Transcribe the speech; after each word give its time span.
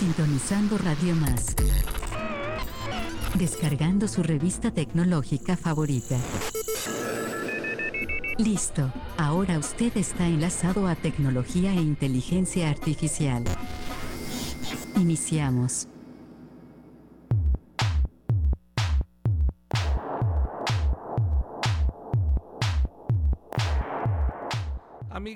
Sintonizando 0.00 0.78
Radio 0.78 1.14
Más. 1.14 1.54
Descargando 3.34 4.08
su 4.08 4.22
revista 4.22 4.70
tecnológica 4.70 5.58
favorita. 5.58 6.16
Listo, 8.38 8.90
ahora 9.18 9.58
usted 9.58 9.94
está 9.98 10.26
enlazado 10.26 10.86
a 10.86 10.94
tecnología 10.94 11.74
e 11.74 11.82
inteligencia 11.82 12.70
artificial. 12.70 13.44
Iniciamos. 14.96 15.86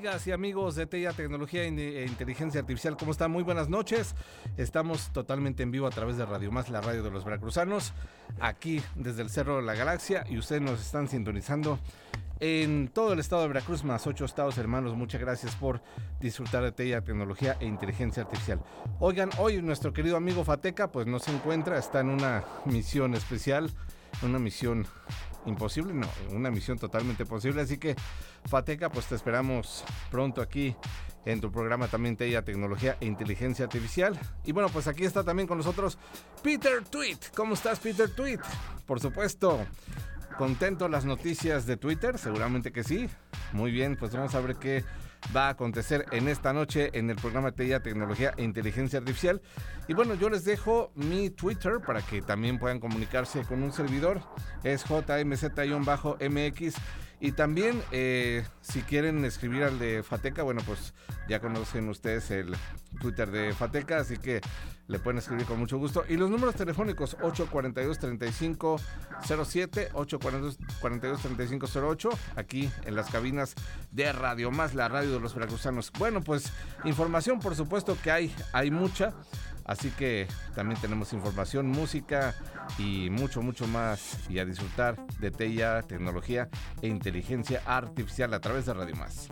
Y 0.04 0.32
amigos 0.32 0.74
de 0.74 0.84
TEIA 0.84 1.14
Tecnología 1.14 1.62
e 1.62 2.04
Inteligencia 2.04 2.60
Artificial, 2.60 2.94
¿cómo 2.94 3.12
están? 3.12 3.30
Muy 3.30 3.42
buenas 3.42 3.70
noches. 3.70 4.14
Estamos 4.58 5.10
totalmente 5.14 5.62
en 5.62 5.70
vivo 5.70 5.86
a 5.86 5.90
través 5.90 6.18
de 6.18 6.26
Radio 6.26 6.52
Más, 6.52 6.68
la 6.68 6.82
radio 6.82 7.02
de 7.02 7.10
los 7.10 7.24
veracruzanos, 7.24 7.94
aquí 8.38 8.82
desde 8.96 9.22
el 9.22 9.30
Cerro 9.30 9.56
de 9.56 9.62
la 9.62 9.74
Galaxia 9.74 10.26
y 10.28 10.36
ustedes 10.36 10.60
nos 10.60 10.78
están 10.82 11.08
sintonizando 11.08 11.78
en 12.38 12.88
todo 12.88 13.14
el 13.14 13.18
estado 13.18 13.42
de 13.42 13.48
Veracruz, 13.48 13.82
más 13.82 14.06
ocho 14.06 14.26
estados 14.26 14.58
hermanos. 14.58 14.94
Muchas 14.94 15.22
gracias 15.22 15.56
por 15.56 15.80
disfrutar 16.20 16.62
de 16.64 16.72
TEIA 16.72 17.00
Tecnología 17.00 17.56
e 17.58 17.64
Inteligencia 17.64 18.24
Artificial. 18.24 18.60
Oigan, 19.00 19.30
hoy 19.38 19.62
nuestro 19.62 19.94
querido 19.94 20.18
amigo 20.18 20.44
Fateca 20.44 20.92
pues 20.92 21.06
no 21.06 21.18
se 21.18 21.34
encuentra, 21.34 21.78
está 21.78 22.00
en 22.00 22.10
una 22.10 22.44
misión 22.66 23.14
especial, 23.14 23.70
una 24.22 24.38
misión 24.38 24.86
imposible, 25.46 25.92
no, 25.94 26.08
una 26.32 26.50
misión 26.50 26.78
totalmente 26.78 27.24
posible. 27.26 27.62
Así 27.62 27.78
que, 27.78 27.96
Fateca, 28.46 28.90
pues 28.90 29.06
te 29.06 29.14
esperamos 29.14 29.84
pronto 30.10 30.40
aquí 30.40 30.76
en 31.24 31.40
tu 31.40 31.50
programa 31.50 31.88
también 31.88 32.16
TEIA 32.16 32.42
Tecnología 32.42 32.96
e 33.00 33.06
Inteligencia 33.06 33.64
Artificial. 33.64 34.18
Y 34.44 34.52
bueno, 34.52 34.68
pues 34.68 34.86
aquí 34.86 35.04
está 35.04 35.24
también 35.24 35.46
con 35.46 35.58
nosotros 35.58 35.98
Peter 36.42 36.84
Tweet. 36.84 37.18
¿Cómo 37.34 37.54
estás, 37.54 37.80
Peter 37.80 38.10
Tweet? 38.10 38.40
Por 38.86 39.00
supuesto, 39.00 39.64
contento 40.36 40.88
las 40.88 41.04
noticias 41.04 41.66
de 41.66 41.76
Twitter, 41.76 42.18
seguramente 42.18 42.72
que 42.72 42.84
sí. 42.84 43.08
Muy 43.52 43.70
bien, 43.70 43.96
pues 43.96 44.12
vamos 44.12 44.34
a 44.34 44.40
ver 44.40 44.56
qué 44.56 44.84
va 45.34 45.46
a 45.46 45.50
acontecer 45.50 46.06
en 46.12 46.28
esta 46.28 46.52
noche 46.52 46.90
en 46.94 47.10
el 47.10 47.16
programa 47.16 47.52
TEIA 47.52 47.80
Tecnología 47.80 48.32
e 48.36 48.44
Inteligencia 48.44 48.98
Artificial. 48.98 49.40
Y 49.88 49.94
bueno, 49.94 50.14
yo 50.14 50.28
les 50.30 50.44
dejo 50.44 50.90
mi 50.94 51.30
Twitter 51.30 51.80
para 51.86 52.02
que 52.02 52.22
también 52.22 52.58
puedan 52.58 52.80
comunicarse 52.80 53.42
con 53.42 53.62
un 53.62 53.72
servidor. 53.72 54.20
Es 54.62 54.84
JMZ-MX. 54.84 56.74
Y 57.20 57.32
también, 57.32 57.82
eh, 57.90 58.44
si 58.60 58.82
quieren 58.82 59.24
escribir 59.24 59.64
al 59.64 59.78
de 59.78 60.02
Fateca, 60.02 60.42
bueno, 60.42 60.60
pues 60.66 60.92
ya 61.28 61.40
conocen 61.40 61.88
ustedes 61.88 62.30
el 62.30 62.54
Twitter 63.00 63.30
de 63.30 63.54
Fateca, 63.54 63.96
así 63.98 64.18
que 64.18 64.42
le 64.86 64.98
pueden 64.98 65.18
escribir 65.18 65.46
con 65.46 65.58
mucho 65.58 65.78
gusto. 65.78 66.04
Y 66.08 66.16
los 66.16 66.30
números 66.30 66.54
telefónicos 66.54 67.16
842-3507, 67.18 69.90
842-3508, 69.92 72.16
aquí 72.36 72.70
en 72.84 72.94
las 72.94 73.10
cabinas 73.10 73.54
de 73.90 74.12
Radio 74.12 74.50
Más, 74.50 74.74
la 74.74 74.88
radio 74.88 75.12
de 75.12 75.20
los 75.20 75.34
veracruzanos. 75.34 75.90
Bueno, 75.98 76.20
pues 76.20 76.52
información, 76.84 77.40
por 77.40 77.54
supuesto 77.54 77.96
que 78.02 78.10
hay, 78.10 78.34
hay 78.52 78.70
mucha. 78.70 79.14
Así 79.64 79.90
que 79.90 80.28
también 80.54 80.80
tenemos 80.80 81.12
información, 81.12 81.66
música 81.66 82.34
y 82.78 83.08
mucho, 83.10 83.42
mucho 83.42 83.66
más. 83.66 84.18
Y 84.28 84.38
a 84.38 84.44
disfrutar 84.44 84.96
de 85.18 85.30
TEIA, 85.30 85.82
tecnología 85.82 86.48
e 86.82 86.88
inteligencia 86.88 87.62
artificial 87.66 88.34
a 88.34 88.40
través 88.40 88.66
de 88.66 88.74
Radio 88.74 88.96
Más. 88.96 89.28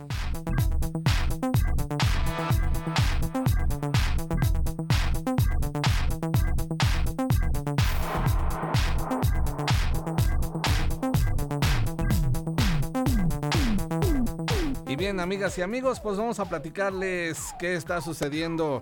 Y 14.87 14.95
bien, 14.95 15.19
amigas 15.19 15.57
y 15.57 15.63
amigos, 15.63 15.99
pues 15.99 16.17
vamos 16.17 16.39
a 16.39 16.45
platicarles 16.45 17.55
qué 17.57 17.73
está 17.73 17.99
sucediendo 17.99 18.81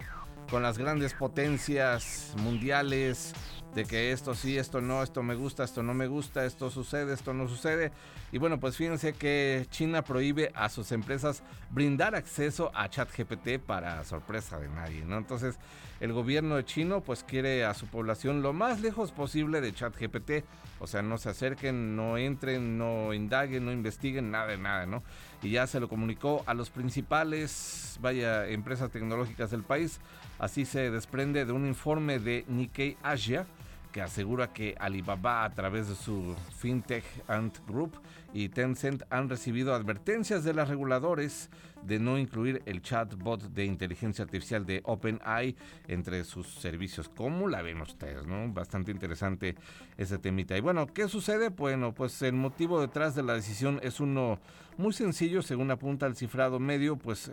con 0.51 0.61
las 0.61 0.77
grandes 0.77 1.13
potencias 1.13 2.33
mundiales, 2.43 3.33
de 3.73 3.85
que 3.85 4.11
esto 4.11 4.35
sí, 4.35 4.57
esto 4.57 4.81
no, 4.81 5.01
esto 5.01 5.23
me 5.23 5.33
gusta, 5.33 5.63
esto 5.63 5.81
no 5.81 5.93
me 5.93 6.07
gusta, 6.07 6.45
esto 6.45 6.69
sucede, 6.69 7.13
esto 7.13 7.33
no 7.33 7.47
sucede. 7.47 7.93
Y 8.33 8.37
bueno, 8.37 8.59
pues 8.59 8.75
fíjense 8.75 9.13
que 9.13 9.65
China 9.69 10.03
prohíbe 10.03 10.51
a 10.53 10.67
sus 10.67 10.91
empresas 10.91 11.41
brindar 11.69 12.15
acceso 12.15 12.69
a 12.75 12.89
ChatGPT 12.89 13.59
para 13.65 14.03
sorpresa 14.03 14.59
de 14.59 14.67
nadie, 14.67 15.05
¿no? 15.05 15.17
Entonces, 15.17 15.57
el 16.01 16.11
gobierno 16.11 16.61
chino 16.63 17.01
pues 17.01 17.23
quiere 17.23 17.63
a 17.63 17.73
su 17.73 17.87
población 17.87 18.41
lo 18.41 18.51
más 18.53 18.81
lejos 18.81 19.11
posible 19.11 19.61
de 19.61 19.73
ChatGPT, 19.73 20.43
o 20.79 20.87
sea, 20.87 21.01
no 21.01 21.17
se 21.17 21.29
acerquen, 21.29 21.95
no 21.95 22.17
entren, 22.17 22.77
no 22.77 23.13
indaguen, 23.13 23.65
no 23.65 23.71
investiguen, 23.71 24.31
nada 24.31 24.47
de 24.47 24.57
nada, 24.57 24.85
¿no? 24.85 25.03
Y 25.43 25.51
ya 25.51 25.67
se 25.67 25.79
lo 25.79 25.87
comunicó 25.87 26.43
a 26.45 26.53
los 26.53 26.69
principales, 26.69 27.97
vaya, 28.01 28.47
empresas 28.47 28.91
tecnológicas 28.91 29.51
del 29.51 29.63
país 29.63 29.99
Así 30.41 30.65
se 30.65 30.89
desprende 30.89 31.45
de 31.45 31.51
un 31.51 31.67
informe 31.67 32.17
de 32.17 32.45
Nikkei 32.47 32.97
Asia 33.03 33.45
que 33.91 34.01
asegura 34.01 34.51
que 34.51 34.75
Alibaba 34.79 35.43
a 35.43 35.53
través 35.53 35.87
de 35.87 35.93
su 35.93 36.35
FinTech 36.57 37.03
Ant 37.27 37.59
Group 37.67 38.01
y 38.33 38.49
Tencent 38.49 39.03
han 39.11 39.29
recibido 39.29 39.75
advertencias 39.75 40.43
de 40.43 40.53
los 40.53 40.67
reguladores 40.67 41.51
de 41.83 41.99
no 41.99 42.17
incluir 42.17 42.63
el 42.65 42.81
chatbot 42.81 43.53
de 43.53 43.65
inteligencia 43.65 44.23
artificial 44.23 44.65
de 44.65 44.81
OpenAI 44.83 45.55
entre 45.87 46.23
sus 46.23 46.47
servicios. 46.47 47.07
¿Cómo 47.07 47.47
la 47.47 47.61
ven 47.61 47.79
ustedes? 47.79 48.25
¿no? 48.25 48.51
Bastante 48.51 48.89
interesante 48.89 49.55
ese 49.95 50.17
temita. 50.17 50.57
Y 50.57 50.61
bueno, 50.61 50.87
¿qué 50.87 51.07
sucede? 51.07 51.49
Bueno, 51.49 51.93
pues 51.93 52.19
el 52.23 52.33
motivo 52.33 52.81
detrás 52.81 53.13
de 53.13 53.21
la 53.21 53.33
decisión 53.33 53.79
es 53.83 53.99
uno 53.99 54.39
muy 54.77 54.93
sencillo, 54.93 55.41
según 55.41 55.69
apunta 55.69 56.07
el 56.07 56.15
cifrado 56.15 56.59
medio, 56.59 56.95
pues 56.95 57.29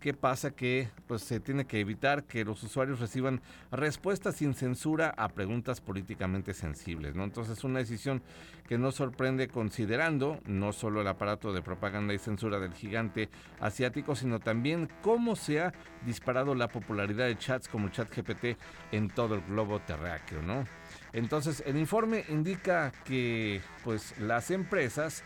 ¿Qué 0.00 0.14
pasa? 0.14 0.52
Que 0.52 0.88
pues 1.08 1.22
se 1.22 1.40
tiene 1.40 1.64
que 1.64 1.80
evitar 1.80 2.22
que 2.22 2.44
los 2.44 2.62
usuarios 2.62 3.00
reciban 3.00 3.40
respuestas 3.72 4.36
sin 4.36 4.54
censura 4.54 5.12
a 5.16 5.28
preguntas 5.28 5.80
políticamente 5.80 6.54
sensibles, 6.54 7.16
¿no? 7.16 7.24
Entonces, 7.24 7.64
una 7.64 7.80
decisión 7.80 8.22
que 8.68 8.78
nos 8.78 8.94
sorprende 8.94 9.48
considerando 9.48 10.38
no 10.46 10.72
solo 10.72 11.00
el 11.00 11.08
aparato 11.08 11.52
de 11.52 11.62
propaganda 11.62 12.14
y 12.14 12.18
censura 12.18 12.60
del 12.60 12.74
gigante 12.74 13.28
asiático, 13.58 14.14
sino 14.14 14.38
también 14.38 14.88
cómo 15.02 15.34
se 15.34 15.62
ha 15.62 15.72
disparado 16.06 16.54
la 16.54 16.68
popularidad 16.68 17.26
de 17.26 17.36
chats 17.36 17.66
como 17.66 17.86
el 17.86 17.92
chat 17.92 18.08
GPT 18.14 18.56
en 18.92 19.08
todo 19.08 19.34
el 19.34 19.40
globo 19.40 19.80
terráqueo, 19.80 20.42
¿no? 20.42 20.64
Entonces, 21.12 21.60
el 21.66 21.76
informe 21.76 22.24
indica 22.28 22.92
que 23.04 23.60
pues 23.82 24.16
las 24.20 24.52
empresas 24.52 25.24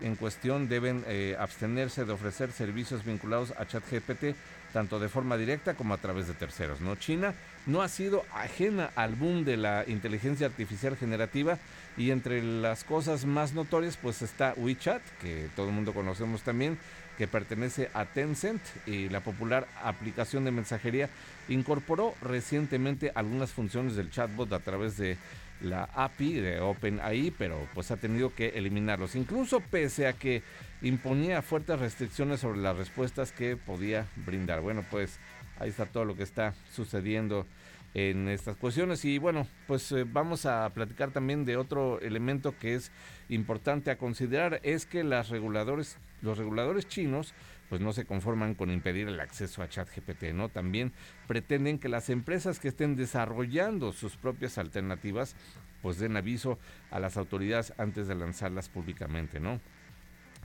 en 0.00 0.16
cuestión 0.16 0.68
deben 0.68 1.04
eh, 1.06 1.36
abstenerse 1.38 2.04
de 2.04 2.12
ofrecer 2.12 2.52
servicios 2.52 3.04
vinculados 3.04 3.52
a 3.58 3.66
ChatGPT 3.66 4.36
tanto 4.72 4.98
de 4.98 5.08
forma 5.08 5.36
directa 5.36 5.74
como 5.74 5.94
a 5.94 5.98
través 5.98 6.26
de 6.26 6.34
terceros. 6.34 6.80
¿no? 6.80 6.96
China 6.96 7.34
no 7.66 7.82
ha 7.82 7.88
sido 7.88 8.24
ajena 8.34 8.90
al 8.96 9.14
boom 9.14 9.44
de 9.44 9.56
la 9.56 9.84
inteligencia 9.86 10.46
artificial 10.46 10.96
generativa 10.96 11.58
y 11.96 12.10
entre 12.10 12.42
las 12.42 12.84
cosas 12.84 13.24
más 13.24 13.54
notorias 13.54 13.96
pues 13.96 14.22
está 14.22 14.54
WeChat, 14.56 15.02
que 15.20 15.48
todo 15.56 15.68
el 15.68 15.74
mundo 15.74 15.92
conocemos 15.92 16.42
también, 16.42 16.78
que 17.16 17.26
pertenece 17.26 17.90
a 17.94 18.04
Tencent 18.04 18.62
y 18.86 19.08
la 19.08 19.20
popular 19.20 19.66
aplicación 19.82 20.44
de 20.44 20.52
mensajería 20.52 21.10
incorporó 21.48 22.14
recientemente 22.22 23.10
algunas 23.14 23.50
funciones 23.50 23.96
del 23.96 24.10
chatbot 24.10 24.52
a 24.52 24.60
través 24.60 24.96
de 24.96 25.16
la 25.60 25.84
API 25.94 26.34
de 26.34 26.60
OpenAI, 26.60 27.32
pero 27.36 27.68
pues 27.74 27.90
ha 27.90 27.96
tenido 27.96 28.34
que 28.34 28.48
eliminarlos, 28.50 29.16
incluso 29.16 29.60
pese 29.60 30.06
a 30.06 30.12
que 30.12 30.42
imponía 30.82 31.42
fuertes 31.42 31.80
restricciones 31.80 32.40
sobre 32.40 32.60
las 32.60 32.76
respuestas 32.76 33.32
que 33.32 33.56
podía 33.56 34.06
brindar. 34.16 34.60
Bueno, 34.60 34.84
pues 34.90 35.18
ahí 35.58 35.70
está 35.70 35.86
todo 35.86 36.04
lo 36.04 36.16
que 36.16 36.22
está 36.22 36.54
sucediendo 36.72 37.46
en 37.94 38.28
estas 38.28 38.56
cuestiones. 38.56 39.04
Y 39.04 39.18
bueno, 39.18 39.46
pues 39.66 39.90
eh, 39.92 40.04
vamos 40.04 40.46
a 40.46 40.70
platicar 40.70 41.10
también 41.10 41.44
de 41.44 41.56
otro 41.56 42.00
elemento 42.00 42.54
que 42.58 42.74
es 42.74 42.92
importante 43.28 43.90
a 43.90 43.98
considerar. 43.98 44.60
Es 44.62 44.86
que 44.86 45.02
las 45.02 45.30
reguladores 45.30 45.96
los 46.22 46.38
reguladores 46.38 46.88
chinos 46.88 47.32
pues 47.68 47.80
no 47.80 47.92
se 47.92 48.04
conforman 48.04 48.54
con 48.54 48.70
impedir 48.70 49.08
el 49.08 49.20
acceso 49.20 49.62
a 49.62 49.68
ChatGPT, 49.68 50.32
¿no? 50.34 50.48
También 50.48 50.92
pretenden 51.26 51.78
que 51.78 51.88
las 51.88 52.10
empresas 52.10 52.58
que 52.58 52.68
estén 52.68 52.96
desarrollando 52.96 53.92
sus 53.92 54.16
propias 54.16 54.58
alternativas 54.58 55.36
pues 55.82 55.98
den 55.98 56.16
aviso 56.16 56.58
a 56.90 56.98
las 56.98 57.16
autoridades 57.16 57.72
antes 57.78 58.08
de 58.08 58.14
lanzarlas 58.14 58.68
públicamente, 58.68 59.38
¿no? 59.38 59.60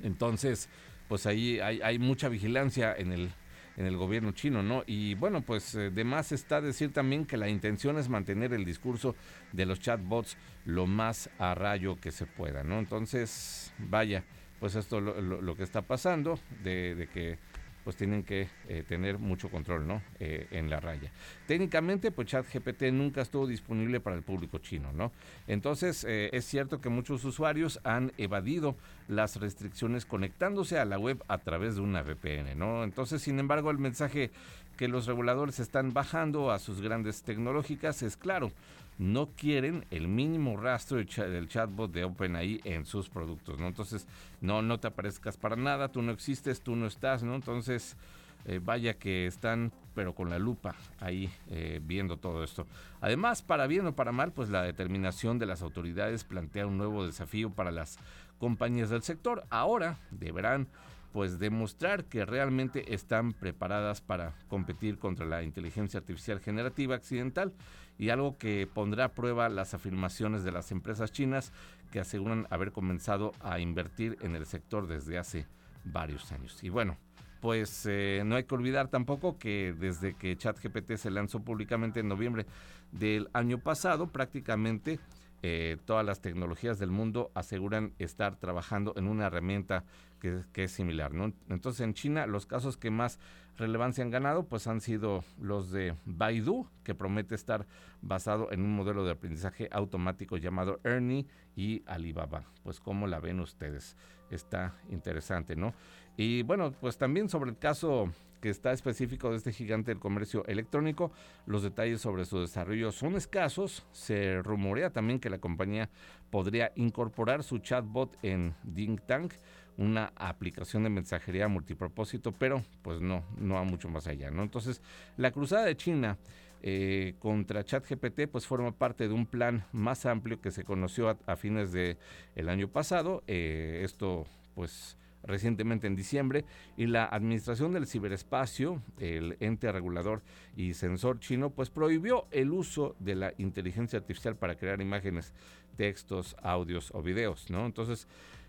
Entonces, 0.01 0.69
pues 1.07 1.25
ahí 1.25 1.59
hay, 1.59 1.99
mucha 1.99 2.29
vigilancia 2.29 2.95
en 2.95 3.11
el 3.11 3.31
en 3.75 3.87
el 3.87 3.97
gobierno 3.97 4.33
chino, 4.33 4.61
¿no? 4.61 4.83
Y 4.85 5.15
bueno, 5.15 5.41
pues 5.41 5.73
eh, 5.73 5.89
de 5.89 6.03
más 6.03 6.31
está 6.31 6.61
decir 6.61 6.93
también 6.93 7.25
que 7.25 7.37
la 7.37 7.49
intención 7.49 7.97
es 7.97 8.07
mantener 8.07 8.53
el 8.53 8.65
discurso 8.65 9.15
de 9.51 9.65
los 9.65 9.79
chatbots 9.79 10.37
lo 10.65 10.85
más 10.85 11.29
a 11.39 11.55
rayo 11.55 11.95
que 11.95 12.11
se 12.11 12.27
pueda, 12.27 12.63
¿no? 12.63 12.77
Entonces, 12.77 13.73
vaya, 13.79 14.23
pues 14.63 14.75
esto 14.75 15.01
lo, 15.01 15.19
lo, 15.19 15.55
que 15.57 15.63
está 15.63 15.81
pasando, 15.81 16.39
de, 16.63 17.09
que 17.13 17.37
pues 17.83 17.97
tienen 17.97 18.23
que 18.23 18.47
eh, 18.69 18.85
tener 18.87 19.19
mucho 19.19 19.49
control, 19.51 19.85
¿no? 19.85 20.01
Eh, 20.21 20.47
en 20.51 20.69
la 20.69 20.79
raya. 20.79 21.11
Técnicamente, 21.47 22.11
pues 22.11 22.29
ChatGPT 22.29 22.83
nunca 22.93 23.23
estuvo 23.23 23.45
disponible 23.45 23.99
para 23.99 24.15
el 24.15 24.21
público 24.21 24.59
chino, 24.59 24.93
¿no? 24.93 25.11
Entonces, 25.47 26.05
eh, 26.07 26.29
es 26.31 26.45
cierto 26.45 26.79
que 26.79 26.87
muchos 26.87 27.25
usuarios 27.25 27.81
han 27.83 28.13
evadido 28.17 28.77
las 29.07 29.37
restricciones 29.37 30.05
conectándose 30.05 30.79
a 30.79 30.85
la 30.85 30.97
web 30.97 31.23
a 31.27 31.37
través 31.39 31.75
de 31.75 31.81
una 31.81 32.01
VPN, 32.01 32.57
¿no? 32.57 32.83
Entonces, 32.83 33.21
sin 33.21 33.39
embargo, 33.39 33.71
el 33.71 33.77
mensaje 33.77 34.31
que 34.77 34.87
los 34.87 35.05
reguladores 35.05 35.59
están 35.59 35.93
bajando 35.93 36.51
a 36.51 36.59
sus 36.59 36.81
grandes 36.81 37.23
tecnológicas 37.23 38.01
es 38.01 38.17
claro 38.17 38.51
no 38.97 39.29
quieren 39.35 39.85
el 39.91 40.07
mínimo 40.07 40.57
rastro 40.57 40.97
del 40.97 41.47
chatbot 41.47 41.91
de 41.91 42.03
OpenAI 42.03 42.61
en 42.63 42.85
sus 42.85 43.09
productos, 43.09 43.59
¿no? 43.59 43.67
Entonces, 43.67 44.07
no, 44.41 44.61
no 44.61 44.79
te 44.79 44.87
aparezcas 44.87 45.37
para 45.37 45.55
nada, 45.55 45.91
tú 45.91 46.01
no 46.01 46.11
existes, 46.11 46.61
tú 46.61 46.75
no 46.75 46.87
estás, 46.87 47.23
¿no? 47.23 47.35
Entonces, 47.35 47.97
eh, 48.45 48.59
vaya 48.63 48.95
que 48.95 49.25
están, 49.25 49.71
pero 49.95 50.13
con 50.13 50.29
la 50.29 50.37
lupa 50.37 50.75
ahí 50.99 51.31
eh, 51.49 51.79
viendo 51.83 52.17
todo 52.17 52.43
esto. 52.43 52.67
Además, 53.01 53.41
para 53.41 53.67
bien 53.67 53.87
o 53.87 53.95
para 53.95 54.11
mal, 54.11 54.31
pues 54.31 54.49
la 54.49 54.61
determinación 54.61 55.39
de 55.39 55.45
las 55.47 55.61
autoridades 55.61 56.23
plantea 56.23 56.67
un 56.67 56.77
nuevo 56.77 57.05
desafío 57.05 57.49
para 57.49 57.71
las 57.71 57.97
compañías 58.43 58.89
del 58.89 59.03
sector. 59.03 59.45
Ahora 59.49 59.99
deberán 60.11 60.67
pues 61.13 61.39
demostrar 61.39 62.03
que 62.03 62.25
realmente 62.25 62.93
están 62.93 63.31
preparadas 63.31 64.01
para 64.01 64.35
competir 64.49 64.99
contra 64.99 65.25
la 65.25 65.43
inteligencia 65.43 66.01
artificial 66.01 66.41
generativa 66.41 66.93
accidental 66.93 67.53
y 67.97 68.09
algo 68.09 68.37
que 68.37 68.67
pondrá 68.67 69.05
a 69.05 69.13
prueba 69.13 69.47
las 69.47 69.73
afirmaciones 69.73 70.43
de 70.43 70.51
las 70.51 70.73
empresas 70.73 71.13
chinas 71.13 71.53
que 71.89 72.01
aseguran 72.01 72.45
haber 72.49 72.73
comenzado 72.73 73.31
a 73.39 73.61
invertir 73.61 74.17
en 74.19 74.35
el 74.35 74.45
sector 74.45 74.87
desde 74.87 75.17
hace 75.17 75.47
varios 75.85 76.29
años. 76.33 76.61
Y 76.65 76.67
bueno, 76.67 76.97
pues 77.39 77.85
eh, 77.89 78.23
no 78.25 78.35
hay 78.35 78.43
que 78.43 78.55
olvidar 78.55 78.89
tampoco 78.89 79.37
que 79.37 79.73
desde 79.79 80.15
que 80.15 80.35
ChatGPT 80.35 80.97
se 80.97 81.11
lanzó 81.11 81.39
públicamente 81.39 82.01
en 82.01 82.09
noviembre 82.09 82.45
del 82.91 83.29
año 83.31 83.59
pasado, 83.59 84.07
prácticamente 84.07 84.99
eh, 85.45 85.75
todas 85.83 86.05
las 86.05 86.21
tecnologías 86.21 86.79
del 86.79 86.89
mundo 86.89 87.29
aseguran 87.35 87.93
estar 87.99 88.37
trabajando 88.37 88.93
en 88.95 89.07
una 89.07 89.27
herramienta 89.27 89.83
que, 90.21 90.63
es 90.63 90.71
similar. 90.71 91.11
Entonces 91.49 91.81
en 91.81 91.93
China 91.93 92.25
los 92.27 92.45
casos 92.45 92.77
que 92.77 92.89
más 92.89 93.19
relevancia 93.57 94.05
han 94.05 94.09
ganado 94.09 94.45
pues 94.45 94.67
han 94.67 94.79
sido 94.79 95.25
los 95.41 95.69
de 95.69 95.95
Baidu, 96.05 96.65
que 96.85 96.95
promete 96.95 97.35
estar 97.35 97.67
basado 98.01 98.53
en 98.53 98.61
un 98.61 98.73
modelo 98.73 99.03
de 99.03 99.11
aprendizaje 99.11 99.67
automático 99.73 100.37
llamado 100.37 100.79
Ernie 100.85 101.27
y 101.57 101.83
Alibaba. 101.87 102.45
Pues 102.63 102.79
cómo 102.79 103.05
la 103.05 103.19
ven 103.19 103.41
ustedes. 103.41 103.97
Está 104.29 104.73
interesante, 104.89 105.57
¿no? 105.57 105.73
Y 106.15 106.43
bueno, 106.43 106.71
pues 106.71 106.97
también 106.97 107.27
sobre 107.27 107.49
el 107.49 107.57
caso 107.57 108.09
que 108.43 108.49
está 108.49 108.73
específico 108.73 109.29
de 109.29 109.37
este 109.37 109.53
gigante 109.53 109.91
del 109.91 110.01
comercio 110.01 110.45
electrónico. 110.47 111.13
Los 111.45 111.63
detalles 111.63 112.01
sobre 112.01 112.25
su 112.25 112.41
desarrollo 112.41 112.91
son 112.91 113.15
escasos. 113.15 113.85
Se 113.93 114.41
rumorea 114.41 114.89
también 114.89 115.21
que 115.21 115.29
la 115.29 115.37
compañía 115.37 115.89
podría 116.29 116.73
incorporar 116.75 117.43
su 117.43 117.59
chatbot 117.59 118.17
en 118.21 118.53
DingTank 118.63 119.33
una 119.77 120.11
aplicación 120.17 120.83
de 120.83 120.89
mensajería 120.89 121.47
multipropósito, 121.47 122.33
pero 122.33 122.65
pues 122.81 122.99
no, 122.99 123.23
no 123.37 123.55
va 123.55 123.63
mucho 123.63 123.87
más 123.87 124.07
allá, 124.07 124.29
¿no? 124.29 124.43
Entonces, 124.43 124.81
la 125.15 125.31
cruzada 125.31 125.63
de 125.63 125.77
China 125.77 126.17
eh, 126.61 127.15
contra 127.19 127.63
ChatGPT 127.63 128.27
pues 128.29 128.45
forma 128.45 128.73
parte 128.73 129.07
de 129.07 129.13
un 129.13 129.25
plan 129.25 129.65
más 129.71 130.05
amplio 130.05 130.41
que 130.41 130.51
se 130.51 130.65
conoció 130.65 131.17
a, 131.25 131.35
fines 131.37 131.71
del 131.71 131.97
el 132.35 132.49
año 132.49 132.67
pasado. 132.67 133.23
Eh, 133.25 133.83
esto 133.85 134.25
pues 134.53 134.97
recientemente 135.23 135.87
en 135.87 135.95
diciembre 135.95 136.45
y 136.77 136.87
la 136.87 137.05
Administración 137.05 137.73
del 137.73 137.87
Ciberespacio, 137.87 138.81
el 138.99 139.37
ente 139.39 139.71
regulador 139.71 140.21
y 140.55 140.73
sensor 140.73 141.19
chino, 141.19 141.49
pues 141.49 141.69
prohibió 141.69 142.27
el 142.31 142.51
uso 142.51 142.95
de 142.99 143.15
la 143.15 143.33
inteligencia 143.37 143.99
artificial 143.99 144.35
para 144.35 144.55
crear 144.55 144.81
imágenes, 144.81 145.33
textos, 145.77 146.35
audios 146.41 146.91
o 146.93 147.01
videos, 147.01 147.49
¿no? 147.49 147.65
Entonces, 147.65 148.07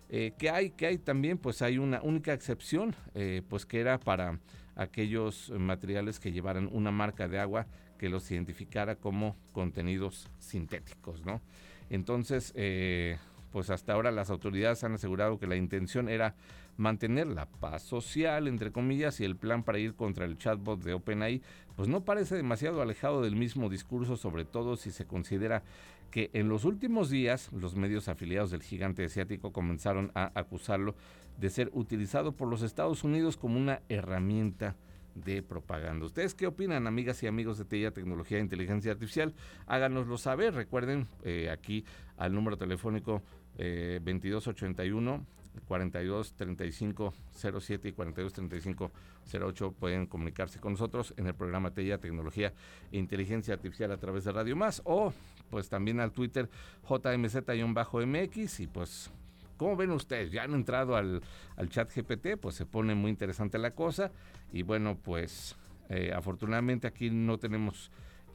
eh, 0.09 0.33
que 0.37 0.49
hay, 0.49 0.71
que 0.71 0.85
hay 0.85 0.97
también, 0.97 1.37
pues 1.37 1.61
hay 1.61 1.77
una 1.77 2.01
única 2.01 2.33
excepción, 2.33 2.95
eh, 3.15 3.41
pues 3.49 3.65
que 3.65 3.79
era 3.79 3.99
para 3.99 4.39
aquellos 4.75 5.51
materiales 5.57 6.19
que 6.19 6.31
llevaran 6.31 6.69
una 6.71 6.91
marca 6.91 7.27
de 7.27 7.39
agua 7.39 7.65
que 7.97 8.09
los 8.09 8.29
identificara 8.29 8.95
como 8.95 9.35
contenidos 9.53 10.29
sintéticos, 10.39 11.25
¿no? 11.25 11.41
Entonces, 11.89 12.51
eh, 12.55 13.17
pues 13.51 13.69
hasta 13.69 13.93
ahora 13.93 14.11
las 14.11 14.29
autoridades 14.29 14.83
han 14.83 14.93
asegurado 14.93 15.39
que 15.39 15.47
la 15.47 15.55
intención 15.55 16.09
era 16.09 16.35
mantener 16.77 17.27
la 17.27 17.45
paz 17.45 17.83
social, 17.83 18.47
entre 18.47 18.71
comillas, 18.71 19.19
y 19.19 19.25
el 19.25 19.35
plan 19.35 19.63
para 19.63 19.79
ir 19.79 19.95
contra 19.95 20.25
el 20.25 20.37
chatbot 20.37 20.83
de 20.83 20.93
OpenAI, 20.93 21.41
pues 21.75 21.87
no 21.87 22.03
parece 22.03 22.35
demasiado 22.35 22.81
alejado 22.81 23.21
del 23.21 23.35
mismo 23.35 23.69
discurso, 23.69 24.17
sobre 24.17 24.45
todo 24.45 24.75
si 24.75 24.91
se 24.91 25.05
considera 25.05 25.63
que 26.11 26.29
en 26.33 26.47
los 26.47 26.65
últimos 26.65 27.09
días 27.09 27.51
los 27.51 27.75
medios 27.75 28.07
afiliados 28.07 28.51
del 28.51 28.63
gigante 28.63 29.03
asiático 29.03 29.51
comenzaron 29.51 30.11
a 30.15 30.31
acusarlo 30.35 30.95
de 31.37 31.49
ser 31.49 31.69
utilizado 31.73 32.31
por 32.31 32.47
los 32.47 32.61
Estados 32.61 33.03
Unidos 33.03 33.37
como 33.37 33.57
una 33.57 33.81
herramienta 33.89 34.75
de 35.15 35.41
propaganda. 35.41 36.05
¿Ustedes 36.05 36.35
qué 36.35 36.47
opinan, 36.47 36.87
amigas 36.87 37.23
y 37.23 37.27
amigos 37.27 37.57
de 37.57 37.65
TIA 37.65 37.91
Tecnología 37.91 38.37
e 38.37 38.41
Inteligencia 38.41 38.91
Artificial? 38.91 39.33
Háganoslo 39.65 40.17
saber. 40.17 40.53
Recuerden 40.53 41.07
eh, 41.23 41.49
aquí 41.49 41.85
al 42.17 42.33
número 42.33 42.57
telefónico 42.57 43.21
eh, 43.57 43.99
2281 44.03 45.25
42 45.67 46.33
35 46.33 47.13
07 47.31 47.87
y 47.89 47.91
42 47.91 48.33
35 48.33 48.91
08 49.33 49.71
pueden 49.73 50.05
comunicarse 50.05 50.59
con 50.59 50.73
nosotros 50.73 51.13
en 51.17 51.27
el 51.27 51.35
programa 51.35 51.73
TIA 51.73 51.99
Tecnología 51.99 52.53
e 52.91 52.97
Inteligencia 52.97 53.53
Artificial 53.53 53.91
a 53.91 53.97
través 53.97 54.23
de 54.23 54.31
Radio 54.31 54.55
Más 54.55 54.81
o 54.85 55.13
pues 55.49 55.69
también 55.69 55.99
al 55.99 56.11
Twitter 56.11 56.49
JMZ-MX 56.87 58.59
y 58.59 58.67
pues 58.67 59.11
¿Cómo 59.57 59.77
ven 59.77 59.91
ustedes? 59.91 60.31
Ya 60.31 60.43
han 60.43 60.53
entrado 60.53 60.97
al, 60.97 61.21
al 61.55 61.69
chat 61.69 61.89
GPT, 61.89 62.37
pues 62.37 62.55
se 62.55 62.65
pone 62.65 62.93
muy 62.93 63.09
interesante 63.09 63.57
la 63.57 63.71
cosa. 63.71 64.11
Y 64.51 64.63
bueno, 64.63 64.97
pues 65.01 65.55
eh, 65.89 66.11
afortunadamente 66.13 66.87
aquí 66.87 67.09
no 67.09 67.37
tenemos 67.37 67.89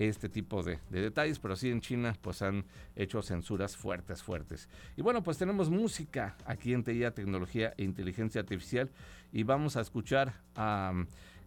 este 0.09 0.31
tipo 0.31 0.63
de, 0.63 0.79
detalles, 0.91 1.39
pero 1.39 1.57
sí 1.57 1.71
en 1.71 1.81
China 1.81 2.17
pues 2.21 2.41
han 2.41 2.65
hecho 2.97 3.21
censuras 3.21 3.77
fuertes, 3.77 4.23
fuertes. 4.23 4.69
Y 4.97 5.03
bueno, 5.03 5.23
pues 5.23 5.37
tenemos 5.37 5.69
música 5.69 6.37
aquí 6.47 6.73
en 6.73 6.83
TIA, 6.83 7.13
Tecnología 7.13 7.75
e 7.77 7.85
Inteligencia 7.85 8.41
Artificial 8.41 8.91
y 9.33 9.43
vamos 9.43 9.77
a 9.77 9.83
escuchar 9.83 10.33
a... 10.57 10.93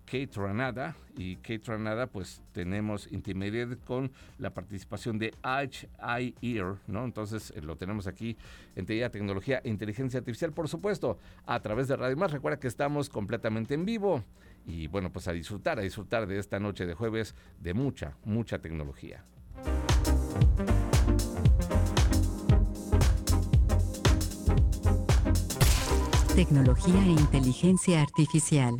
Kate 0.05 0.31
Ranada 0.35 0.95
y 1.15 1.37
Kate 1.37 1.61
Ranada 1.65 2.07
pues 2.07 2.41
tenemos 2.51 3.11
Intermediate 3.11 3.77
con 3.77 4.11
la 4.37 4.53
participación 4.53 5.17
de 5.17 5.33
HI 5.43 6.35
Ear, 6.41 6.75
¿no? 6.87 7.05
Entonces 7.05 7.53
eh, 7.55 7.61
lo 7.61 7.77
tenemos 7.77 8.07
aquí 8.07 8.35
en 8.75 8.85
TIA 8.85 9.09
Tecnología 9.11 9.61
e 9.63 9.69
Inteligencia 9.69 10.19
Artificial, 10.19 10.51
por 10.51 10.67
supuesto, 10.67 11.17
a 11.45 11.61
través 11.61 11.87
de 11.87 11.95
Radio 11.95 12.17
Más. 12.17 12.31
Recuerda 12.31 12.59
que 12.59 12.67
estamos 12.67 13.09
completamente 13.09 13.73
en 13.73 13.85
vivo 13.85 14.23
y 14.65 14.87
bueno, 14.87 15.11
pues 15.11 15.27
a 15.27 15.33
disfrutar, 15.33 15.79
a 15.79 15.81
disfrutar 15.81 16.27
de 16.27 16.39
esta 16.39 16.59
noche 16.59 16.85
de 16.85 16.93
jueves 16.93 17.35
de 17.59 17.73
mucha, 17.73 18.17
mucha 18.23 18.59
tecnología. 18.59 19.25
Tecnología 26.35 27.05
e 27.05 27.11
inteligencia 27.11 28.01
artificial. 28.01 28.77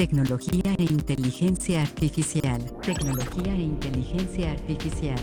Tecnología 0.00 0.74
e 0.78 0.84
inteligencia 0.84 1.82
artificial, 1.82 2.58
tecnología 2.80 3.52
e 3.52 3.60
inteligencia 3.60 4.52
artificial. 4.52 5.20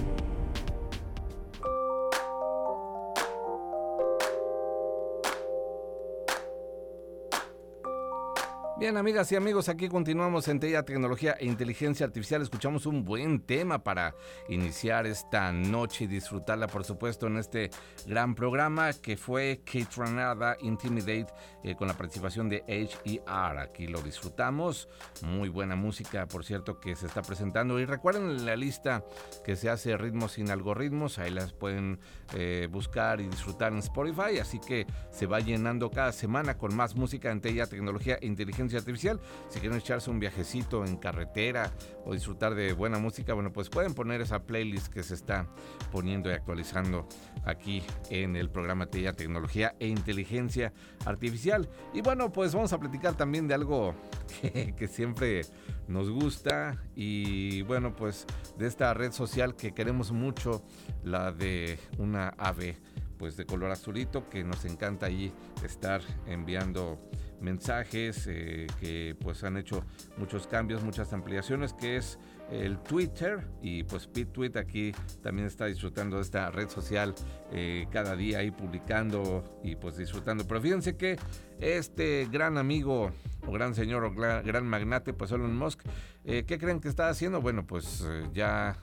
Bien, 8.87 8.95
amigas 8.95 9.29
y 9.33 9.35
amigos, 9.35 9.67
aquí 9.67 9.89
continuamos 9.89 10.47
en 10.47 10.61
TEIA 10.61 10.83
Tecnología 10.83 11.35
e 11.37 11.45
Inteligencia 11.45 12.05
Artificial. 12.05 12.41
Escuchamos 12.41 12.85
un 12.85 13.03
buen 13.03 13.41
tema 13.41 13.83
para 13.83 14.15
iniciar 14.47 15.05
esta 15.05 15.51
noche 15.51 16.05
y 16.05 16.07
disfrutarla, 16.07 16.67
por 16.67 16.85
supuesto, 16.85 17.27
en 17.27 17.35
este 17.35 17.69
gran 18.05 18.33
programa 18.33 18.93
que 18.93 19.17
fue 19.17 19.59
Kate 19.65 19.89
Ranada 19.97 20.55
Intimidate 20.61 21.27
eh, 21.65 21.75
con 21.75 21.89
la 21.89 21.97
participación 21.97 22.47
de 22.47 22.63
HER. 22.65 23.57
Aquí 23.59 23.87
lo 23.87 24.01
disfrutamos. 24.01 24.87
Muy 25.21 25.49
buena 25.49 25.75
música, 25.75 26.25
por 26.25 26.45
cierto, 26.45 26.79
que 26.79 26.95
se 26.95 27.07
está 27.07 27.21
presentando. 27.21 27.81
Y 27.81 27.85
recuerden 27.85 28.45
la 28.45 28.55
lista 28.55 29.03
que 29.43 29.57
se 29.57 29.69
hace 29.69 29.97
Ritmos 29.97 30.31
sin 30.31 30.49
Algoritmos. 30.49 31.19
Ahí 31.19 31.31
las 31.31 31.51
pueden 31.51 31.99
eh, 32.33 32.69
buscar 32.71 33.19
y 33.19 33.27
disfrutar 33.27 33.73
en 33.73 33.79
Spotify. 33.79 34.39
Así 34.39 34.61
que 34.61 34.87
se 35.11 35.25
va 35.25 35.41
llenando 35.41 35.91
cada 35.91 36.13
semana 36.13 36.57
con 36.57 36.73
más 36.73 36.95
música 36.95 37.31
en 37.31 37.41
TEIA 37.41 37.67
Tecnología 37.67 38.17
e 38.21 38.27
Inteligencia 38.27 38.76
artificial. 38.77 39.19
Si 39.49 39.59
quieren 39.59 39.77
echarse 39.77 40.09
un 40.09 40.19
viajecito 40.19 40.85
en 40.85 40.97
carretera 40.97 41.71
o 42.05 42.13
disfrutar 42.13 42.55
de 42.55 42.73
buena 42.73 42.99
música, 42.99 43.33
bueno, 43.33 43.51
pues 43.51 43.69
pueden 43.69 43.93
poner 43.93 44.21
esa 44.21 44.43
playlist 44.43 44.87
que 44.87 45.03
se 45.03 45.13
está 45.13 45.47
poniendo 45.91 46.29
y 46.29 46.33
actualizando 46.33 47.07
aquí 47.45 47.83
en 48.09 48.35
el 48.35 48.49
programa 48.49 48.87
TIA 48.87 49.13
Tecnología 49.13 49.75
e 49.79 49.87
Inteligencia 49.87 50.73
Artificial. 51.05 51.69
Y 51.93 52.01
bueno, 52.01 52.31
pues 52.31 52.53
vamos 52.53 52.73
a 52.73 52.79
platicar 52.79 53.15
también 53.15 53.47
de 53.47 53.53
algo 53.53 53.95
que, 54.41 54.73
que 54.75 54.87
siempre 54.87 55.41
nos 55.87 56.09
gusta 56.09 56.81
y 56.95 57.61
bueno, 57.63 57.95
pues 57.95 58.25
de 58.57 58.67
esta 58.67 58.93
red 58.93 59.11
social 59.11 59.55
que 59.55 59.73
queremos 59.73 60.11
mucho, 60.11 60.63
la 61.03 61.31
de 61.31 61.79
una 61.97 62.29
ave 62.37 62.77
pues 63.17 63.35
de 63.35 63.45
color 63.45 63.71
azulito 63.71 64.29
que 64.29 64.43
nos 64.43 64.63
encanta 64.65 65.07
allí 65.07 65.31
estar 65.63 66.01
enviando 66.27 66.99
mensajes 67.41 68.27
eh, 68.27 68.67
que 68.79 69.15
pues 69.19 69.43
han 69.43 69.57
hecho 69.57 69.83
muchos 70.17 70.47
cambios, 70.47 70.83
muchas 70.83 71.13
ampliaciones, 71.13 71.73
que 71.73 71.97
es 71.97 72.19
el 72.51 72.77
Twitter 72.79 73.45
y 73.61 73.83
pues 73.83 74.09
Tweet 74.31 74.53
aquí 74.55 74.93
también 75.21 75.47
está 75.47 75.65
disfrutando 75.65 76.15
de 76.15 76.21
esta 76.21 76.49
red 76.49 76.69
social 76.69 77.13
eh, 77.51 77.87
cada 77.91 78.15
día 78.15 78.39
ahí 78.39 78.51
publicando 78.51 79.59
y 79.63 79.75
pues 79.75 79.97
disfrutando. 79.97 80.47
Pero 80.47 80.61
fíjense 80.61 80.95
que 80.95 81.17
este 81.59 82.27
gran 82.31 82.57
amigo 82.57 83.11
o 83.45 83.51
gran 83.51 83.75
señor 83.75 84.03
o 84.05 84.13
gran, 84.13 84.67
magnate, 84.67 85.13
pues 85.13 85.31
Elon 85.31 85.55
Musk, 85.55 85.81
eh, 86.23 86.45
¿qué 86.47 86.57
creen 86.57 86.79
que 86.79 86.87
está 86.87 87.09
haciendo? 87.09 87.41
Bueno, 87.41 87.65
pues 87.65 88.05
ya 88.33 88.77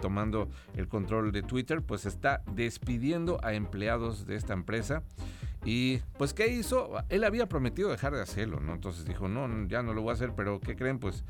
tomando 0.00 0.50
el 0.74 0.88
control 0.88 1.30
de 1.32 1.42
Twitter, 1.42 1.80
pues 1.82 2.06
está 2.06 2.42
despidiendo 2.54 3.38
a 3.42 3.54
empleados 3.54 4.26
de 4.26 4.36
esta 4.36 4.52
empresa. 4.52 5.02
Y 5.64 5.98
pues, 6.16 6.32
¿qué 6.32 6.48
hizo? 6.48 6.92
Él 7.08 7.24
había 7.24 7.48
prometido 7.48 7.90
dejar 7.90 8.14
de 8.14 8.22
hacerlo, 8.22 8.60
¿no? 8.60 8.74
Entonces 8.74 9.04
dijo, 9.04 9.28
no, 9.28 9.48
ya 9.68 9.82
no 9.82 9.92
lo 9.92 10.02
voy 10.02 10.10
a 10.10 10.14
hacer, 10.14 10.32
pero 10.34 10.60
¿qué 10.60 10.76
creen? 10.76 10.98
Pues 10.98 11.24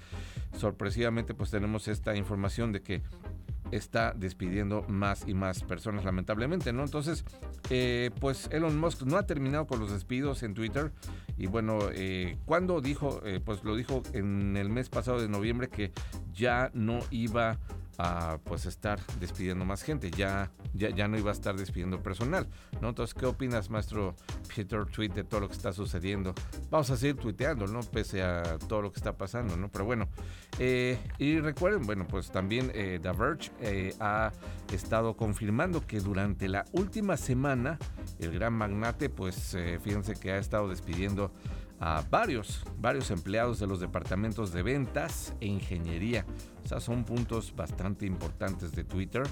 sorpresivamente 0.56 1.34
pues 1.34 1.50
tenemos 1.50 1.88
esta 1.88 2.16
información 2.16 2.72
de 2.72 2.82
que 2.82 3.02
está 3.70 4.12
despidiendo 4.16 4.84
más 4.88 5.26
y 5.26 5.34
más 5.34 5.62
personas, 5.62 6.04
lamentablemente, 6.04 6.72
¿no? 6.72 6.82
Entonces, 6.82 7.24
eh, 7.70 8.10
pues 8.20 8.48
Elon 8.52 8.78
Musk 8.78 9.02
no 9.02 9.16
ha 9.16 9.26
terminado 9.26 9.66
con 9.66 9.80
los 9.80 9.92
despidos 9.92 10.42
en 10.42 10.54
Twitter. 10.54 10.92
Y 11.36 11.46
bueno, 11.46 11.78
eh, 11.92 12.36
cuando 12.44 12.80
dijo, 12.80 13.20
eh, 13.24 13.40
pues 13.44 13.64
lo 13.64 13.76
dijo 13.76 14.02
en 14.12 14.56
el 14.56 14.68
mes 14.68 14.88
pasado 14.88 15.20
de 15.20 15.28
noviembre 15.28 15.68
que 15.68 15.92
ya 16.32 16.70
no 16.74 17.00
iba 17.10 17.58
a 18.02 18.38
pues 18.44 18.64
estar 18.64 18.98
despidiendo 19.18 19.66
más 19.66 19.82
gente, 19.82 20.10
ya, 20.10 20.50
ya, 20.72 20.88
ya 20.88 21.06
no 21.06 21.18
iba 21.18 21.30
a 21.30 21.34
estar 21.34 21.54
despidiendo 21.54 22.02
personal, 22.02 22.46
¿no? 22.80 22.88
Entonces, 22.88 23.12
¿qué 23.12 23.26
opinas, 23.26 23.68
maestro 23.68 24.16
Peter 24.56 24.86
Tweet, 24.86 25.10
de 25.10 25.22
todo 25.22 25.40
lo 25.40 25.48
que 25.48 25.54
está 25.54 25.74
sucediendo? 25.74 26.34
Vamos 26.70 26.88
a 26.90 26.96
seguir 26.96 27.16
tuiteando, 27.16 27.66
¿no? 27.66 27.80
Pese 27.80 28.22
a 28.22 28.58
todo 28.58 28.80
lo 28.80 28.90
que 28.90 28.98
está 28.98 29.18
pasando, 29.18 29.54
¿no? 29.58 29.68
Pero 29.68 29.84
bueno, 29.84 30.08
eh, 30.58 30.98
y 31.18 31.40
recuerden, 31.40 31.84
bueno, 31.84 32.06
pues 32.08 32.30
también 32.30 32.72
eh, 32.74 32.98
Verge 33.02 33.50
eh, 33.60 33.94
ha 34.00 34.32
estado 34.72 35.14
confirmando 35.14 35.86
que 35.86 36.00
durante 36.00 36.48
la 36.48 36.64
última 36.72 37.18
semana 37.18 37.78
el 38.18 38.32
gran 38.32 38.54
magnate, 38.54 39.10
pues 39.10 39.56
fíjense 39.82 40.14
que 40.14 40.32
ha 40.32 40.38
estado 40.38 40.68
despidiendo 40.68 41.32
a 41.80 42.04
varios, 42.10 42.62
varios 42.78 43.10
empleados 43.10 43.58
de 43.58 43.66
los 43.66 43.80
departamentos 43.80 44.52
de 44.52 44.62
ventas 44.62 45.34
e 45.40 45.46
ingeniería. 45.46 46.24
O 46.64 46.68
sea, 46.68 46.80
son 46.80 47.04
puntos 47.04 47.54
bastante 47.56 48.06
importantes 48.06 48.72
de 48.72 48.84
Twitter. 48.84 49.22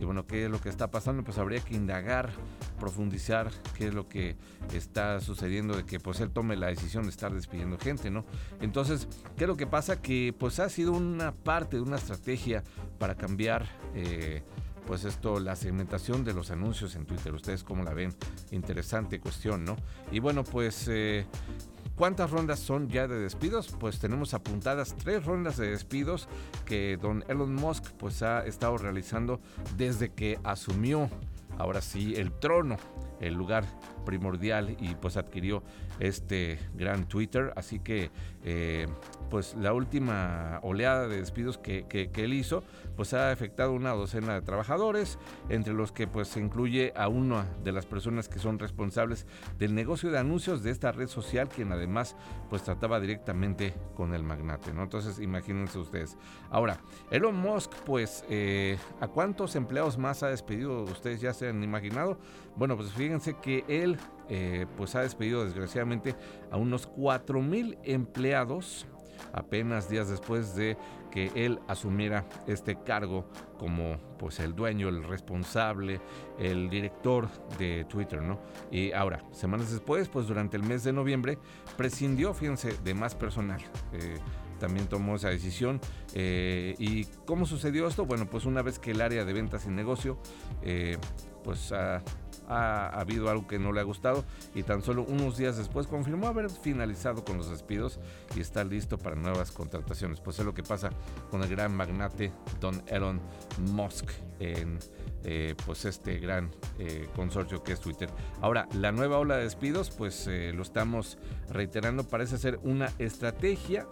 Y 0.00 0.04
bueno, 0.04 0.26
¿qué 0.26 0.44
es 0.44 0.50
lo 0.50 0.60
que 0.60 0.68
está 0.68 0.90
pasando? 0.90 1.22
Pues 1.22 1.38
habría 1.38 1.60
que 1.60 1.74
indagar, 1.74 2.30
profundizar 2.78 3.50
qué 3.76 3.88
es 3.88 3.94
lo 3.94 4.08
que 4.08 4.36
está 4.72 5.20
sucediendo 5.20 5.76
de 5.76 5.84
que 5.84 6.00
pues 6.00 6.20
él 6.20 6.30
tome 6.30 6.56
la 6.56 6.66
decisión 6.66 7.04
de 7.04 7.10
estar 7.10 7.32
despidiendo 7.32 7.78
gente, 7.78 8.10
¿no? 8.10 8.24
Entonces, 8.60 9.08
¿qué 9.36 9.44
es 9.44 9.48
lo 9.48 9.56
que 9.56 9.66
pasa? 9.66 10.02
Que 10.02 10.34
pues 10.36 10.58
ha 10.58 10.68
sido 10.68 10.92
una 10.92 11.32
parte 11.32 11.76
de 11.76 11.82
una 11.82 11.96
estrategia 11.96 12.62
para 12.98 13.14
cambiar... 13.14 13.68
Eh, 13.94 14.42
pues 14.86 15.04
esto, 15.04 15.40
la 15.40 15.56
segmentación 15.56 16.24
de 16.24 16.34
los 16.34 16.50
anuncios 16.50 16.94
en 16.94 17.06
Twitter. 17.06 17.32
Ustedes 17.34 17.64
cómo 17.64 17.82
la 17.84 17.94
ven, 17.94 18.14
interesante 18.50 19.20
cuestión, 19.20 19.64
¿no? 19.64 19.76
Y 20.12 20.18
bueno, 20.18 20.44
pues 20.44 20.86
eh, 20.88 21.26
¿Cuántas 21.96 22.32
rondas 22.32 22.58
son 22.58 22.88
ya 22.88 23.06
de 23.06 23.20
despidos? 23.20 23.72
Pues 23.78 24.00
tenemos 24.00 24.34
apuntadas 24.34 24.96
tres 24.96 25.24
rondas 25.24 25.56
de 25.56 25.70
despidos 25.70 26.28
que 26.64 26.98
don 27.00 27.24
Elon 27.28 27.54
Musk 27.54 27.84
pues 27.92 28.20
ha 28.24 28.44
estado 28.44 28.76
realizando 28.78 29.40
desde 29.76 30.12
que 30.12 30.40
asumió 30.42 31.08
ahora 31.56 31.80
sí 31.80 32.14
el 32.16 32.32
trono, 32.32 32.78
el 33.20 33.34
lugar 33.34 33.64
primordial 34.04 34.76
y 34.80 34.96
pues 34.96 35.16
adquirió 35.16 35.62
este 36.00 36.58
gran 36.74 37.06
Twitter. 37.08 37.52
Así 37.56 37.78
que 37.80 38.10
eh, 38.46 38.86
pues 39.30 39.54
la 39.54 39.72
última 39.72 40.60
oleada 40.62 41.08
de 41.08 41.16
despidos 41.16 41.58
que, 41.58 42.10
él 42.14 42.34
hizo, 42.34 42.62
pues 42.96 43.14
ha 43.14 43.30
afectado 43.30 43.72
una 43.72 43.90
docena 43.92 44.34
de 44.34 44.42
trabajadores, 44.42 45.18
entre 45.48 45.72
los 45.72 45.92
que 45.92 46.06
pues 46.06 46.28
se 46.28 46.40
incluye 46.40 46.92
a 46.94 47.08
una 47.08 47.46
de 47.64 47.72
las 47.72 47.86
personas 47.86 48.28
que 48.28 48.38
son 48.38 48.58
responsables 48.58 49.26
del 49.58 49.74
negocio 49.74 50.10
de 50.10 50.18
anuncios 50.18 50.62
de 50.62 50.70
esta 50.70 50.92
red 50.92 51.08
social, 51.08 51.48
quien 51.48 51.72
además 51.72 52.16
pues 52.50 52.62
trataba 52.62 53.00
directamente 53.00 53.74
con 53.96 54.14
el 54.14 54.22
magnate, 54.22 54.72
¿no? 54.72 54.82
Entonces 54.82 55.18
imagínense 55.18 55.78
ustedes. 55.78 56.16
Ahora, 56.50 56.78
Elon 57.10 57.36
Musk, 57.36 57.72
pues, 57.84 58.24
eh, 58.28 58.78
¿a 59.00 59.08
cuántos 59.08 59.56
empleados 59.56 59.98
más 59.98 60.22
ha 60.22 60.28
despedido? 60.28 60.82
Ustedes 60.82 61.20
ya 61.20 61.32
se 61.32 61.48
han 61.48 61.62
imaginado. 61.62 62.18
Bueno, 62.56 62.76
pues 62.76 62.92
fíjense 62.92 63.34
que 63.34 63.64
él 63.68 63.98
eh, 64.28 64.66
pues 64.76 64.94
ha 64.94 65.00
despedido 65.00 65.44
desgraciadamente 65.44 66.14
a 66.50 66.56
unos 66.56 66.86
4 66.86 67.40
mil 67.42 67.78
empleados 67.84 68.86
apenas 69.32 69.88
días 69.88 70.08
después 70.08 70.54
de 70.54 70.76
que 71.10 71.30
él 71.34 71.60
asumiera 71.68 72.26
este 72.46 72.76
cargo 72.82 73.28
como 73.58 73.98
pues 74.18 74.40
el 74.40 74.54
dueño, 74.54 74.88
el 74.88 75.04
responsable, 75.04 76.00
el 76.38 76.68
director 76.68 77.28
de 77.58 77.84
Twitter, 77.84 78.20
¿no? 78.20 78.40
Y 78.70 78.92
ahora, 78.92 79.22
semanas 79.30 79.70
después, 79.70 80.08
pues 80.08 80.26
durante 80.26 80.56
el 80.56 80.64
mes 80.64 80.82
de 80.82 80.92
noviembre, 80.92 81.38
prescindió, 81.76 82.34
fíjense, 82.34 82.76
de 82.82 82.94
más 82.94 83.14
personal. 83.14 83.60
Eh, 83.92 84.18
también 84.58 84.86
tomó 84.88 85.16
esa 85.16 85.28
decisión. 85.28 85.80
Eh, 86.14 86.74
¿Y 86.78 87.04
cómo 87.26 87.46
sucedió 87.46 87.86
esto? 87.86 88.06
Bueno, 88.06 88.26
pues 88.28 88.44
una 88.44 88.62
vez 88.62 88.78
que 88.78 88.92
el 88.92 89.00
área 89.00 89.24
de 89.24 89.32
ventas 89.32 89.66
y 89.66 89.68
negocio, 89.68 90.18
pues 91.44 91.70
ha 91.72 92.02
ha 92.48 92.88
habido 93.00 93.30
algo 93.30 93.46
que 93.46 93.58
no 93.58 93.72
le 93.72 93.80
ha 93.80 93.84
gustado 93.84 94.24
y 94.54 94.62
tan 94.62 94.82
solo 94.82 95.04
unos 95.04 95.36
días 95.36 95.56
después 95.56 95.86
confirmó 95.86 96.28
haber 96.28 96.50
finalizado 96.50 97.24
con 97.24 97.38
los 97.38 97.50
despidos 97.50 97.98
y 98.36 98.40
está 98.40 98.64
listo 98.64 98.98
para 98.98 99.16
nuevas 99.16 99.50
contrataciones. 99.50 100.20
Pues 100.20 100.38
es 100.38 100.44
lo 100.44 100.54
que 100.54 100.62
pasa 100.62 100.90
con 101.30 101.42
el 101.42 101.48
gran 101.48 101.74
magnate 101.74 102.32
Don 102.60 102.82
Elon 102.86 103.20
Musk 103.72 104.10
en 104.40 104.78
eh, 105.22 105.54
pues 105.64 105.84
este 105.84 106.18
gran 106.18 106.50
eh, 106.78 107.08
consorcio 107.14 107.62
que 107.62 107.72
es 107.72 107.80
Twitter. 107.80 108.10
Ahora, 108.40 108.68
la 108.74 108.92
nueva 108.92 109.18
ola 109.18 109.36
de 109.36 109.44
despidos, 109.44 109.90
pues 109.90 110.26
eh, 110.26 110.52
lo 110.54 110.62
estamos 110.62 111.18
reiterando, 111.48 112.04
parece 112.04 112.36
ser 112.36 112.58
una 112.62 112.90
estrategia 112.98 113.86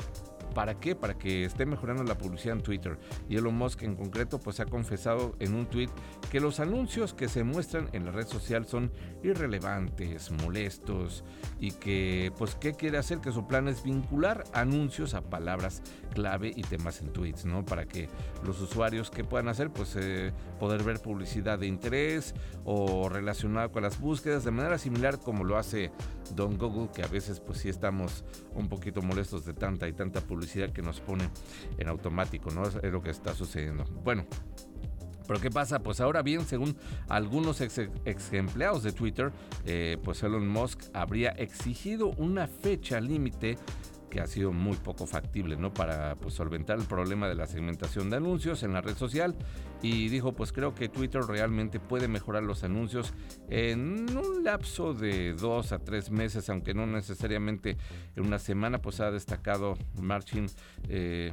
¿Para 0.55 0.79
qué? 0.79 0.95
Para 0.95 1.19
que 1.19 1.45
esté 1.45 1.67
mejorando 1.67 2.05
la 2.05 2.19
publicidad 2.19 2.57
en 2.57 2.63
Twitter. 2.63 2.99
Y 3.29 3.37
Elon 3.37 3.57
Musk 3.57 3.83
en 3.83 3.97
concreto 3.97 4.39
pues 4.39 4.61
ha 4.61 4.67
confesado 4.67 5.35
en 5.39 5.55
un 5.55 5.67
tweet 5.67 5.89
que 6.31 6.41
los 6.41 6.61
anuncios 6.61 7.15
que 7.15 7.29
se 7.29 7.45
muestran 7.45 7.89
en 7.93 8.05
la 8.05 8.13
red 8.13 8.27
social 8.27 8.67
son 8.67 8.93
irrelevantes, 9.23 10.31
molestos 10.31 11.25
y 11.61 11.73
que 11.73 12.33
pues 12.39 12.55
qué 12.55 12.75
quiere 12.75 12.99
hacer 12.99 13.19
que 13.19 13.33
su 13.33 13.47
plan 13.47 13.69
es 13.69 13.83
vincular 13.83 14.45
anuncios 14.53 15.15
a 15.15 15.23
palabras 15.23 15.83
clave 16.13 16.53
y 16.55 16.63
temas 16.63 17.01
en 17.01 17.13
tweets, 17.13 17.45
¿no? 17.45 17.65
Para 17.65 17.87
que 17.87 18.09
los 18.45 18.61
usuarios 18.61 19.11
que 19.11 19.25
puedan 19.25 19.49
hacer 19.49 19.71
pues 19.71 19.97
eh, 19.97 20.33
poder 20.61 20.83
ver 20.83 21.01
publicidad 21.01 21.59
de 21.59 21.67
interés 21.67 22.35
o 22.65 23.09
relacionada 23.09 23.69
con 23.69 23.83
las 23.83 23.99
búsquedas 23.99 24.45
de 24.45 24.51
manera 24.51 24.79
similar 24.79 25.19
como 25.19 25.45
lo 25.45 25.57
hace 25.57 25.91
Don 26.35 26.59
Google 26.59 26.91
que 26.95 27.03
a 27.03 27.09
veces 27.09 27.41
pues 27.41 27.59
sí 27.59 27.69
estamos 27.69 28.25
un 28.55 28.69
poquito 28.69 29.03
molestos 29.03 29.45
de 29.45 29.55
tanta 29.55 29.89
y 29.89 29.93
tanta 29.93 30.21
publicidad 30.21 30.71
que 30.71 30.83
nos 30.83 31.01
pone 31.01 31.29
en 31.79 31.89
automático, 31.89 32.51
¿no? 32.51 32.65
Es, 32.67 32.75
lo 32.83 33.03
que 33.03 33.11
está 33.11 33.35
sucediendo. 33.35 33.85
Bueno. 34.05 34.27
Pero 35.25 35.41
¿qué 35.41 35.51
pasa? 35.51 35.79
Pues 35.79 36.01
ahora 36.01 36.21
bien, 36.21 36.45
según 36.45 36.77
algunos 37.09 37.61
ex, 37.61 37.79
empleados 38.33 38.83
de 38.83 38.93
Twitter, 38.93 39.31
eh, 39.65 39.97
pues 40.03 40.21
Elon 40.25 40.49
Musk 40.49 40.83
habría 40.93 41.31
exigido 41.31 42.09
una 42.19 42.49
fecha 42.49 43.01
límite 43.01 43.57
que 44.13 44.21
ha 44.21 44.27
sido 44.27 44.53
muy 44.53 44.77
poco 44.77 45.07
factible, 45.07 45.57
¿no? 45.57 45.73
Para 45.73 46.17
pues, 46.17 46.35
solventar 46.35 46.79
el 46.79 46.85
problema 46.85 47.29
de 47.29 47.35
la 47.35 47.47
segmentación 47.47 48.11
de 48.11 48.17
anuncios 48.17 48.63
en 48.63 48.75
la 48.75 48.83
red 48.83 48.95
social. 48.95 49.35
Y 49.81 50.11
dijo, 50.11 50.35
pues 50.35 50.53
creo 50.53 50.75
que 50.75 50.91
Twitter 50.91 51.23
realmente 51.23 51.81
puede 51.81 52.09
mejorar 52.09 52.43
los 52.43 52.63
anuncios 52.63 53.15
en 53.49 54.15
un 54.15 54.45
lapso 54.45 54.93
de 54.93 55.33
dos 55.33 55.73
a 55.73 55.79
tres 55.79 56.11
meses, 56.11 56.51
aunque 56.51 56.75
no 56.75 56.87
necesariamente 56.87 57.79
en 58.15 58.27
una 58.27 58.39
semana, 58.39 58.83
pues 58.83 59.01
ha 59.01 59.11
destacado 59.11 59.79
Marcin 59.99 60.47
eh. 60.91 61.33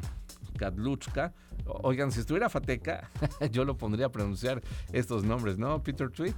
Oigan, 1.65 2.11
si 2.11 2.21
estuviera 2.21 2.49
Fateca, 2.49 3.09
yo 3.51 3.65
lo 3.65 3.77
pondría 3.77 4.07
a 4.07 4.11
pronunciar 4.11 4.61
estos 4.91 5.23
nombres, 5.23 5.57
¿no? 5.57 5.83
Peter 5.83 6.09
Tweet. 6.09 6.35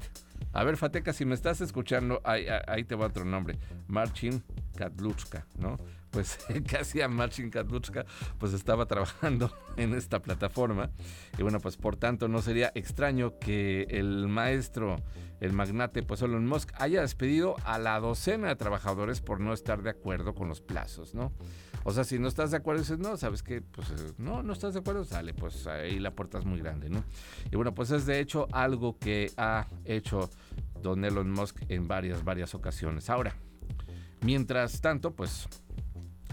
A 0.53 0.63
ver, 0.63 0.77
Fateca, 0.77 1.13
si 1.13 1.25
me 1.25 1.35
estás 1.35 1.61
escuchando, 1.61 2.19
ahí, 2.23 2.45
ahí 2.67 2.83
te 2.83 2.95
va 2.95 3.07
otro 3.07 3.25
nombre. 3.25 3.57
Marcin 3.87 4.43
Kadluchka, 4.75 5.45
¿no? 5.59 5.77
Pues 6.11 6.37
casi 6.69 7.01
a 7.01 7.07
Marcin 7.07 7.49
Katluchka 7.49 8.05
pues 8.37 8.53
estaba 8.53 8.85
trabajando 8.85 9.51
en 9.77 9.93
esta 9.93 10.21
plataforma. 10.21 10.91
Y 11.37 11.43
bueno 11.43 11.59
pues 11.59 11.77
por 11.77 11.95
tanto 11.95 12.27
no 12.27 12.41
sería 12.41 12.71
extraño 12.75 13.39
que 13.39 13.87
el 13.89 14.27
maestro 14.27 14.97
el 15.39 15.53
magnate 15.53 16.03
pues 16.03 16.21
Elon 16.21 16.45
Musk 16.45 16.71
haya 16.75 17.01
despedido 17.01 17.55
a 17.65 17.79
la 17.79 17.99
docena 17.99 18.49
de 18.49 18.55
trabajadores 18.55 19.21
por 19.21 19.39
no 19.39 19.53
estar 19.53 19.81
de 19.81 19.89
acuerdo 19.89 20.35
con 20.35 20.47
los 20.47 20.61
plazos 20.61 21.15
no 21.15 21.31
o 21.83 21.91
sea 21.91 22.03
si 22.03 22.19
no 22.19 22.27
estás 22.27 22.51
de 22.51 22.57
acuerdo 22.57 22.81
dices 22.81 22.99
no 22.99 23.17
sabes 23.17 23.41
que 23.41 23.61
pues 23.61 23.89
eh, 23.89 24.13
no 24.19 24.43
no 24.43 24.53
estás 24.53 24.75
de 24.75 24.81
acuerdo 24.81 25.03
sale 25.03 25.33
pues 25.33 25.65
ahí 25.65 25.99
la 25.99 26.11
puerta 26.11 26.37
es 26.37 26.45
muy 26.45 26.59
grande 26.59 26.91
no 26.91 27.03
y 27.51 27.55
bueno 27.55 27.73
pues 27.73 27.89
es 27.89 28.05
de 28.05 28.19
hecho 28.19 28.47
algo 28.51 28.99
que 28.99 29.31
ha 29.37 29.65
hecho 29.83 30.29
don 30.83 31.03
Elon 31.03 31.31
Musk 31.31 31.59
en 31.69 31.87
varias 31.87 32.23
varias 32.23 32.53
ocasiones. 32.53 33.09
Ahora 33.09 33.35
Mientras 34.23 34.81
tanto, 34.81 35.15
pues 35.15 35.47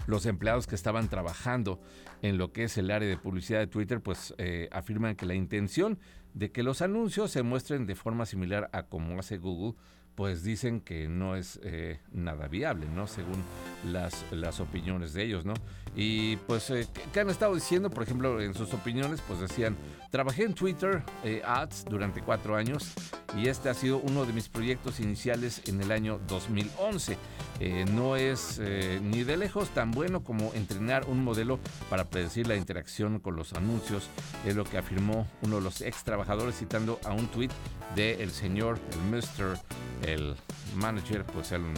los 0.09 0.25
empleados 0.25 0.65
que 0.65 0.75
estaban 0.75 1.07
trabajando 1.07 1.79
en 2.21 2.37
lo 2.37 2.51
que 2.51 2.63
es 2.63 2.77
el 2.77 2.89
área 2.89 3.07
de 3.07 3.17
publicidad 3.17 3.59
de 3.59 3.67
Twitter, 3.67 4.01
pues 4.01 4.33
eh, 4.37 4.67
afirman 4.71 5.15
que 5.15 5.25
la 5.25 5.35
intención 5.35 5.99
de 6.33 6.51
que 6.51 6.63
los 6.63 6.81
anuncios 6.81 7.31
se 7.31 7.43
muestren 7.43 7.85
de 7.85 7.95
forma 7.95 8.25
similar 8.25 8.69
a 8.73 8.83
como 8.83 9.19
hace 9.19 9.37
Google, 9.37 9.77
pues 10.15 10.43
dicen 10.43 10.81
que 10.81 11.07
no 11.07 11.35
es 11.35 11.59
eh, 11.63 12.01
nada 12.11 12.47
viable, 12.47 12.87
¿no? 12.87 13.07
Según 13.07 13.41
las, 13.85 14.25
las 14.31 14.59
opiniones 14.59 15.13
de 15.13 15.23
ellos, 15.23 15.45
¿no? 15.45 15.53
Y 15.95 16.37
pues, 16.37 16.69
eh, 16.69 16.87
¿qué 17.13 17.19
han 17.19 17.29
estado 17.29 17.55
diciendo? 17.55 17.89
Por 17.89 18.03
ejemplo, 18.03 18.41
en 18.41 18.53
sus 18.53 18.73
opiniones, 18.73 19.21
pues 19.27 19.39
decían, 19.39 19.75
trabajé 20.11 20.43
en 20.43 20.53
Twitter 20.53 21.03
eh, 21.23 21.41
Ads 21.45 21.85
durante 21.85 22.21
cuatro 22.21 22.55
años 22.55 22.93
y 23.37 23.47
este 23.47 23.69
ha 23.69 23.73
sido 23.73 23.97
uno 23.97 24.25
de 24.25 24.33
mis 24.33 24.49
proyectos 24.49 24.99
iniciales 24.99 25.61
en 25.67 25.81
el 25.81 25.91
año 25.91 26.19
2011. 26.27 27.17
Eh, 27.59 27.85
no 27.91 28.15
es 28.15 28.59
ni 29.01 29.23
de 29.23 29.35
lejos 29.35 29.69
tan 29.69 29.91
bueno 29.91 30.23
como 30.23 30.53
entrenar 30.53 31.05
un 31.07 31.23
modelo 31.23 31.59
para 31.89 32.09
predecir 32.09 32.47
la 32.47 32.55
interacción 32.55 33.19
con 33.19 33.35
los 33.35 33.53
anuncios, 33.53 34.09
es 34.45 34.55
lo 34.55 34.63
que 34.63 34.77
afirmó 34.77 35.27
uno 35.41 35.57
de 35.57 35.61
los 35.61 35.81
ex 35.81 36.03
trabajadores 36.03 36.57
citando 36.57 36.99
a 37.03 37.11
un 37.11 37.27
tweet 37.27 37.49
del 37.95 38.21
el 38.21 38.31
señor, 38.31 38.79
el 38.93 39.19
Mr., 39.19 39.59
el 40.05 40.35
manager, 40.75 41.25
pues 41.25 41.51
Elon 41.51 41.73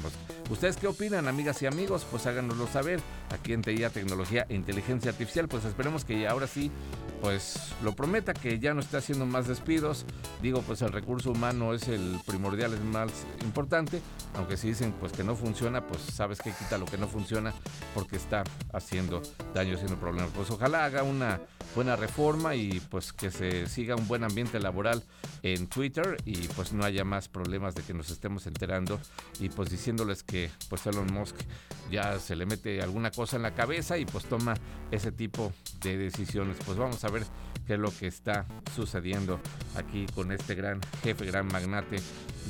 ¿Ustedes 0.51 0.75
qué 0.75 0.87
opinan, 0.87 1.29
amigas 1.29 1.61
y 1.61 1.65
amigos? 1.65 2.05
Pues 2.11 2.27
háganoslo 2.27 2.67
saber 2.67 2.99
aquí 3.29 3.53
en 3.53 3.61
TIA 3.61 3.89
Tecnología 3.89 4.45
e 4.49 4.55
Inteligencia 4.55 5.09
Artificial. 5.09 5.47
Pues 5.47 5.63
esperemos 5.63 6.03
que 6.03 6.27
ahora 6.27 6.45
sí, 6.45 6.69
pues 7.21 7.73
lo 7.81 7.95
prometa 7.95 8.33
que 8.33 8.59
ya 8.59 8.73
no 8.73 8.81
esté 8.81 8.97
haciendo 8.97 9.25
más 9.25 9.47
despidos. 9.47 10.05
Digo, 10.41 10.61
pues 10.61 10.81
el 10.81 10.91
recurso 10.91 11.31
humano 11.31 11.73
es 11.73 11.87
el 11.87 12.19
primordial, 12.25 12.73
es 12.73 12.81
más 12.81 13.11
importante. 13.43 14.01
Aunque 14.35 14.57
si 14.57 14.67
dicen 14.67 14.93
pues 14.99 15.13
que 15.13 15.23
no 15.23 15.37
funciona, 15.37 15.87
pues 15.87 16.01
sabes 16.01 16.41
que 16.41 16.51
quita 16.51 16.77
lo 16.77 16.85
que 16.85 16.97
no 16.97 17.07
funciona 17.07 17.53
porque 17.95 18.17
está 18.17 18.43
haciendo 18.73 19.21
daño, 19.53 19.75
haciendo 19.75 19.95
problemas. 20.01 20.31
Pues 20.35 20.51
ojalá 20.51 20.83
haga 20.83 21.03
una 21.03 21.39
buena 21.75 21.95
reforma 21.95 22.55
y 22.55 22.81
pues 22.89 23.13
que 23.13 23.31
se 23.31 23.67
siga 23.67 23.95
un 23.95 24.05
buen 24.05 24.25
ambiente 24.25 24.59
laboral 24.59 25.01
en 25.43 25.67
Twitter 25.67 26.17
y 26.25 26.47
pues 26.49 26.73
no 26.73 26.83
haya 26.83 27.05
más 27.05 27.29
problemas 27.29 27.73
de 27.73 27.83
que 27.83 27.93
nos 27.93 28.09
estemos 28.09 28.45
enterando 28.47 28.99
y 29.39 29.47
pues 29.47 29.69
diciéndoles 29.69 30.23
que 30.23 30.40
pues 30.69 30.85
Elon 30.87 31.11
Musk 31.13 31.35
ya 31.91 32.19
se 32.19 32.35
le 32.35 32.45
mete 32.45 32.81
alguna 32.81 33.11
cosa 33.11 33.35
en 33.35 33.43
la 33.43 33.53
cabeza 33.53 33.97
y 33.97 34.05
pues 34.05 34.25
toma 34.25 34.53
ese 34.91 35.11
tipo 35.11 35.51
de 35.81 35.97
decisiones. 35.97 36.57
Pues 36.65 36.77
vamos 36.77 37.03
a 37.03 37.09
ver 37.09 37.23
qué 37.71 37.77
lo 37.77 37.91
que 37.97 38.07
está 38.07 38.45
sucediendo 38.75 39.39
aquí 39.77 40.05
con 40.13 40.33
este 40.33 40.55
gran 40.55 40.81
jefe, 41.03 41.25
gran 41.25 41.47
magnate 41.47 42.01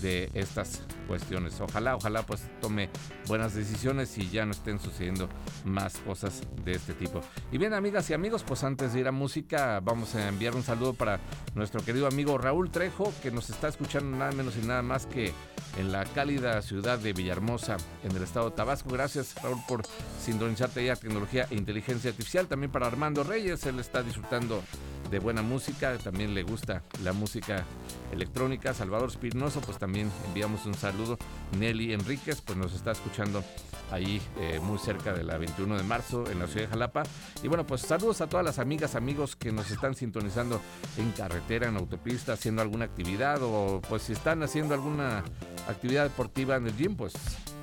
de 0.02 0.32
estas 0.34 0.82
cuestiones. 1.08 1.60
Ojalá, 1.60 1.96
ojalá 1.96 2.24
pues 2.24 2.50
tome 2.60 2.90
buenas 3.28 3.54
decisiones 3.54 4.18
y 4.18 4.30
ya 4.30 4.46
no 4.46 4.52
estén 4.52 4.80
sucediendo 4.80 5.30
más 5.66 5.98
cosas 5.98 6.42
de 6.64 6.72
este 6.72 6.94
tipo. 6.94 7.22
Y 7.52 7.58
bien, 7.58 7.74
amigas 7.74 8.10
y 8.10 8.14
amigos, 8.14 8.44
pues 8.44 8.64
antes 8.64 8.94
de 8.94 9.02
ir 9.02 9.08
a 9.08 9.12
música, 9.12 9.80
vamos 9.82 10.16
a 10.16 10.28
enviar 10.28 10.56
un 10.56 10.64
saludo 10.64 10.94
para 10.94 11.20
nuestro 11.54 11.84
querido 11.84 12.08
amigo 12.08 12.38
Raúl 12.38 12.72
Trejo, 12.72 13.14
que 13.22 13.32
nos 13.32 13.50
está 13.50 13.68
escuchando 13.68 14.18
nada 14.18 14.32
menos 14.32 14.56
y 14.62 14.66
nada 14.66 14.82
más 14.82 15.06
que 15.06 15.34
en 15.78 15.92
la 15.92 16.04
cálida 16.06 16.62
ciudad 16.62 17.00
de 17.00 17.14
Villahermosa, 17.14 17.78
en 18.04 18.16
el 18.16 18.24
estado 18.24 18.50
de 18.50 18.56
Tabasco. 18.56 18.90
Gracias, 18.90 19.36
Raúl, 19.44 19.60
por 19.68 19.84
sintonizarte 20.20 20.84
ya 20.84 20.96
tecnología 20.96 21.48
e 21.50 21.56
inteligencia 21.56 22.10
artificial. 22.10 22.48
También 22.48 22.72
para 22.72 22.88
Armando 22.88 23.24
Reyes, 23.24 23.66
él 23.66 23.80
está 23.80 24.02
disfrutando 24.02 24.64
de 25.12 25.20
buena 25.20 25.42
música, 25.42 25.98
también 25.98 26.34
le 26.34 26.44
gusta 26.44 26.84
la 27.04 27.12
música 27.12 27.66
electrónica. 28.14 28.74
Salvador 28.74 29.10
Espinoso, 29.10 29.60
pues 29.60 29.78
también 29.78 30.10
enviamos 30.26 30.66
un 30.66 30.74
saludo. 30.74 31.18
Nelly 31.60 31.94
Enríquez, 31.94 32.42
pues 32.42 32.58
nos 32.58 32.74
está 32.74 32.92
escuchando 32.92 33.44
ahí 33.92 34.22
eh, 34.40 34.60
muy 34.64 34.80
cerca 34.80 35.14
de 35.14 35.26
la 35.26 35.38
21 35.38 35.78
de 35.78 35.84
marzo 35.84 36.24
en 36.32 36.40
la 36.40 36.48
ciudad 36.48 36.62
de 36.62 36.68
Jalapa. 36.70 37.04
Y 37.44 37.50
bueno, 37.50 37.68
pues 37.68 37.82
saludos 37.82 38.22
a 38.22 38.28
todas 38.28 38.46
las 38.46 38.58
amigas, 38.58 38.96
amigos 38.96 39.36
que 39.36 39.52
nos 39.52 39.70
están 39.70 39.96
sintonizando 39.96 40.62
en 40.98 41.12
carretera, 41.12 41.68
en 41.68 41.76
autopista, 41.76 42.34
haciendo 42.34 42.62
alguna 42.62 42.86
actividad 42.86 43.40
o 43.44 43.82
pues 43.90 44.04
si 44.04 44.14
están 44.14 44.42
haciendo 44.44 44.74
alguna 44.74 45.26
actividad 45.68 46.04
deportiva 46.04 46.56
en 46.56 46.68
el 46.68 46.78
gym, 46.78 46.96
pues 46.96 47.14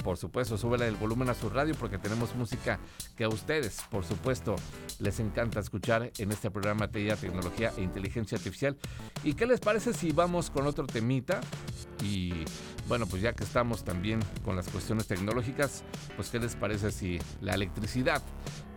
por 0.08 0.16
supuesto, 0.16 0.56
súbele 0.56 0.88
el 0.88 0.96
volumen 0.96 1.28
a 1.28 1.34
su 1.34 1.50
radio 1.50 1.74
porque 1.74 1.98
tenemos 1.98 2.34
música 2.34 2.78
que 3.14 3.24
a 3.24 3.28
ustedes, 3.28 3.82
por 3.90 4.06
supuesto, 4.06 4.56
les 5.00 5.20
encanta 5.20 5.60
escuchar 5.60 6.10
en 6.16 6.32
este 6.32 6.50
programa 6.50 6.88
TIA 6.88 7.14
Tecnología 7.14 7.74
e 7.76 7.82
Inteligencia 7.82 8.38
Artificial. 8.38 8.74
¿Y 9.22 9.34
qué 9.34 9.44
les 9.44 9.60
parece 9.60 9.92
si 9.92 10.12
vamos 10.12 10.48
con 10.48 10.66
otro 10.66 10.86
temita? 10.86 11.42
Y 12.02 12.32
bueno, 12.88 13.06
pues 13.06 13.20
ya 13.20 13.34
que 13.34 13.44
estamos 13.44 13.84
también 13.84 14.20
con 14.46 14.56
las 14.56 14.70
cuestiones 14.70 15.06
tecnológicas, 15.06 15.84
pues 16.16 16.30
qué 16.30 16.38
les 16.38 16.56
parece 16.56 16.90
si 16.90 17.18
la 17.42 17.52
electricidad 17.52 18.22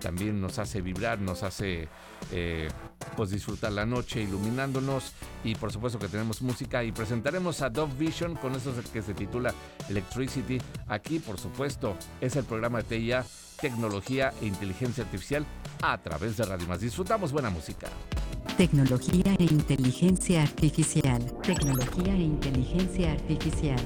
también 0.02 0.42
nos 0.42 0.60
hace 0.60 0.82
vibrar, 0.82 1.22
nos 1.22 1.44
hace 1.44 1.88
eh, 2.34 2.68
pues 3.16 3.30
disfrutar 3.30 3.72
la 3.72 3.86
noche 3.86 4.22
iluminándonos 4.22 5.14
y 5.44 5.56
por 5.56 5.72
supuesto 5.72 6.00
que 6.00 6.08
tenemos 6.08 6.42
música 6.42 6.84
y 6.84 6.92
presentaremos 6.92 7.62
a 7.62 7.70
Dove 7.70 7.94
Vision 7.98 8.36
con 8.36 8.56
eso 8.56 8.74
que 8.92 9.02
se 9.02 9.14
titula 9.14 9.54
Electricity. 9.90 10.60
Aquí 10.88 11.20
por 11.20 11.40
supuesto 11.40 11.96
es 12.20 12.36
el 12.36 12.46
programa 12.46 12.80
de 12.80 12.84
TIA, 12.84 13.26
tecnología 13.60 14.34
e 14.42 14.48
inteligencia 14.48 15.04
artificial 15.04 15.46
a 15.82 15.98
través 15.98 16.38
de 16.38 16.46
Radio 16.46 16.68
Más. 16.68 16.82
Disfrutamos 16.82 17.32
buena 17.32 17.50
música. 17.50 17.88
Tecnología 18.58 19.36
e 19.40 19.44
inteligencia 19.44 20.44
artificial. 20.44 21.22
Tecnología 21.42 22.14
e 22.14 22.22
inteligencia 22.22 23.14
artificial. 23.14 23.80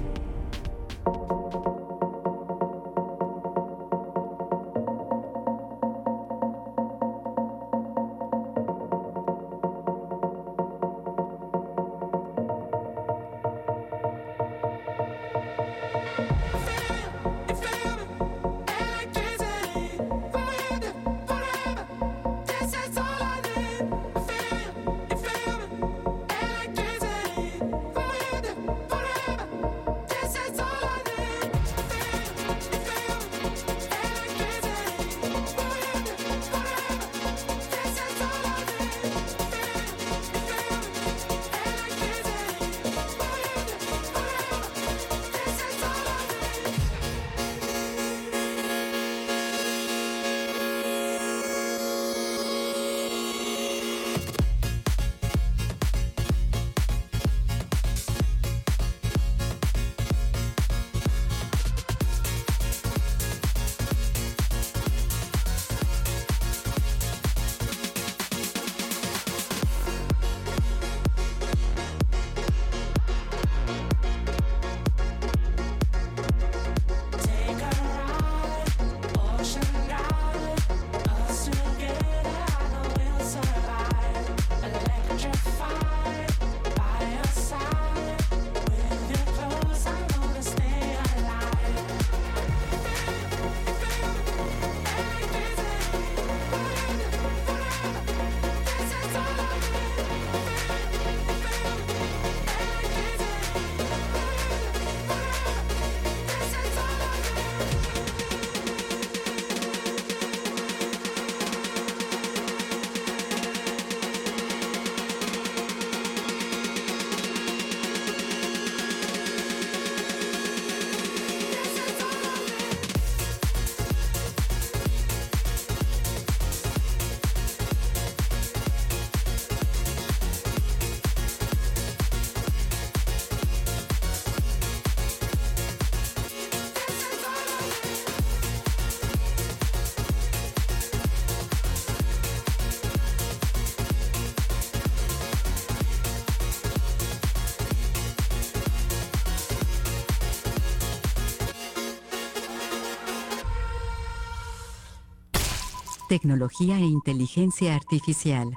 Tecnología 156.15 156.77
e 156.77 156.85
inteligencia 156.85 157.75
artificial. 157.75 158.47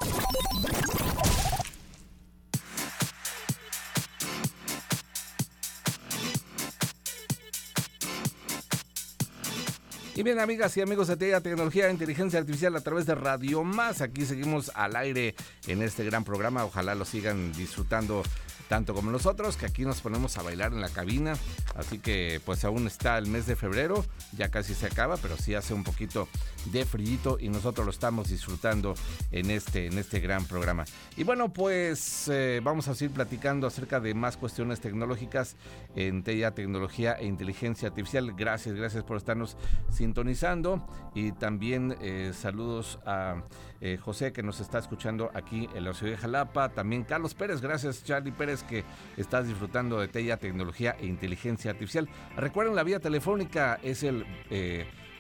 Y 10.15 10.23
bien, 10.23 10.39
amigas 10.39 10.77
y 10.77 10.83
amigos 10.83 11.09
de 11.09 11.17
TEA 11.17 11.41
Tecnología 11.41 11.89
e 11.89 11.91
Inteligencia 11.91 12.39
Artificial 12.39 12.77
a 12.77 12.81
través 12.81 13.07
de 13.07 13.17
Radio 13.17 13.65
Más, 13.65 14.03
aquí 14.03 14.25
seguimos 14.25 14.71
al 14.77 14.95
aire 14.95 15.35
en 15.67 15.83
este 15.83 16.05
gran 16.05 16.23
programa. 16.23 16.65
Ojalá 16.65 16.95
lo 16.95 17.05
sigan 17.05 17.53
disfrutando 17.55 18.23
tanto 18.69 18.95
como 18.95 19.11
nosotros, 19.11 19.57
que 19.57 19.67
aquí 19.67 19.85
nos 19.85 20.01
ponemos 20.01 20.39
a 20.39 20.43
bailar 20.43 20.73
en 20.73 20.81
la 20.81 20.91
cabina. 20.91 21.35
Así 21.75 21.99
que 21.99 22.41
pues 22.45 22.65
aún 22.65 22.87
está 22.87 23.19
el 23.19 23.27
mes 23.27 23.47
de 23.47 23.57
febrero, 23.57 24.05
ya 24.37 24.51
casi 24.51 24.75
se 24.75 24.87
acaba, 24.87 25.17
pero 25.17 25.37
sí 25.37 25.55
hace 25.55 25.75
un 25.75 25.85
poquito 25.85 26.29
de 26.67 26.85
frío 26.85 27.09
y 27.41 27.49
nosotros 27.49 27.87
lo 27.87 27.91
estamos 27.91 28.29
disfrutando 28.29 28.95
en 29.33 29.51
este, 29.51 29.87
en 29.87 29.99
este 29.99 30.21
gran 30.21 30.45
programa. 30.45 30.85
Y 31.17 31.25
bueno, 31.25 31.53
pues 31.53 32.29
eh, 32.29 32.61
vamos 32.63 32.89
a 32.89 32.95
seguir 32.95 33.15
platicando 33.15 33.67
acerca 33.67 34.01
de 34.01 34.15
más 34.15 34.37
cuestiones 34.37 34.81
tecnológicas 34.81 35.57
en 35.97 36.23
TEA 36.23 36.51
Tecnología 36.53 37.15
e 37.15 37.27
Inteligencia 37.27 37.89
Artificial. 37.89 38.33
Gracias, 38.37 38.75
gracias 38.75 39.05
por 39.05 39.17
estarnos 39.17 39.57
sintonizando 39.91 40.87
y 41.15 41.33
también 41.33 41.97
eh, 42.01 42.33
saludos 42.35 42.99
a 43.07 43.43
eh, 43.81 43.99
José 44.01 44.33
que 44.33 44.43
nos 44.43 44.61
está 44.61 44.79
escuchando 44.79 45.31
aquí 45.35 45.69
en 45.75 45.85
la 45.85 45.95
ciudad 45.95 46.13
de 46.13 46.19
Jalapa, 46.19 46.71
también 46.71 47.05
Carlos 47.05 47.35
Pérez, 47.35 47.61
gracias 47.61 48.05
Charlie 48.05 48.33
Pérez 48.33 48.63
que 48.63 48.85
estás 49.17 49.47
disfrutando 49.47 50.01
de 50.01 50.09
TEA 50.09 50.37
Tecnología 50.37 50.97
e 50.99 51.07
Inteligencia 51.07 51.71
Artificial. 51.71 52.09
Recuerden, 52.37 52.75
la 52.75 52.83
vía 52.83 53.01
telefónica 53.01 53.79
es 53.83 54.03
el... 54.03 54.27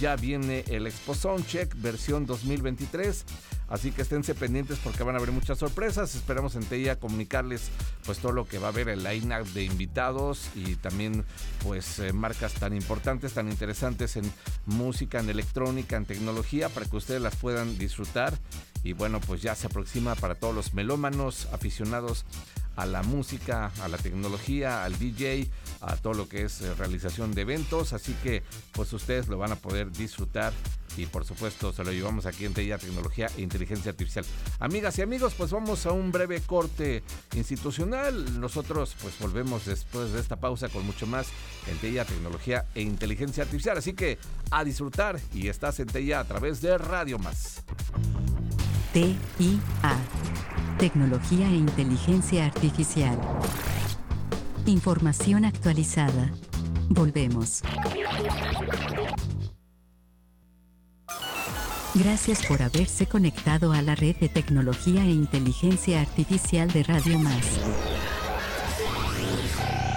ya 0.00 0.16
viene 0.16 0.64
el 0.68 0.86
Expo 0.86 1.14
Soundcheck 1.14 1.74
versión 1.80 2.26
2023. 2.26 3.24
Así 3.68 3.92
que 3.92 4.02
esténse 4.02 4.34
pendientes 4.34 4.78
porque 4.78 5.02
van 5.02 5.14
a 5.14 5.18
haber 5.18 5.32
muchas 5.32 5.58
sorpresas. 5.58 6.14
Esperamos 6.14 6.54
en 6.54 6.64
TIA 6.64 7.00
comunicarles 7.00 7.70
pues 8.04 8.18
todo 8.18 8.32
lo 8.32 8.46
que 8.46 8.58
va 8.58 8.68
a 8.68 8.70
haber 8.70 8.88
el 8.88 9.02
line-up 9.02 9.46
de 9.52 9.64
invitados 9.64 10.50
y 10.54 10.76
también 10.76 11.24
pues 11.62 11.98
eh, 11.98 12.12
marcas 12.12 12.52
tan 12.54 12.74
importantes, 12.74 13.32
tan 13.32 13.48
interesantes 13.48 14.16
en 14.16 14.30
música, 14.66 15.18
en 15.18 15.30
electrónica, 15.30 15.96
en 15.96 16.04
tecnología 16.04 16.68
para 16.68 16.86
que 16.86 16.96
ustedes 16.96 17.22
las 17.22 17.36
puedan 17.36 17.78
disfrutar. 17.78 18.38
Y 18.82 18.92
bueno, 18.92 19.18
pues 19.20 19.40
ya 19.40 19.54
se 19.54 19.66
aproxima 19.66 20.14
para 20.14 20.34
todos 20.34 20.54
los 20.54 20.74
melómanos 20.74 21.48
aficionados 21.52 22.26
a 22.76 22.86
la 22.86 23.02
música, 23.02 23.70
a 23.80 23.88
la 23.88 23.98
tecnología, 23.98 24.84
al 24.84 24.98
DJ, 24.98 25.48
a 25.80 25.96
todo 25.96 26.14
lo 26.14 26.28
que 26.28 26.44
es 26.44 26.60
eh, 26.60 26.74
realización 26.74 27.32
de 27.32 27.42
eventos. 27.42 27.92
Así 27.92 28.14
que 28.22 28.42
pues 28.72 28.92
ustedes 28.92 29.28
lo 29.28 29.38
van 29.38 29.52
a 29.52 29.56
poder 29.56 29.83
disfrutar 29.92 30.52
y 30.96 31.06
por 31.06 31.24
supuesto 31.24 31.72
se 31.72 31.84
lo 31.84 31.92
llevamos 31.92 32.26
aquí 32.26 32.44
en 32.44 32.54
TIA 32.54 32.78
Tecnología 32.78 33.28
e 33.36 33.42
Inteligencia 33.42 33.90
Artificial. 33.90 34.24
Amigas 34.60 34.98
y 34.98 35.02
amigos, 35.02 35.34
pues 35.36 35.50
vamos 35.50 35.86
a 35.86 35.92
un 35.92 36.12
breve 36.12 36.40
corte 36.40 37.02
institucional. 37.34 38.40
Nosotros 38.40 38.94
pues 39.02 39.18
volvemos 39.18 39.66
después 39.66 40.12
de 40.12 40.20
esta 40.20 40.36
pausa 40.36 40.68
con 40.68 40.86
mucho 40.86 41.06
más 41.06 41.28
en 41.70 41.78
TIA 41.78 42.04
Tecnología 42.04 42.66
e 42.74 42.82
Inteligencia 42.82 43.42
Artificial. 43.42 43.78
Así 43.78 43.94
que 43.94 44.18
a 44.50 44.64
disfrutar 44.64 45.18
y 45.32 45.48
estás 45.48 45.80
en 45.80 45.88
TIA 45.88 46.20
a 46.20 46.24
través 46.24 46.60
de 46.60 46.78
Radio 46.78 47.18
Más. 47.18 47.62
TIA 48.92 49.98
Tecnología 50.78 51.48
e 51.48 51.54
Inteligencia 51.56 52.46
Artificial. 52.46 53.18
Información 54.66 55.44
actualizada. 55.44 56.30
Volvemos. 56.88 57.62
Gracias 61.96 62.44
por 62.46 62.60
haberse 62.60 63.06
conectado 63.06 63.72
a 63.72 63.80
la 63.80 63.94
red 63.94 64.16
de 64.16 64.28
tecnología 64.28 65.04
e 65.04 65.10
inteligencia 65.10 66.00
artificial 66.00 66.68
de 66.72 66.82
Radio 66.82 67.20
Más. 67.20 67.60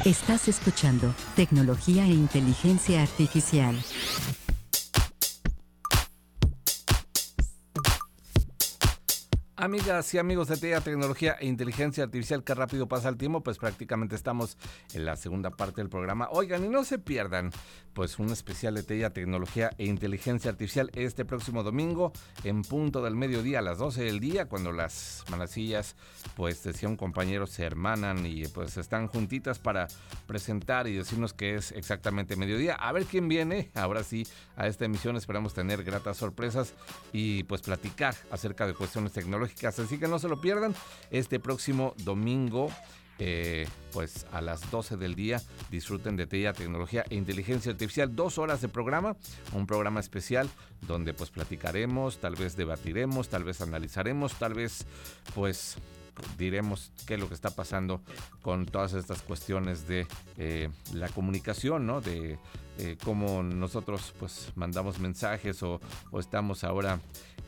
Estás 0.06 0.48
escuchando 0.48 1.16
Tecnología 1.36 2.06
e 2.06 2.10
Inteligencia 2.10 3.02
Artificial. 3.02 3.76
Amigas 9.60 10.14
y 10.14 10.20
amigos 10.20 10.50
de 10.50 10.58
TEA 10.58 10.82
Tecnología 10.82 11.36
e 11.40 11.48
Inteligencia 11.48 12.04
Artificial, 12.04 12.44
qué 12.44 12.54
rápido 12.54 12.88
pasa 12.88 13.10
el 13.10 13.18
tiempo, 13.18 13.42
pues 13.42 13.58
prácticamente 13.58 14.16
estamos 14.16 14.56
en 14.94 15.04
la 15.04 15.16
segunda 15.16 15.50
parte 15.50 15.82
del 15.82 15.90
programa. 15.90 16.30
Oigan, 16.30 16.64
y 16.64 16.70
no 16.70 16.84
se 16.84 17.00
pierdan, 17.00 17.52
pues 17.98 18.20
un 18.20 18.32
especial 18.32 18.76
de 18.76 18.84
TEA 18.84 19.10
Tecnología 19.10 19.72
e 19.80 19.88
Inteligencia 19.88 20.52
Artificial 20.52 20.92
este 20.94 21.26
próximo 21.26 21.64
domingo 21.64 22.14
en 22.44 22.62
punto 22.62 23.02
del 23.02 23.16
mediodía 23.16 23.58
a 23.58 23.64
las 23.64 23.80
12 23.80 24.04
del 24.04 24.20
día, 24.20 24.46
cuando 24.46 24.72
las 24.72 25.26
manacillas, 25.32 25.96
pues 26.36 26.62
decía 26.62 26.90
un 26.90 26.96
compañero, 26.96 27.48
se 27.48 27.64
hermanan 27.64 28.24
y 28.28 28.46
pues 28.50 28.78
están 28.78 29.08
juntitas 29.08 29.58
para 29.58 29.88
presentar 30.28 30.88
y 30.88 30.94
decirnos 30.94 31.34
que 31.34 31.56
es 31.56 31.72
exactamente 31.72 32.36
mediodía. 32.36 32.76
A 32.76 32.92
ver 32.92 33.06
quién 33.06 33.28
viene, 33.28 33.72
ahora 33.74 34.04
sí, 34.04 34.28
a 34.56 34.68
esta 34.68 34.86
emisión 34.86 35.16
esperamos 35.16 35.56
tener 35.56 35.84
gratas 35.84 36.18
sorpresas 36.18 36.76
y 37.14 37.46
pues 37.46 37.64
platicar 37.64 38.14
acerca 38.30 38.68
de 38.68 38.76
cuestiones 38.76 39.12
tecnológicas 39.14 39.80
Así 39.80 39.98
que 39.98 40.08
no 40.08 40.20
se 40.20 40.28
lo 40.28 40.40
pierdan 40.40 40.76
este 41.10 41.40
próximo 41.40 41.96
domingo. 42.04 42.70
Eh, 43.20 43.68
pues 43.94 44.28
a 44.32 44.42
las 44.42 44.70
12 44.70 44.96
del 44.98 45.16
día 45.16 45.42
disfruten 45.72 46.16
de 46.18 46.28
TIA 46.28 46.54
Tecnología 46.54 47.04
e 47.10 47.16
Inteligencia 47.16 47.72
Artificial, 47.72 48.16
dos 48.16 48.38
horas 48.38 48.62
de 48.62 48.68
programa, 48.68 49.16
un 49.54 49.66
programa 49.66 50.00
especial 50.00 50.48
donde 50.82 51.14
pues 51.14 51.32
platicaremos, 51.32 52.20
tal 52.20 52.36
vez 52.36 52.56
debatiremos, 52.56 53.30
tal 53.30 53.44
vez 53.44 53.62
analizaremos, 53.62 54.36
tal 54.36 54.54
vez 54.54 54.86
pues 55.34 55.78
diremos 56.38 56.92
qué 57.06 57.16
es 57.16 57.20
lo 57.20 57.28
que 57.28 57.34
está 57.34 57.50
pasando 57.50 58.02
con 58.42 58.66
todas 58.66 58.94
estas 58.94 59.22
cuestiones 59.22 59.88
de 59.88 60.08
eh, 60.38 60.70
la 60.94 61.10
comunicación, 61.10 61.88
¿no? 61.88 62.02
De 62.02 62.38
eh, 62.78 62.98
cómo 63.04 63.44
nosotros 63.44 64.14
pues 64.20 64.52
mandamos 64.56 65.00
mensajes 65.00 65.62
o, 65.64 65.80
estamos 66.20 66.64
ahora 66.64 67.00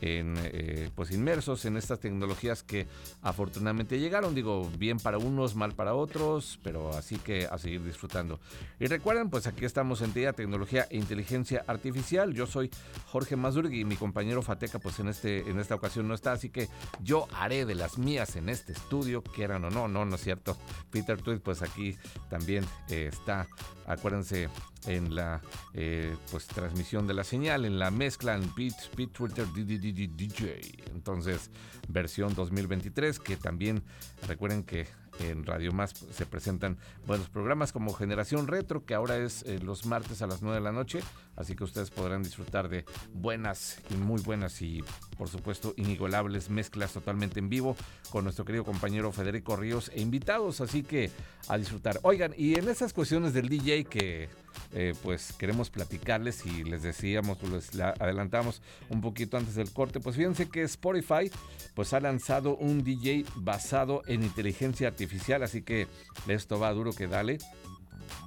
en, 0.01 0.35
eh, 0.37 0.89
pues 0.95 1.11
inmersos 1.11 1.65
en 1.65 1.75
estas 1.77 1.99
tecnologías 1.99 2.63
que 2.63 2.87
afortunadamente 3.21 3.99
llegaron. 3.99 4.33
Digo, 4.33 4.69
bien 4.77 4.97
para 4.97 5.17
unos, 5.17 5.55
mal 5.55 5.73
para 5.73 5.93
otros, 5.93 6.59
pero 6.63 6.91
así 6.91 7.17
que 7.17 7.45
a 7.45 7.57
seguir 7.57 7.83
disfrutando. 7.83 8.39
Y 8.79 8.87
recuerden, 8.87 9.29
pues 9.29 9.47
aquí 9.47 9.65
estamos 9.65 10.01
en 10.01 10.13
TIA 10.13 10.33
Tecnología 10.33 10.87
e 10.89 10.97
Inteligencia 10.97 11.63
Artificial. 11.67 12.33
Yo 12.33 12.47
soy 12.47 12.69
Jorge 13.07 13.35
Mazurgui 13.35 13.81
y 13.81 13.85
mi 13.85 13.95
compañero 13.95 14.41
Fateca, 14.41 14.79
pues 14.79 14.99
en, 14.99 15.09
este, 15.09 15.49
en 15.49 15.59
esta 15.59 15.75
ocasión 15.75 16.07
no 16.07 16.13
está, 16.13 16.31
así 16.31 16.49
que 16.49 16.69
yo 17.03 17.27
haré 17.33 17.65
de 17.65 17.75
las 17.75 17.97
mías 17.97 18.35
en 18.35 18.49
este 18.49 18.71
estudio, 18.71 19.21
quieran 19.21 19.65
o 19.65 19.69
no, 19.69 19.87
no, 19.87 20.05
no 20.05 20.15
es 20.15 20.21
cierto. 20.21 20.57
Peter 20.91 21.21
Tweet, 21.21 21.39
pues 21.39 21.61
aquí 21.61 21.97
también 22.29 22.65
eh, 22.89 23.09
está, 23.11 23.47
acuérdense, 23.85 24.49
en 24.85 25.15
la 25.15 25.41
eh, 25.73 26.15
pues 26.31 26.47
transmisión 26.47 27.07
de 27.07 27.13
la 27.13 27.23
señal, 27.23 27.65
en 27.65 27.79
la 27.79 27.91
mezcla, 27.91 28.35
en 28.35 28.53
Beat, 28.55 28.95
Beat 28.95 29.11
Twitter, 29.11 29.45
DJ. 29.53 30.61
Entonces, 30.93 31.51
versión 31.87 32.33
2023, 32.35 33.19
que 33.19 33.35
también 33.35 33.83
recuerden 34.27 34.63
que 34.63 34.87
en 35.19 35.45
Radio 35.45 35.71
Más 35.71 35.93
se 36.11 36.25
presentan 36.25 36.77
buenos 37.05 37.29
programas 37.29 37.71
como 37.71 37.93
Generación 37.93 38.47
Retro, 38.47 38.85
que 38.85 38.93
ahora 38.93 39.17
es 39.17 39.43
eh, 39.43 39.59
los 39.59 39.85
martes 39.85 40.21
a 40.21 40.27
las 40.27 40.41
9 40.41 40.57
de 40.57 40.63
la 40.63 40.71
noche, 40.71 41.01
así 41.35 41.55
que 41.55 41.63
ustedes 41.63 41.89
podrán 41.89 42.23
disfrutar 42.23 42.69
de 42.69 42.85
buenas 43.13 43.79
y 43.89 43.95
muy 43.95 44.21
buenas 44.21 44.61
y 44.61 44.83
por 45.17 45.27
supuesto 45.27 45.73
inigualables 45.77 46.49
mezclas 46.49 46.93
totalmente 46.93 47.39
en 47.39 47.49
vivo 47.49 47.75
con 48.09 48.23
nuestro 48.23 48.45
querido 48.45 48.63
compañero 48.63 49.11
Federico 49.11 49.55
Ríos 49.55 49.91
e 49.93 50.01
invitados, 50.01 50.61
así 50.61 50.83
que 50.83 51.11
a 51.47 51.57
disfrutar. 51.57 51.99
Oigan, 52.03 52.33
y 52.37 52.57
en 52.57 52.69
esas 52.69 52.93
cuestiones 52.93 53.33
del 53.33 53.49
DJ 53.49 53.85
que 53.85 54.29
eh, 54.73 54.93
pues 55.03 55.33
queremos 55.33 55.69
platicarles 55.69 56.45
y 56.45 56.63
les 56.63 56.83
decíamos, 56.83 57.41
les 57.43 57.79
adelantamos 57.79 58.61
un 58.89 59.01
poquito 59.01 59.37
antes 59.37 59.55
del 59.55 59.71
corte, 59.71 59.99
pues 59.99 60.15
fíjense 60.15 60.49
que 60.49 60.63
Spotify 60.63 61.31
pues 61.73 61.93
ha 61.93 61.99
lanzado 61.99 62.55
un 62.55 62.83
DJ 62.83 63.25
basado 63.35 64.01
en 64.07 64.23
inteligencia 64.23 64.87
artificial, 64.87 65.43
así 65.43 65.61
que 65.61 65.87
esto 66.27 66.59
va 66.59 66.73
duro 66.73 66.93
que 66.93 67.07
dale. 67.07 67.37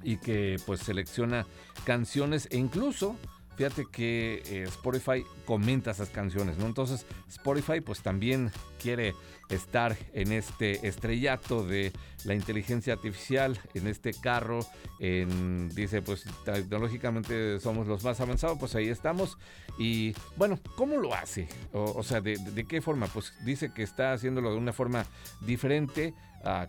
Y 0.04 0.16
que 0.18 0.56
pues 0.64 0.80
selecciona 0.80 1.44
canciones 1.84 2.46
e 2.50 2.56
incluso 2.56 3.16
fíjate 3.56 3.86
que 3.90 4.42
eh, 4.46 4.62
Spotify 4.64 5.24
comenta 5.44 5.90
esas 5.90 6.10
canciones, 6.10 6.58
¿no? 6.58 6.66
Entonces 6.66 7.06
Spotify 7.28 7.80
pues 7.80 8.00
también 8.02 8.50
quiere 8.80 9.14
estar 9.48 9.96
en 10.14 10.32
este 10.32 10.86
estrellato 10.86 11.64
de 11.64 11.92
la 12.24 12.34
inteligencia 12.34 12.94
artificial, 12.94 13.58
en 13.74 13.86
este 13.86 14.12
carro, 14.14 14.60
en, 14.98 15.68
dice 15.70 16.02
pues 16.02 16.24
tecnológicamente 16.44 17.60
somos 17.60 17.86
los 17.86 18.02
más 18.04 18.20
avanzados, 18.20 18.58
pues 18.58 18.74
ahí 18.74 18.88
estamos. 18.88 19.38
Y 19.78 20.14
bueno, 20.36 20.58
¿cómo 20.76 20.96
lo 20.96 21.14
hace? 21.14 21.48
O, 21.72 22.02
sea, 22.02 22.20
¿de, 22.20 22.36
¿de, 22.36 22.64
qué 22.64 22.80
forma? 22.80 23.06
Pues 23.06 23.32
dice 23.44 23.72
que 23.72 23.82
está 23.82 24.12
haciéndolo 24.12 24.52
de 24.52 24.58
una 24.58 24.72
forma 24.72 25.04
diferente 25.40 26.14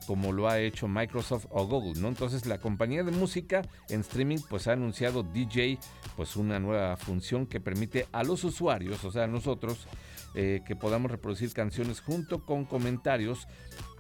como 0.06 0.32
lo 0.32 0.48
ha 0.48 0.60
hecho 0.60 0.88
Microsoft 0.88 1.48
o 1.50 1.66
Google, 1.66 2.00
¿no? 2.00 2.08
Entonces 2.08 2.46
la 2.46 2.60
compañía 2.60 3.04
de 3.04 3.12
música 3.12 3.62
en 3.90 4.02
streaming 4.02 4.40
pues 4.50 4.68
ha 4.68 4.74
anunciado 4.74 5.24
DJ, 5.24 5.80
pues 6.16 6.36
una 6.36 6.60
nueva 6.60 6.96
función 6.98 7.46
que 7.46 7.60
permite 7.60 8.08
a 8.12 8.24
los 8.24 8.44
usuarios, 8.44 9.04
o 9.04 9.12
sea, 9.12 9.24
a 9.24 9.28
nosotros, 9.28 9.88
eh, 10.36 10.62
que 10.66 10.76
podamos 10.76 11.12
reproducir 11.12 11.54
canciones 11.54 12.02
junto 12.02 12.44
con 12.46 12.66
comentarios 12.66 13.48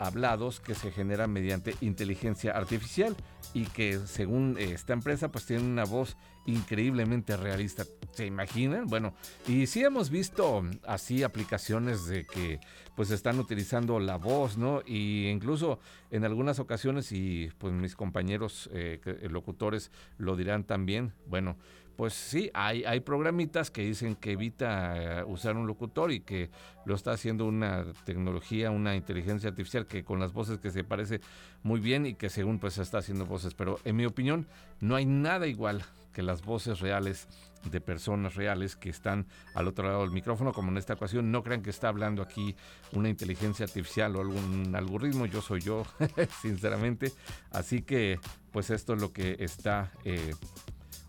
hablados 0.07 0.59
que 0.59 0.75
se 0.75 0.91
generan 0.91 1.31
mediante 1.31 1.75
inteligencia 1.81 2.51
artificial 2.51 3.15
y 3.53 3.65
que 3.65 3.99
según 3.99 4.57
eh, 4.57 4.71
esta 4.73 4.93
empresa 4.93 5.31
pues 5.31 5.45
tienen 5.45 5.67
una 5.67 5.85
voz 5.85 6.17
increíblemente 6.45 7.37
realista. 7.37 7.85
¿Se 8.11 8.25
imaginan? 8.25 8.87
Bueno, 8.87 9.13
y 9.47 9.67
sí 9.67 9.83
hemos 9.83 10.09
visto 10.09 10.63
así 10.85 11.23
aplicaciones 11.23 12.05
de 12.05 12.25
que 12.25 12.59
pues 12.95 13.11
están 13.11 13.39
utilizando 13.39 13.99
la 13.99 14.17
voz, 14.17 14.57
¿no? 14.57 14.81
Y 14.85 15.27
incluso 15.27 15.79
en 16.11 16.25
algunas 16.25 16.59
ocasiones, 16.59 17.11
y 17.11 17.49
pues 17.57 17.73
mis 17.73 17.95
compañeros 17.95 18.69
eh, 18.73 18.99
locutores 19.29 19.91
lo 20.17 20.35
dirán 20.35 20.63
también, 20.63 21.13
bueno, 21.27 21.57
pues 21.95 22.13
sí, 22.13 22.49
hay, 22.53 22.83
hay 22.85 22.99
programitas 23.01 23.69
que 23.69 23.83
dicen 23.83 24.15
que 24.15 24.31
evita 24.31 25.19
eh, 25.19 25.23
usar 25.25 25.55
un 25.55 25.67
locutor 25.67 26.11
y 26.11 26.21
que 26.21 26.49
lo 26.85 26.95
está 26.95 27.11
haciendo 27.11 27.45
una 27.45 27.85
tecnología, 28.05 28.71
una 28.71 28.95
inteligencia 28.95 29.49
artificial 29.49 29.85
que 29.85 30.03
con 30.03 30.19
las 30.19 30.33
voces 30.33 30.59
que 30.59 30.71
se 30.71 30.83
parece 30.83 31.21
muy 31.61 31.79
bien 31.79 32.05
y 32.05 32.15
que 32.15 32.29
según 32.29 32.59
pues 32.59 32.77
está 32.77 32.97
haciendo 32.99 33.25
voces. 33.25 33.53
Pero 33.53 33.79
en 33.83 33.95
mi 33.95 34.05
opinión 34.05 34.47
no 34.79 34.95
hay 34.95 35.05
nada 35.05 35.47
igual 35.47 35.83
que 36.13 36.23
las 36.23 36.43
voces 36.43 36.79
reales 36.79 37.27
de 37.69 37.81
personas 37.81 38.35
reales 38.35 38.75
que 38.75 38.89
están 38.89 39.25
al 39.55 39.67
otro 39.67 39.87
lado 39.87 40.01
del 40.01 40.11
micrófono, 40.11 40.53
como 40.53 40.71
en 40.71 40.77
esta 40.77 40.93
ocasión. 40.93 41.31
No 41.31 41.43
crean 41.43 41.61
que 41.61 41.69
está 41.69 41.89
hablando 41.89 42.21
aquí 42.21 42.55
una 42.91 43.09
inteligencia 43.09 43.65
artificial 43.65 44.15
o 44.15 44.21
algún 44.21 44.75
algoritmo, 44.75 45.25
yo 45.25 45.41
soy 45.41 45.61
yo, 45.61 45.85
sinceramente. 46.41 47.11
Así 47.51 47.81
que, 47.81 48.19
pues 48.51 48.69
esto 48.69 48.93
es 48.93 49.01
lo 49.01 49.11
que 49.11 49.37
está 49.39 49.91
eh, 50.03 50.33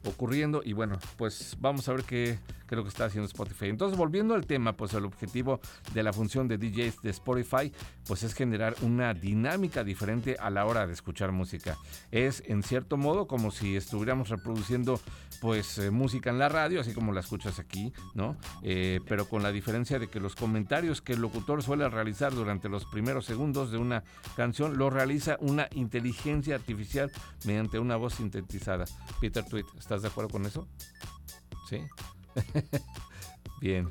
ocurriendo. 0.04 0.62
Y 0.64 0.72
bueno, 0.72 0.98
pues 1.16 1.56
vamos 1.60 1.88
a 1.88 1.92
ver 1.92 2.04
qué, 2.04 2.38
lo 2.70 2.82
que 2.82 2.88
está 2.88 3.06
haciendo 3.06 3.26
Spotify. 3.26 3.66
Entonces, 3.66 3.98
volviendo 3.98 4.34
al 4.34 4.46
tema, 4.46 4.76
pues 4.76 4.94
el 4.94 5.04
objetivo 5.04 5.60
de 5.92 6.02
la 6.02 6.12
función 6.12 6.48
de 6.48 6.58
DJs 6.58 7.02
de 7.02 7.10
Spotify, 7.10 7.72
pues 8.06 8.22
es 8.22 8.34
generar 8.34 8.74
una 8.82 9.14
dinámica 9.14 9.84
diferente 9.84 10.36
a 10.38 10.50
la 10.50 10.66
hora 10.66 10.86
de 10.86 10.92
escuchar 10.92 11.32
música. 11.32 11.76
Es 12.10 12.42
en 12.46 12.62
cierto 12.62 12.96
modo 12.96 13.26
como 13.26 13.50
si 13.50 13.76
estuviéramos 13.76 14.28
reproduciendo 14.28 15.00
pues 15.40 15.78
eh, 15.78 15.90
música 15.90 16.30
en 16.30 16.38
la 16.38 16.48
radio, 16.48 16.80
así 16.80 16.94
como 16.94 17.12
la 17.12 17.20
escuchas 17.20 17.58
aquí, 17.58 17.92
¿no? 18.14 18.36
Eh, 18.62 19.00
pero 19.06 19.28
con 19.28 19.42
la 19.42 19.52
diferencia 19.52 19.98
de 19.98 20.08
que 20.08 20.20
los 20.20 20.34
comentarios 20.34 21.02
que 21.02 21.12
el 21.12 21.20
locutor 21.20 21.62
suele 21.62 21.88
realizar 21.88 22.34
durante 22.34 22.68
los 22.68 22.84
primeros 22.86 23.26
segundos 23.26 23.70
de 23.70 23.78
una 23.78 24.04
canción 24.36 24.78
lo 24.78 24.90
realiza 24.90 25.36
una 25.40 25.68
inteligencia 25.72 26.54
artificial 26.54 27.10
mediante 27.44 27.78
una 27.78 27.96
voz 27.96 28.14
sintetizada. 28.14 28.84
Peter 29.20 29.44
Tweet, 29.44 29.66
¿estás 29.78 30.02
de 30.02 30.08
acuerdo 30.08 30.30
con 30.30 30.46
eso? 30.46 30.66
Sí. 31.68 31.78
Bien. 33.60 33.88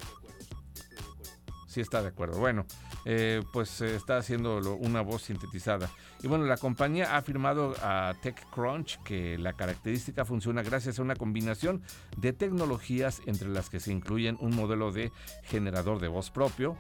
Sí 1.68 1.82
está 1.82 2.02
de 2.02 2.10
acuerdo. 2.10 2.40
Bueno, 2.40 2.66
eh, 3.06 3.42
pues 3.52 3.82
está 3.82 4.18
haciendo 4.18 4.58
una 4.76 5.02
voz 5.02 5.24
sintetizada. 5.24 5.90
Y 6.22 6.28
bueno, 6.28 6.46
la 6.46 6.58
compañía 6.58 7.14
ha 7.14 7.18
afirmado 7.18 7.76
a 7.82 8.14
TechCrunch 8.22 9.02
que 9.04 9.38
la 9.38 9.54
característica 9.54 10.24
funciona 10.24 10.62
gracias 10.62 11.00
a 11.00 11.02
una 11.02 11.16
combinación 11.16 11.82
de 12.18 12.32
tecnologías 12.32 13.22
entre 13.26 13.50
las 13.50 13.70
que 13.70 13.80
se 13.80 13.92
incluyen 13.92 14.38
un 14.40 14.56
modelo 14.56 14.92
de 14.92 15.12
generador 15.44 16.00
de 16.00 16.08
voz 16.08 16.30
propio, 16.30 16.78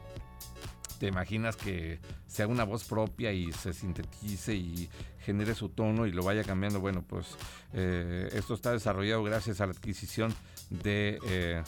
te 1.03 1.09
imaginas 1.09 1.57
que 1.57 1.99
sea 2.27 2.47
una 2.47 2.63
voz 2.63 2.85
propia 2.85 3.33
y 3.33 3.51
se 3.51 3.73
sintetice 3.73 4.55
y 4.55 4.89
genere 5.19 5.53
su 5.53 5.67
tono 5.67 6.05
y 6.05 6.13
lo 6.13 6.23
vaya 6.23 6.45
cambiando. 6.45 6.79
Bueno, 6.79 7.03
pues 7.05 7.35
eh, 7.73 8.29
esto 8.31 8.53
está 8.53 8.71
desarrollado 8.71 9.21
gracias 9.21 9.59
a 9.59 9.65
la 9.65 9.73
adquisición 9.73 10.33
de 10.81 11.19
eh, 11.27 11.63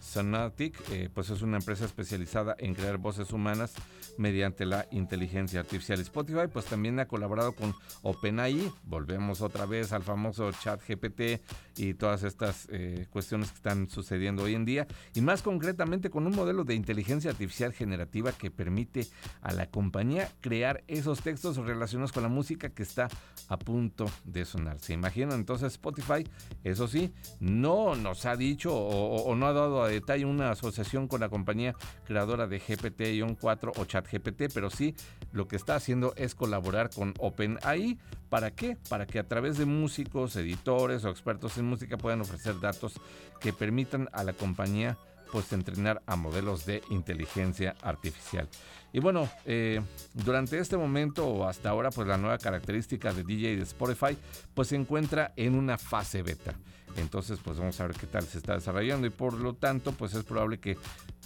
Sonatic, 0.00 0.74
eh, 0.90 1.10
pues 1.12 1.30
es 1.30 1.42
una 1.42 1.58
empresa 1.58 1.84
especializada 1.84 2.54
en 2.58 2.74
crear 2.74 2.98
voces 2.98 3.32
humanas 3.32 3.74
mediante 4.18 4.66
la 4.66 4.86
inteligencia 4.90 5.60
artificial. 5.60 6.00
Spotify 6.00 6.48
pues 6.52 6.66
también 6.66 7.00
ha 7.00 7.06
colaborado 7.06 7.52
con 7.52 7.74
OpenAI, 8.02 8.70
volvemos 8.84 9.40
otra 9.40 9.64
vez 9.64 9.92
al 9.92 10.02
famoso 10.02 10.50
chat 10.52 10.80
GPT 10.86 11.40
y 11.76 11.94
todas 11.94 12.24
estas 12.24 12.68
eh, 12.70 13.06
cuestiones 13.10 13.50
que 13.50 13.56
están 13.56 13.88
sucediendo 13.88 14.42
hoy 14.42 14.54
en 14.54 14.64
día 14.64 14.86
y 15.14 15.20
más 15.20 15.42
concretamente 15.42 16.10
con 16.10 16.26
un 16.26 16.34
modelo 16.34 16.64
de 16.64 16.74
inteligencia 16.74 17.30
artificial 17.30 17.72
generativa 17.72 18.32
que 18.32 18.50
permite 18.50 19.06
a 19.40 19.52
la 19.52 19.70
compañía 19.70 20.30
crear 20.40 20.82
esos 20.88 21.22
textos 21.22 21.56
relacionados 21.56 22.12
con 22.12 22.24
la 22.24 22.28
música 22.28 22.70
que 22.70 22.82
está 22.82 23.08
a 23.48 23.58
punto 23.58 24.10
de 24.24 24.44
sonar. 24.44 24.80
¿Se 24.80 24.92
imaginan? 24.92 25.38
Entonces 25.38 25.72
Spotify, 25.72 26.24
eso 26.64 26.88
sí, 26.88 27.12
no 27.40 27.94
nos 27.94 28.26
ha 28.26 28.36
dicho 28.36 28.74
o, 28.74 29.34
no 29.36 29.46
ha 29.46 29.52
dado 29.52 29.82
a 29.82 29.88
detalle 29.88 30.24
una 30.24 30.50
asociación 30.50 31.06
con 31.06 31.20
la 31.20 31.28
compañía 31.28 31.74
creadora 32.04 32.46
de 32.46 32.60
GPT-4 32.60 33.72
o 33.76 33.84
chat 33.84 34.07
GPT, 34.10 34.52
pero 34.52 34.70
sí 34.70 34.94
lo 35.32 35.48
que 35.48 35.56
está 35.56 35.74
haciendo 35.74 36.14
es 36.16 36.34
colaborar 36.34 36.90
con 36.90 37.14
OpenAI. 37.18 37.98
¿Para 38.28 38.50
qué? 38.50 38.76
Para 38.88 39.06
que 39.06 39.18
a 39.18 39.26
través 39.26 39.58
de 39.58 39.64
músicos, 39.64 40.36
editores 40.36 41.04
o 41.04 41.10
expertos 41.10 41.56
en 41.58 41.66
música 41.66 41.96
puedan 41.96 42.20
ofrecer 42.20 42.60
datos 42.60 43.00
que 43.40 43.52
permitan 43.52 44.08
a 44.12 44.24
la 44.24 44.32
compañía 44.32 44.98
pues 45.30 45.52
entrenar 45.52 46.02
a 46.06 46.16
modelos 46.16 46.64
de 46.66 46.82
inteligencia 46.90 47.76
artificial. 47.82 48.48
Y 48.92 49.00
bueno, 49.00 49.28
eh, 49.44 49.80
durante 50.14 50.58
este 50.58 50.76
momento 50.76 51.26
o 51.26 51.46
hasta 51.46 51.70
ahora, 51.70 51.90
pues 51.90 52.08
la 52.08 52.16
nueva 52.16 52.38
característica 52.38 53.12
de 53.12 53.22
DJ 53.22 53.56
de 53.56 53.62
Spotify, 53.62 54.16
pues 54.54 54.68
se 54.68 54.76
encuentra 54.76 55.32
en 55.36 55.54
una 55.54 55.76
fase 55.76 56.22
beta. 56.22 56.54
Entonces, 56.96 57.38
pues 57.44 57.58
vamos 57.58 57.78
a 57.80 57.86
ver 57.86 57.96
qué 57.96 58.06
tal 58.06 58.24
se 58.24 58.38
está 58.38 58.54
desarrollando 58.54 59.06
y 59.06 59.10
por 59.10 59.34
lo 59.34 59.54
tanto, 59.54 59.92
pues 59.92 60.14
es 60.14 60.24
probable 60.24 60.58
que 60.58 60.76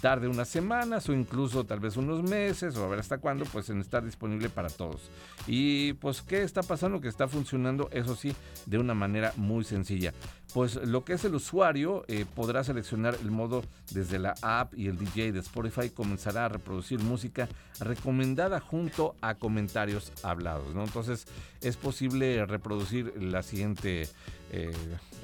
tarde 0.03 0.27
unas 0.27 0.49
semanas 0.49 1.09
o 1.09 1.13
incluso 1.13 1.65
tal 1.65 1.79
vez 1.79 1.97
unos 1.97 2.25
meses 2.25 2.77
o 2.77 2.85
a 2.85 2.89
ver 2.89 2.99
hasta 2.99 3.19
cuándo, 3.19 3.45
pues 3.45 3.71
en 3.71 3.81
estar 3.81 4.05
disponible 4.05 4.49
para 4.49 4.69
todos. 4.69 5.11
Y 5.47 5.93
pues, 5.95 6.23
¿qué 6.23 6.43
está 6.43 6.65
pasando? 6.65 7.01
Que 7.01 7.07
está 7.07 7.29
funcionando, 7.29 7.89
eso 7.93 8.17
sí, 8.17 8.35
de 8.67 8.79
una 8.79 8.95
manera 8.95 9.33
muy 9.37 9.63
sencilla. 9.63 10.13
Pues 10.53 10.75
lo 10.75 11.05
que 11.05 11.13
es 11.13 11.25
el 11.25 11.37
usuario 11.37 12.05
eh, 12.09 12.27
podrá 12.35 12.65
seleccionar 12.65 13.17
el 13.23 13.31
modo 13.31 13.63
desde 13.93 14.19
la 14.19 14.35
app 14.43 14.75
y 14.75 14.89
el 14.89 14.99
DJ 14.99 15.31
de 15.31 15.39
Spotify 15.39 15.89
comenzará 15.89 16.47
a 16.47 16.49
reproducir 16.49 16.99
música 16.99 17.49
recomendada 17.79 18.59
junto 18.59 19.15
a 19.21 19.37
comentarios 19.37 20.13
hablados, 20.25 20.75
¿no? 20.75 20.83
Entonces 20.83 21.27
es 21.61 21.77
posible 21.77 22.45
reproducir 22.45 23.15
la 23.23 23.43
siguiente 23.45 24.09
eh, 24.53 24.71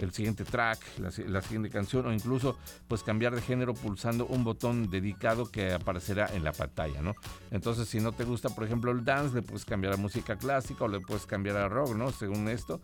el 0.01 0.13
siguiente 0.13 0.45
track, 0.45 0.79
la, 0.99 1.43
siguiente 1.43 1.71
canción 1.71 2.07
o 2.07 2.13
incluso 2.13 2.57
pues 2.87 3.03
cambiar 3.03 3.35
de 3.35 3.43
género 3.43 3.75
pulsando 3.75 4.27
un 4.27 4.45
botón 4.45 4.91
dedicado 4.91 5.51
que 5.51 5.73
aparecerá 5.73 6.31
en 6.33 6.45
la 6.45 6.53
pantalla, 6.53 7.03
¿no? 7.03 7.15
Entonces, 7.51 7.89
si 7.89 8.01
no 8.01 8.13
te 8.13 8.25
gusta, 8.25 8.49
por 8.49 8.65
ejemplo, 8.65 8.91
el 8.91 9.05
dance, 9.05 9.35
le 9.35 9.43
puedes 9.43 9.65
cambiar 9.65 9.95
a 9.95 9.97
música 9.97 10.37
clásica 10.37 10.85
o 10.85 10.89
le 10.89 11.01
puedes 11.01 11.27
cambiar 11.27 11.57
a 11.57 11.69
rock, 11.69 11.95
¿no? 11.95 12.11
Según 12.11 12.49
esto. 12.49 12.81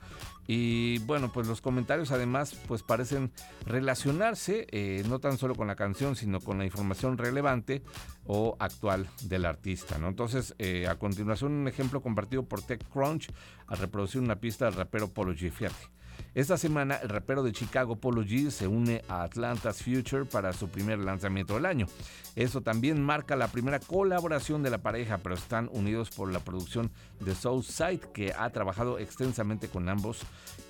Y 0.47 0.99
bueno, 1.01 1.33
pues 1.33 1.47
los 1.47 1.61
comentarios 1.61 2.11
además, 2.11 2.55
pues 2.69 2.83
parecen 2.83 3.33
relacionarse 3.65 4.67
eh, 4.71 5.03
no 5.09 5.21
tan 5.21 5.39
solo 5.39 5.55
con 5.55 5.69
la 5.69 5.77
canción, 5.77 6.17
sino 6.17 6.41
con 6.41 6.59
la 6.59 6.65
información 6.65 7.17
relevante 7.17 7.83
o 8.27 8.57
actual 8.59 9.09
del 9.23 9.47
artista, 9.47 9.99
¿no? 9.99 10.09
Entonces, 10.09 10.55
eh, 10.59 10.87
a 10.89 10.97
continuación, 10.97 11.53
un 11.53 11.69
ejemplo 11.69 12.03
compartido 12.03 12.45
por 12.45 12.61
TechCrunch 12.61 13.31
a 13.67 13.77
reproducir 13.77 14.21
una 14.21 14.37
pista 14.37 14.67
del 14.67 14.75
rapero 14.75 15.09
Polo 15.09 15.33
G. 15.33 15.51
Fíjate. 15.51 16.04
Esta 16.35 16.59
semana, 16.59 16.97
el 16.97 17.11
rapero 17.11 17.45
de 17.45 17.53
Chicago, 17.53 17.95
Polo 17.95 18.25
G, 18.25 18.51
se 18.51 18.67
une 18.67 19.03
a 19.09 19.23
Atlanta's 19.23 19.81
Future 19.81 20.25
para 20.25 20.53
su 20.53 20.69
primer 20.69 20.99
lanzamiento 20.99 21.55
del 21.55 21.65
año. 21.65 21.87
Eso 22.35 22.61
también 22.61 23.01
marca 23.01 23.37
la 23.37 23.47
primera 23.47 23.79
colaboración 23.79 24.65
de 24.65 24.71
la 24.71 24.79
pareja, 24.79 25.19
pero 25.19 25.37
están 25.37 25.71
unidos 25.73 26.11
por 26.11 26.33
la 26.33 26.41
producción 26.41 26.91
de 27.21 27.37
Southside, 27.37 28.01
que 28.13 28.33
ha 28.37 28.51
trabajado 28.51 28.99
extensamente 28.99 29.69
con 29.69 29.89
ambos 29.89 30.23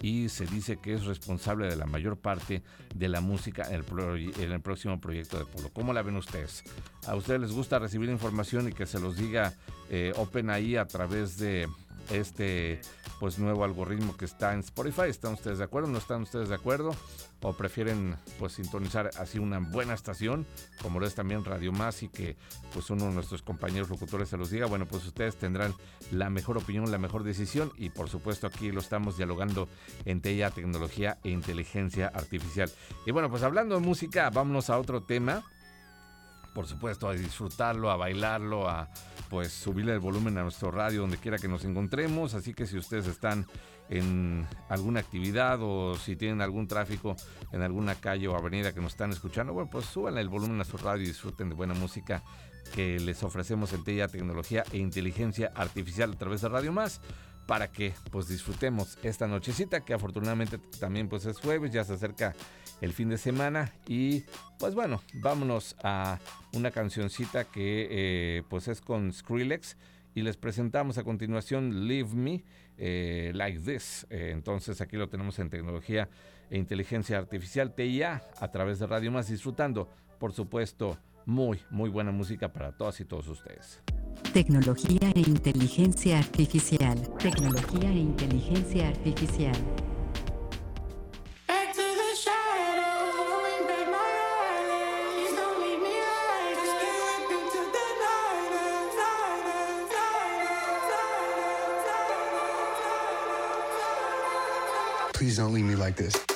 y 0.03 0.29
se 0.29 0.45
dice 0.45 0.77
que 0.77 0.93
es 0.93 1.07
responsable 1.07 1.67
de 1.67 1.77
la 1.77 1.87
mayor 1.87 2.19
parte 2.19 2.63
de 2.95 3.09
la 3.09 3.23
música 3.23 3.67
en 3.71 3.77
el, 3.77 4.61
próximo 4.61 5.01
proyecto 5.01 5.39
de 5.39 5.47
Polo. 5.47 5.71
¿Cómo 5.73 5.95
la 5.95 6.03
ven 6.03 6.17
ustedes? 6.17 6.63
¿A 7.07 7.15
ustedes 7.17 7.41
les 7.41 7.53
gusta 7.53 7.79
recibir 7.79 8.11
información 8.11 8.69
y 8.69 8.73
que 8.73 8.85
se 8.85 9.01
los 9.01 9.17
diga 9.17 9.55
eh, 9.89 10.13
Open 10.17 10.51
ahí 10.51 10.77
a 10.77 10.87
través 10.87 11.39
de 11.39 11.67
este 12.11 12.83
pues 13.21 13.39
nuevo 13.39 13.65
algoritmo 13.65 14.17
que 14.17 14.25
está 14.25 14.53
en 14.55 14.61
Spotify. 14.61 15.09
¿Están 15.09 15.35
ustedes 15.35 15.59
de 15.59 15.65
acuerdo? 15.65 15.89
¿No 15.89 15.99
están 15.99 16.23
ustedes 16.23 16.49
de 16.49 16.55
acuerdo? 16.55 16.95
¿O 17.43 17.53
prefieren 17.53 18.17
pues 18.39 18.55
sintonizar 18.55 19.11
así 19.19 19.39
una 19.39 19.59
buena 19.59 19.95
estación 19.95 20.47
como 20.83 20.99
lo 21.01 21.07
es 21.07 21.15
también 21.15 21.45
Radio 21.45 21.73
Más 21.73 22.03
y 22.03 22.09
que 22.09 22.37
pues 22.73 22.89
uno 22.91 23.07
de 23.07 23.13
nuestros 23.13 23.43
compañeros 23.43 23.91
locutores 23.91 24.29
se 24.29 24.37
los 24.37 24.51
diga? 24.51 24.67
Bueno, 24.67 24.87
pues 24.87 25.05
ustedes 25.07 25.37
tendrán 25.37 25.75
la 26.11 26.31
mejor 26.31 26.59
opinión, 26.59 26.91
la 26.91 26.99
mejor 26.99 27.23
decisión 27.23 27.73
y 27.77 27.91
por 27.91 28.09
supuesto 28.09 28.47
aquí 28.47 28.73
lo 28.73 28.81
estamos 28.81 29.17
dialogando 29.17 29.69
entre 30.05 30.33
ella, 30.33 30.51
tecnología 30.51 31.19
e 31.23 31.31
inteligencia 31.31 32.09
artificial. 32.09 32.71
Y 33.07 33.11
bueno, 33.11 33.31
pues 33.31 33.43
hablando 33.43 33.75
de 33.75 33.81
música, 33.81 34.31
vámonos 34.31 34.71
a 34.71 34.79
otro 34.79 35.03
tema 35.03 35.45
por 36.55 36.67
supuesto, 36.67 37.09
a 37.09 37.13
disfrutarlo, 37.13 37.91
a 37.91 37.97
bailarlo, 37.97 38.69
a 38.69 38.89
pues 39.29 39.53
subirle 39.53 39.93
el 39.93 39.99
volumen 39.99 40.39
a 40.39 40.43
nuestro 40.43 40.71
radio 40.71 41.03
donde 41.03 41.19
quiera 41.19 41.37
que 41.37 41.49
nos 41.49 41.65
encontremos. 41.65 42.35
Así 42.35 42.55
que 42.55 42.67
si 42.67 42.79
ustedes 42.79 43.07
están 43.07 43.47
en 43.91 44.47
alguna 44.69 45.01
actividad 45.01 45.59
o 45.61 45.97
si 45.97 46.17
tienen 46.17 46.41
algún 46.41 46.69
tráfico 46.69 47.17
en 47.53 47.63
alguna 47.63 47.97
calle 47.97 48.29
o 48.29 48.37
avenida 48.37 48.73
que 48.73 48.81
nos 48.81 48.93
están 48.93 49.11
escuchando, 49.11 49.53
bueno, 49.53 49.69
pues 49.69 49.87
suban 49.87 50.17
el 50.17 50.29
volumen 50.29 50.61
a 50.61 50.65
su 50.65 50.79
radio 50.79 51.03
y 51.03 51.09
disfruten 51.09 51.49
de 51.49 51.55
buena 51.55 51.75
música 51.75 52.23
que 52.75 52.99
les 52.99 53.23
ofrecemos 53.23 53.73
en 53.73 53.85
Tella 53.85 54.09
Tecnología 54.09 54.65
e 54.73 54.79
Inteligencia 54.79 55.53
Artificial 55.55 56.13
a 56.13 56.17
través 56.17 56.41
de 56.41 56.49
Radio 56.49 56.73
Más 56.73 57.01
para 57.47 57.71
que 57.71 57.93
pues 58.11 58.29
disfrutemos 58.29 58.99
esta 59.03 59.27
nochecita 59.27 59.85
que 59.85 59.95
afortunadamente 59.95 60.59
también 60.81 61.09
pues 61.09 61.27
es 61.27 61.39
jueves, 61.39 61.73
ya 61.73 61.85
se 61.85 61.95
acerca 61.95 62.35
el 62.81 62.93
fin 62.93 63.09
de 63.09 63.19
semana. 63.19 63.73
Y 63.87 64.25
pues 64.59 64.75
bueno, 64.75 65.03
vámonos 65.15 65.77
a 65.83 66.19
una 66.53 66.71
cancioncita 66.71 67.45
que 67.45 67.89
eh, 67.91 68.43
pues 68.49 68.69
es 68.69 68.81
con 68.81 69.13
Skrillex 69.13 69.77
y 70.15 70.23
les 70.23 70.37
presentamos 70.37 70.99
a 70.99 71.05
continuación 71.05 71.87
Leave 71.89 72.15
Me 72.15 72.45
eh, 72.79 73.33
Like 73.35 73.61
This. 73.61 74.07
Eh, 74.11 74.31
entonces 74.33 74.81
aquí 74.81 74.97
lo 74.97 75.09
tenemos 75.09 75.39
en 75.39 75.51
tecnología 75.51 76.09
e 76.51 76.59
inteligencia 76.59 77.19
artificial 77.19 77.75
TIA 77.75 78.23
a 78.39 78.51
través 78.51 78.79
de 78.79 78.87
Radio 78.87 79.11
Más 79.11 79.29
disfrutando, 79.29 79.89
por 80.19 80.33
supuesto, 80.33 80.99
muy, 81.27 81.61
muy 81.71 81.91
buena 81.91 82.11
música 82.11 82.53
para 82.53 82.73
todas 82.73 83.01
y 83.01 83.05
todos 83.05 83.29
ustedes. 83.29 83.83
Tecnología 84.33 85.13
e 85.15 85.21
inteligencia 85.21 86.19
artificial. 86.19 86.97
Tecnología 87.19 87.91
e 87.91 87.99
inteligencia 87.99 88.89
artificial. 88.89 89.57
Please 105.15 105.37
don't 105.37 105.55
leave 105.55 105.65
me 105.65 105.77
like 105.77 105.97
this. 105.97 106.34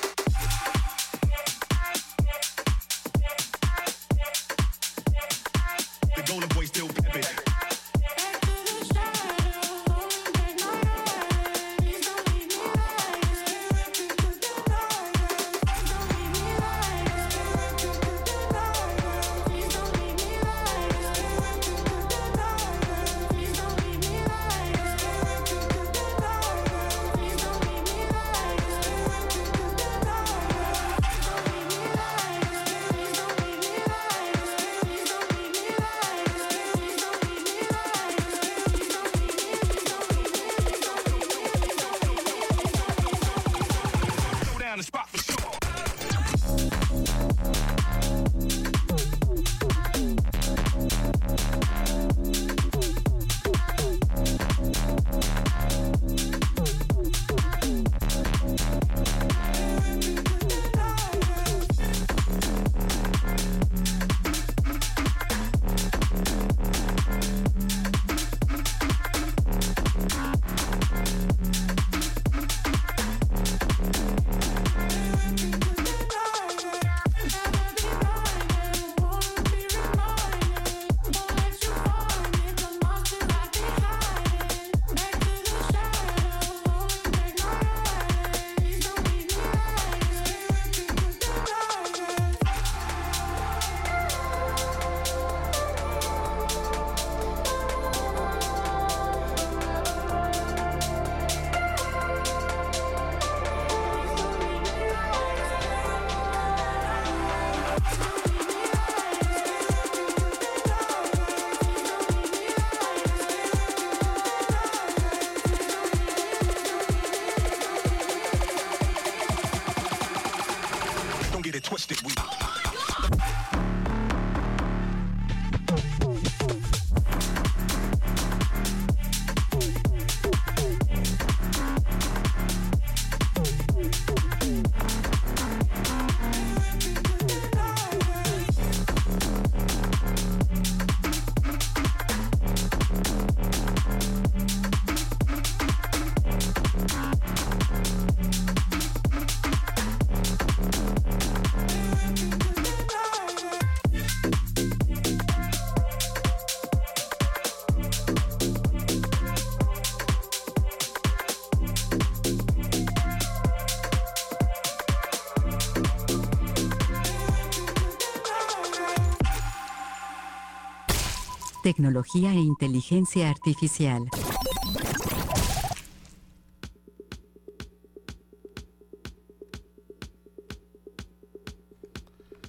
Tecnología 171.79 172.33
e 172.33 172.39
inteligencia 172.39 173.29
artificial. 173.29 174.03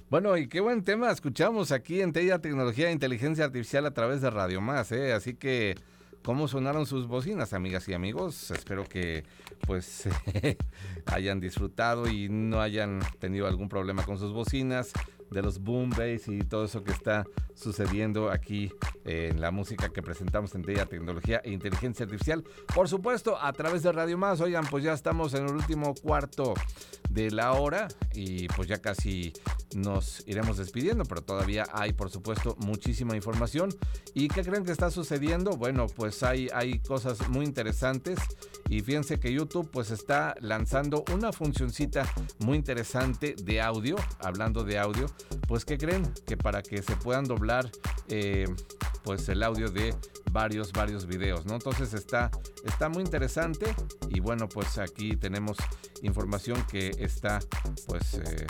Bueno, 0.09 0.35
y 0.35 0.49
qué 0.49 0.59
buen 0.59 0.83
tema 0.83 1.09
escuchamos 1.11 1.71
aquí 1.71 2.01
en 2.01 2.11
Tella 2.11 2.39
Tecnología 2.39 2.89
e 2.89 2.91
Inteligencia 2.91 3.45
Artificial 3.45 3.85
a 3.85 3.93
través 3.93 4.19
de 4.19 4.29
Radio 4.31 4.59
Más, 4.59 4.91
¿eh? 4.91 5.13
Así 5.13 5.35
que, 5.35 5.75
¿cómo 6.23 6.49
sonaron 6.49 6.85
sus 6.85 7.07
bocinas, 7.07 7.53
amigas 7.53 7.87
y 7.87 7.93
amigos? 7.93 8.51
Espero 8.51 8.83
que, 8.83 9.23
pues, 9.65 10.09
hayan 11.05 11.39
disfrutado 11.39 12.09
y 12.09 12.27
no 12.27 12.59
hayan 12.59 12.99
tenido 13.19 13.47
algún 13.47 13.69
problema 13.69 14.03
con 14.03 14.17
sus 14.17 14.33
bocinas 14.33 14.91
de 15.31 15.41
los 15.41 15.59
boom 15.59 15.89
bass 15.89 16.27
y 16.27 16.39
todo 16.39 16.65
eso 16.65 16.83
que 16.83 16.91
está 16.91 17.25
sucediendo 17.55 18.29
aquí 18.29 18.71
en 19.05 19.41
la 19.41 19.51
música 19.51 19.89
que 19.89 20.01
presentamos 20.01 20.53
en 20.55 20.63
Tella 20.63 20.85
Tecnología 20.85 21.41
e 21.43 21.51
Inteligencia 21.51 22.05
Artificial. 22.05 22.43
Por 22.73 22.87
supuesto, 22.87 23.37
a 23.41 23.51
través 23.53 23.83
de 23.83 23.91
Radio 23.91 24.17
Más. 24.17 24.41
Oigan, 24.41 24.65
pues 24.65 24.83
ya 24.83 24.93
estamos 24.93 25.33
en 25.33 25.45
el 25.45 25.53
último 25.53 25.93
cuarto 25.95 26.53
de 27.09 27.31
la 27.31 27.53
hora 27.53 27.87
y 28.13 28.47
pues 28.49 28.67
ya 28.67 28.81
casi 28.81 29.33
nos 29.75 30.23
iremos 30.27 30.57
despidiendo, 30.57 31.05
pero 31.05 31.21
todavía 31.21 31.65
hay, 31.73 31.93
por 31.93 32.09
supuesto, 32.09 32.55
muchísima 32.59 33.15
información. 33.15 33.69
¿Y 34.13 34.27
qué 34.27 34.43
creen 34.43 34.65
que 34.65 34.71
está 34.71 34.91
sucediendo? 34.91 35.51
Bueno, 35.51 35.87
pues 35.87 36.23
hay, 36.23 36.47
hay 36.53 36.79
cosas 36.79 37.29
muy 37.29 37.45
interesantes 37.45 38.19
y 38.69 38.81
fíjense 38.81 39.19
que 39.19 39.33
YouTube 39.33 39.69
pues 39.71 39.91
está 39.91 40.35
lanzando 40.39 41.03
una 41.13 41.31
funcioncita 41.31 42.05
muy 42.39 42.57
interesante 42.57 43.35
de 43.41 43.61
audio, 43.61 43.95
hablando 44.19 44.63
de 44.63 44.77
audio, 44.79 45.07
pues 45.47 45.65
¿qué 45.65 45.77
creen? 45.77 46.11
Que 46.25 46.37
para 46.37 46.61
que 46.61 46.81
se 46.81 46.95
puedan 46.95 47.25
doblar 47.25 47.69
eh, 48.07 48.45
pues 49.03 49.27
el 49.29 49.43
audio 49.43 49.69
de 49.69 49.95
varios, 50.31 50.71
varios 50.71 51.05
videos, 51.05 51.45
¿no? 51.45 51.55
Entonces 51.55 51.93
está, 51.93 52.31
está 52.65 52.89
muy 52.89 53.03
interesante 53.03 53.73
y 54.09 54.19
bueno, 54.19 54.47
pues 54.47 54.77
aquí 54.77 55.15
tenemos 55.17 55.57
información 56.01 56.63
que 56.69 56.91
está 56.99 57.39
pues 57.87 58.15
eh, 58.15 58.47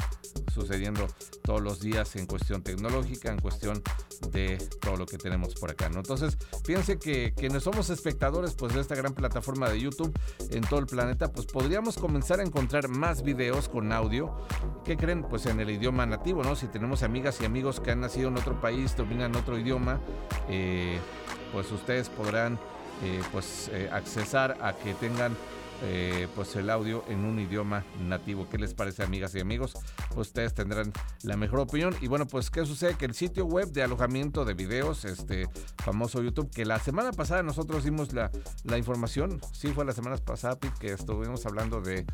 sucediendo 0.51 1.07
todos 1.43 1.61
los 1.61 1.79
días 1.79 2.15
en 2.15 2.25
cuestión 2.25 2.61
tecnológica, 2.61 3.31
en 3.31 3.39
cuestión 3.39 3.81
de 4.31 4.57
todo 4.81 4.97
lo 4.97 5.05
que 5.05 5.17
tenemos 5.17 5.55
por 5.55 5.71
acá, 5.71 5.89
¿no? 5.89 5.99
Entonces, 5.99 6.37
fíjense 6.63 6.99
que 6.99 7.33
quienes 7.35 7.63
somos 7.63 7.89
espectadores 7.89 8.53
pues 8.53 8.73
de 8.73 8.81
esta 8.81 8.95
gran 8.95 9.13
plataforma 9.13 9.69
de 9.69 9.79
YouTube 9.79 10.13
en 10.51 10.61
todo 10.61 10.79
el 10.79 10.85
planeta, 10.85 11.31
pues 11.31 11.45
podríamos 11.45 11.97
comenzar 11.97 12.39
a 12.39 12.43
encontrar 12.43 12.87
más 12.87 13.23
videos 13.23 13.69
con 13.69 13.91
audio. 13.91 14.35
¿Qué 14.85 14.97
creen? 14.97 15.23
Pues 15.23 15.45
en 15.45 15.59
el 15.59 15.69
idioma 15.69 16.05
nativo, 16.05 16.43
¿no? 16.43 16.55
Si 16.55 16.67
tenemos 16.67 17.03
amigas 17.03 17.39
y 17.41 17.45
amigos 17.45 17.79
que 17.79 17.91
han 17.91 18.01
nacido 18.01 18.29
en 18.29 18.37
otro 18.37 18.59
país, 18.59 18.95
dominan 18.95 19.35
otro 19.35 19.57
idioma, 19.57 19.99
eh, 20.49 20.99
pues 21.51 21.71
ustedes 21.71 22.09
podrán 22.09 22.59
eh, 23.03 23.21
pues 23.31 23.69
eh, 23.73 23.89
accesar 23.91 24.57
a 24.61 24.73
que 24.73 24.93
tengan 24.93 25.35
eh, 25.83 26.27
pues 26.35 26.55
el 26.55 26.69
audio 26.69 27.03
en 27.07 27.25
un 27.25 27.39
idioma 27.39 27.83
nativo. 28.07 28.47
¿Qué 28.49 28.57
les 28.57 28.73
parece, 28.73 29.03
amigas 29.03 29.33
y 29.35 29.39
amigos? 29.39 29.73
Ustedes 30.15 30.53
tendrán 30.53 30.93
la 31.23 31.37
mejor 31.37 31.59
opinión. 31.59 31.95
Y 32.01 32.07
bueno, 32.07 32.27
pues 32.27 32.49
¿qué 32.49 32.65
sucede? 32.65 32.95
Que 32.95 33.05
el 33.05 33.13
sitio 33.13 33.45
web 33.45 33.71
de 33.71 33.83
alojamiento 33.83 34.45
de 34.45 34.53
videos, 34.53 35.05
este 35.05 35.47
famoso 35.77 36.21
YouTube, 36.21 36.51
que 36.51 36.65
la 36.65 36.79
semana 36.79 37.11
pasada 37.11 37.43
nosotros 37.43 37.83
dimos 37.83 38.13
la, 38.13 38.31
la 38.63 38.77
información, 38.77 39.41
sí 39.51 39.69
fue 39.69 39.85
la 39.85 39.93
semana 39.93 40.17
pasada, 40.17 40.57
que 40.79 40.93
estuvimos 40.93 41.45
hablando 41.45 41.81
de 41.81 42.05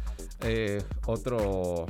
otro 1.05 1.86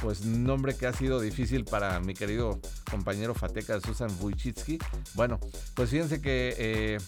pues 0.00 0.24
nombre 0.24 0.76
que 0.76 0.86
ha 0.86 0.92
sido 0.92 1.20
difícil 1.20 1.64
para 1.64 1.98
mi 2.00 2.14
querido 2.14 2.60
compañero 2.90 3.34
Fateca 3.34 3.80
Susan 3.80 4.10
Wojcicki. 4.20 4.78
Bueno, 5.14 5.40
pues 5.74 5.90
fíjense 5.90 6.20
que 6.20 6.98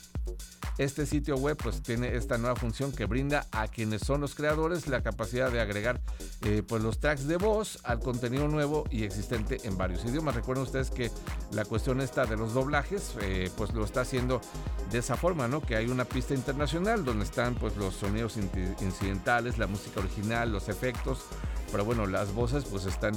este 0.79 1.07
sitio 1.07 1.37
web 1.37 1.57
pues 1.57 1.83
tiene 1.83 2.17
esta 2.17 2.39
nueva 2.39 2.57
función 2.57 2.93
que 2.93 3.05
brinda 3.05 3.47
a 3.53 3.69
quienes 3.69 4.03
son 4.11 4.23
los 4.23 4.35
creadores 4.35 4.89
la 4.89 5.05
capacidad 5.05 5.53
de 5.53 5.61
agregar 5.61 6.01
eh, 6.43 6.65
pues 6.67 6.83
los 6.83 6.99
tracks 6.99 7.29
de 7.29 7.37
voz 7.37 7.79
al 7.85 8.01
contenido 8.01 8.49
nuevo 8.49 8.83
y 8.91 9.05
existente 9.05 9.59
en 9.63 9.79
varios 9.79 10.05
idiomas. 10.05 10.35
Recuerden 10.35 10.65
ustedes 10.65 10.91
que 10.91 11.13
la 11.53 11.65
cuestión 11.65 12.01
esta 12.01 12.27
de 12.27 12.37
los 12.37 12.53
doblajes 12.53 13.15
eh, 13.21 13.53
pues 13.57 13.73
lo 13.73 13.85
está 13.85 14.01
haciendo 14.01 14.41
de 14.91 14.99
esa 14.99 15.17
forma, 15.17 15.47
¿no? 15.47 15.61
Que 15.61 15.77
hay 15.77 15.87
una 15.87 16.05
pista 16.05 16.35
internacional 16.35 17.05
donde 17.05 17.25
están 17.25 17.55
pues 17.55 17.77
los 17.77 17.95
sonidos 17.95 18.37
incidentales, 18.37 19.59
la 19.59 19.69
música 19.69 20.01
original, 20.01 20.51
los 20.51 20.69
efectos, 20.69 21.21
pero 21.71 21.85
bueno, 21.85 22.05
las 22.07 22.35
voces 22.35 22.65
pues 22.65 22.87
están 22.87 23.15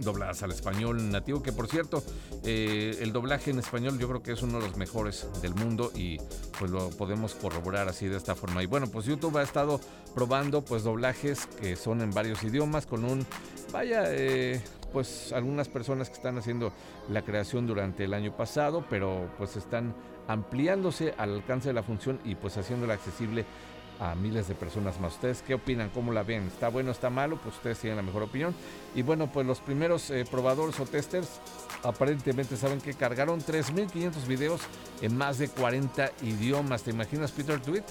dobladas 0.00 0.42
al 0.42 0.50
español 0.50 1.10
nativo, 1.10 1.42
que 1.42 1.52
por 1.52 1.68
cierto, 1.68 2.02
eh, 2.44 2.98
el 3.00 3.12
doblaje 3.12 3.50
en 3.50 3.58
español 3.58 3.98
yo 3.98 4.08
creo 4.08 4.22
que 4.22 4.32
es 4.32 4.42
uno 4.42 4.60
de 4.60 4.68
los 4.68 4.76
mejores 4.76 5.28
del 5.40 5.54
mundo 5.54 5.90
y 5.94 6.18
pues 6.58 6.70
lo 6.70 6.90
podemos 6.90 7.34
corroborar 7.34 7.88
así 7.88 8.06
de 8.06 8.16
esta 8.16 8.34
forma. 8.34 8.62
Y 8.62 8.66
bueno, 8.66 8.86
pues 8.88 9.06
YouTube 9.06 9.36
ha 9.38 9.42
estado 9.42 9.80
probando 10.14 10.64
pues 10.64 10.82
doblajes 10.82 11.46
que 11.46 11.76
son 11.76 12.00
en 12.00 12.10
varios 12.10 12.42
idiomas 12.42 12.86
con 12.86 13.04
un, 13.04 13.26
vaya, 13.72 14.04
eh, 14.08 14.60
pues 14.92 15.32
algunas 15.32 15.68
personas 15.68 16.08
que 16.08 16.16
están 16.16 16.38
haciendo 16.38 16.72
la 17.08 17.22
creación 17.22 17.66
durante 17.66 18.04
el 18.04 18.14
año 18.14 18.36
pasado, 18.36 18.84
pero 18.88 19.30
pues 19.38 19.56
están 19.56 19.94
ampliándose 20.28 21.14
al 21.18 21.34
alcance 21.34 21.68
de 21.68 21.74
la 21.74 21.82
función 21.82 22.20
y 22.24 22.34
pues 22.34 22.56
haciéndola 22.56 22.94
accesible 22.94 23.44
a 24.02 24.16
miles 24.16 24.48
de 24.48 24.54
personas 24.56 24.98
más. 25.00 25.14
¿Ustedes 25.14 25.42
qué 25.42 25.54
opinan? 25.54 25.90
¿Cómo 25.90 26.12
la 26.12 26.24
ven? 26.24 26.48
¿Está 26.48 26.68
bueno? 26.68 26.90
¿Está 26.90 27.08
malo? 27.08 27.38
Pues 27.40 27.54
ustedes 27.54 27.78
tienen 27.78 27.96
la 27.96 28.02
mejor 28.02 28.24
opinión. 28.24 28.52
Y 28.96 29.02
bueno, 29.02 29.30
pues 29.30 29.46
los 29.46 29.60
primeros 29.60 30.10
eh, 30.10 30.24
probadores 30.28 30.78
o 30.80 30.86
testers 30.86 31.40
aparentemente 31.84 32.56
saben 32.56 32.80
que 32.80 32.94
cargaron 32.94 33.40
3.500 33.40 34.26
videos 34.26 34.60
en 35.02 35.16
más 35.16 35.38
de 35.38 35.48
40 35.48 36.10
idiomas. 36.22 36.82
¿Te 36.82 36.90
imaginas, 36.90 37.30
Peter 37.30 37.60
Tweet? 37.60 37.84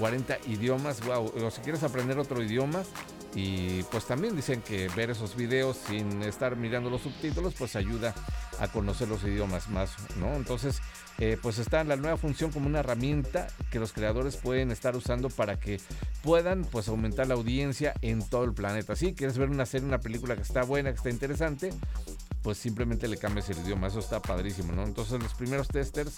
40 0.00 0.38
idiomas, 0.48 1.04
wow. 1.04 1.30
O 1.44 1.50
si 1.50 1.60
quieres 1.60 1.84
aprender 1.84 2.18
otro 2.18 2.42
idioma, 2.42 2.82
y 3.34 3.84
pues 3.84 4.06
también 4.06 4.34
dicen 4.34 4.60
que 4.60 4.88
ver 4.96 5.10
esos 5.10 5.36
videos 5.36 5.76
sin 5.86 6.22
estar 6.22 6.56
mirando 6.56 6.90
los 6.90 7.02
subtítulos 7.02 7.54
pues 7.56 7.76
ayuda 7.76 8.12
a 8.58 8.66
conocer 8.68 9.08
los 9.08 9.22
idiomas 9.22 9.68
más, 9.68 9.92
¿no? 10.16 10.34
Entonces, 10.34 10.80
eh, 11.18 11.38
pues 11.40 11.58
está 11.58 11.84
la 11.84 11.96
nueva 11.96 12.16
función 12.16 12.50
como 12.50 12.66
una 12.66 12.80
herramienta 12.80 13.46
que 13.70 13.78
los 13.78 13.92
creadores 13.92 14.36
pueden 14.36 14.70
estar 14.70 14.96
usando 14.96 15.30
para 15.30 15.60
que 15.60 15.80
puedan 16.22 16.64
pues 16.64 16.88
aumentar 16.88 17.28
la 17.28 17.34
audiencia 17.34 17.94
en 18.02 18.26
todo 18.28 18.44
el 18.44 18.52
planeta. 18.52 18.96
Si 18.96 19.14
quieres 19.14 19.38
ver 19.38 19.48
una 19.48 19.64
serie, 19.64 19.86
una 19.86 20.00
película 20.00 20.34
que 20.34 20.42
está 20.42 20.62
buena, 20.64 20.90
que 20.90 20.96
está 20.96 21.10
interesante, 21.10 21.72
pues 22.42 22.58
simplemente 22.58 23.06
le 23.06 23.16
cambias 23.16 23.48
el 23.50 23.58
idioma. 23.58 23.86
Eso 23.86 24.00
está 24.00 24.20
padrísimo, 24.20 24.72
¿no? 24.72 24.82
Entonces 24.82 25.22
los 25.22 25.34
primeros 25.34 25.68
testers 25.68 26.14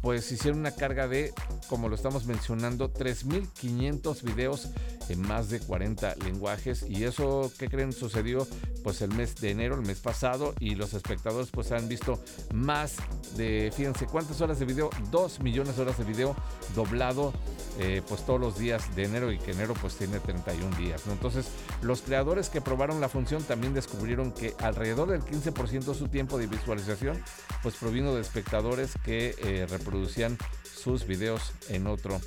pues 0.00 0.30
hicieron 0.30 0.60
una 0.60 0.72
carga 0.72 1.08
de, 1.08 1.32
como 1.68 1.88
lo 1.88 1.94
estamos 1.94 2.26
mencionando, 2.26 2.92
3.500 2.92 4.22
videos 4.22 4.68
en 5.08 5.20
más 5.20 5.48
de 5.50 5.60
40 5.60 6.16
lenguajes. 6.24 6.84
Y 6.88 7.04
eso, 7.04 7.50
¿qué 7.58 7.68
creen? 7.68 7.92
Sucedió 7.92 8.46
pues 8.82 9.02
el 9.02 9.12
mes 9.14 9.36
de 9.36 9.50
enero, 9.50 9.74
el 9.74 9.86
mes 9.86 9.98
pasado, 9.98 10.54
y 10.60 10.74
los 10.74 10.94
espectadores 10.94 11.50
pues 11.50 11.72
han 11.72 11.88
visto 11.88 12.20
más 12.52 12.96
de, 13.36 13.72
fíjense, 13.74 14.06
¿cuántas 14.06 14.40
horas 14.40 14.58
de 14.58 14.64
video? 14.64 14.90
2 15.10 15.40
millones 15.40 15.76
de 15.76 15.82
horas 15.82 15.98
de 15.98 16.04
video 16.04 16.36
doblado 16.74 17.32
eh, 17.78 18.00
pues 18.08 18.24
todos 18.24 18.40
los 18.40 18.58
días 18.58 18.94
de 18.96 19.04
enero 19.04 19.30
y 19.30 19.38
que 19.38 19.50
enero 19.50 19.74
pues 19.74 19.96
tiene 19.96 20.18
31 20.18 20.76
días. 20.76 21.02
Entonces 21.08 21.46
los 21.82 22.00
creadores 22.00 22.48
que 22.48 22.60
probaron 22.60 23.00
la 23.00 23.08
función 23.08 23.42
también 23.42 23.74
descubrieron 23.74 24.32
que 24.32 24.54
alrededor 24.60 25.10
del 25.10 25.22
15% 25.22 25.84
de 25.84 25.94
su 25.94 26.08
tiempo 26.08 26.38
de 26.38 26.46
visualización 26.46 27.22
pues 27.62 27.74
provino 27.76 28.14
de 28.14 28.22
espectadores 28.22 28.92
que 29.04 29.34
eh, 29.38 29.66
reproducían 29.86 30.36
sus 30.64 31.06
videos 31.06 31.52
en 31.68 31.86
otro 31.86 32.20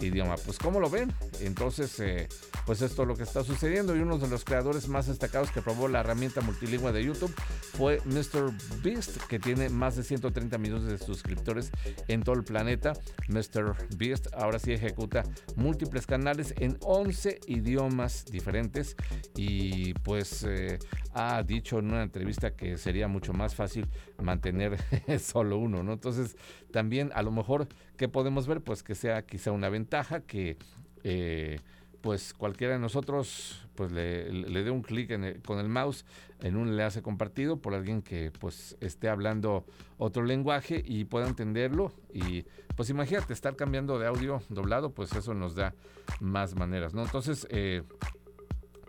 idioma. 0.00 0.36
Pues 0.36 0.58
como 0.58 0.80
lo 0.80 0.88
ven, 0.88 1.12
entonces 1.40 1.98
eh, 2.00 2.28
pues 2.64 2.80
esto 2.80 3.02
es 3.02 3.08
lo 3.08 3.16
que 3.16 3.24
está 3.24 3.44
sucediendo 3.44 3.94
y 3.94 4.00
uno 4.00 4.18
de 4.18 4.28
los 4.28 4.44
creadores 4.44 4.88
más 4.88 5.06
destacados 5.06 5.50
que 5.50 5.60
probó 5.60 5.88
la 5.88 6.00
herramienta 6.00 6.40
multilingüe 6.40 6.92
de 6.92 7.04
YouTube 7.04 7.34
fue 7.74 8.00
Mr. 8.06 8.52
Beast 8.82 9.18
que 9.28 9.38
tiene 9.38 9.68
más 9.68 9.96
de 9.96 10.02
130 10.02 10.56
millones 10.56 10.84
de 10.84 10.98
suscriptores 10.98 11.70
en 12.08 12.22
todo 12.22 12.36
el 12.36 12.44
planeta. 12.44 12.94
Mr. 13.28 13.76
Beast 13.96 14.28
ahora 14.34 14.58
sí 14.58 14.72
ejecuta 14.72 15.24
múltiples 15.56 16.06
canales 16.06 16.54
en 16.58 16.78
11 16.80 17.40
idiomas 17.48 18.24
diferentes 18.24 18.96
y 19.36 19.92
pues 19.94 20.42
eh, 20.48 20.78
ha 21.12 21.42
dicho 21.42 21.78
en 21.78 21.86
una 21.86 22.02
entrevista 22.02 22.56
que 22.56 22.78
sería 22.78 23.08
mucho 23.08 23.32
más 23.32 23.54
fácil 23.54 23.86
mantener 24.22 24.78
solo 25.20 25.58
uno, 25.58 25.82
¿no? 25.82 25.94
Entonces 25.94 26.36
también 26.76 27.10
a 27.14 27.22
lo 27.22 27.30
mejor 27.30 27.68
que 27.96 28.06
podemos 28.06 28.46
ver 28.46 28.60
pues 28.60 28.82
que 28.82 28.94
sea 28.94 29.22
quizá 29.22 29.50
una 29.50 29.70
ventaja 29.70 30.20
que 30.20 30.58
eh, 31.04 31.58
pues 32.02 32.34
cualquiera 32.34 32.74
de 32.74 32.78
nosotros 32.78 33.66
pues 33.76 33.92
le, 33.92 34.62
dé 34.62 34.70
un 34.70 34.82
clic 34.82 35.40
con 35.42 35.58
el 35.58 35.70
mouse 35.70 36.04
en 36.42 36.54
un 36.54 36.68
enlace 36.68 37.00
compartido 37.00 37.62
por 37.62 37.72
alguien 37.72 38.02
que 38.02 38.30
pues 38.30 38.76
esté 38.82 39.08
hablando 39.08 39.64
otro 39.96 40.22
lenguaje 40.22 40.82
y 40.84 41.06
pueda 41.06 41.26
entenderlo. 41.28 41.94
Y 42.12 42.44
pues 42.76 42.90
imagínate 42.90 43.32
estar 43.32 43.56
cambiando 43.56 43.98
de 43.98 44.06
audio 44.06 44.42
doblado 44.50 44.90
pues 44.90 45.14
eso 45.14 45.32
nos 45.32 45.54
da 45.54 45.72
más 46.20 46.54
maneras 46.56 46.92
no 46.92 47.02
entonces 47.04 47.46
eh, 47.48 47.84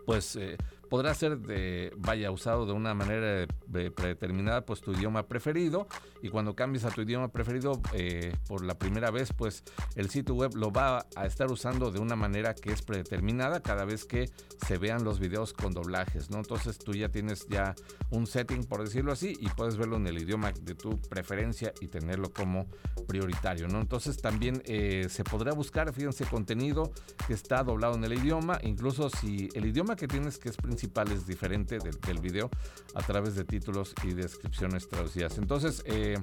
pues 0.04 0.36
eh, 0.36 0.58
podrá 0.88 1.14
ser 1.14 1.38
de, 1.38 1.92
vaya 1.96 2.30
usado 2.30 2.66
de 2.66 2.72
una 2.72 2.94
manera 2.94 3.42
eh, 3.42 3.90
predeterminada, 3.90 4.64
pues 4.64 4.80
tu 4.80 4.92
idioma 4.92 5.26
preferido. 5.26 5.86
Y 6.22 6.30
cuando 6.30 6.54
cambies 6.56 6.84
a 6.84 6.90
tu 6.90 7.02
idioma 7.02 7.28
preferido 7.28 7.80
eh, 7.92 8.34
por 8.48 8.64
la 8.64 8.78
primera 8.78 9.10
vez, 9.10 9.32
pues 9.32 9.62
el 9.94 10.10
sitio 10.10 10.34
web 10.34 10.54
lo 10.54 10.72
va 10.72 11.06
a 11.14 11.26
estar 11.26 11.50
usando 11.50 11.90
de 11.90 12.00
una 12.00 12.16
manera 12.16 12.54
que 12.54 12.72
es 12.72 12.82
predeterminada 12.82 13.60
cada 13.60 13.84
vez 13.84 14.04
que 14.04 14.30
se 14.66 14.78
vean 14.78 15.04
los 15.04 15.20
videos 15.20 15.52
con 15.52 15.72
doblajes, 15.72 16.30
¿no? 16.30 16.38
Entonces 16.38 16.78
tú 16.78 16.92
ya 16.92 17.08
tienes 17.08 17.46
ya 17.48 17.74
un 18.10 18.26
setting, 18.26 18.64
por 18.64 18.82
decirlo 18.82 19.12
así, 19.12 19.36
y 19.40 19.48
puedes 19.50 19.76
verlo 19.76 19.96
en 19.96 20.06
el 20.06 20.18
idioma 20.18 20.52
de 20.52 20.74
tu 20.74 21.00
preferencia 21.02 21.72
y 21.80 21.88
tenerlo 21.88 22.32
como 22.32 22.66
prioritario, 23.06 23.68
¿no? 23.68 23.80
Entonces 23.80 24.16
también 24.16 24.62
eh, 24.64 25.06
se 25.08 25.24
podrá 25.24 25.52
buscar, 25.52 25.92
fíjense, 25.92 26.24
contenido 26.24 26.90
que 27.26 27.34
está 27.34 27.62
doblado 27.62 27.94
en 27.94 28.04
el 28.04 28.14
idioma, 28.14 28.58
incluso 28.62 29.10
si 29.10 29.48
el 29.54 29.66
idioma 29.66 29.94
que 29.94 30.08
tienes 30.08 30.38
que 30.38 30.48
es 30.48 30.56
principal 30.56 30.77
es 31.12 31.26
diferente 31.26 31.78
del, 31.78 32.00
del 32.00 32.20
video, 32.20 32.50
a 32.94 33.02
través 33.02 33.34
de 33.34 33.44
títulos 33.44 33.94
y 34.04 34.12
descripciones 34.12 34.88
traducidas. 34.88 35.38
Entonces, 35.38 35.82
eh, 35.86 36.18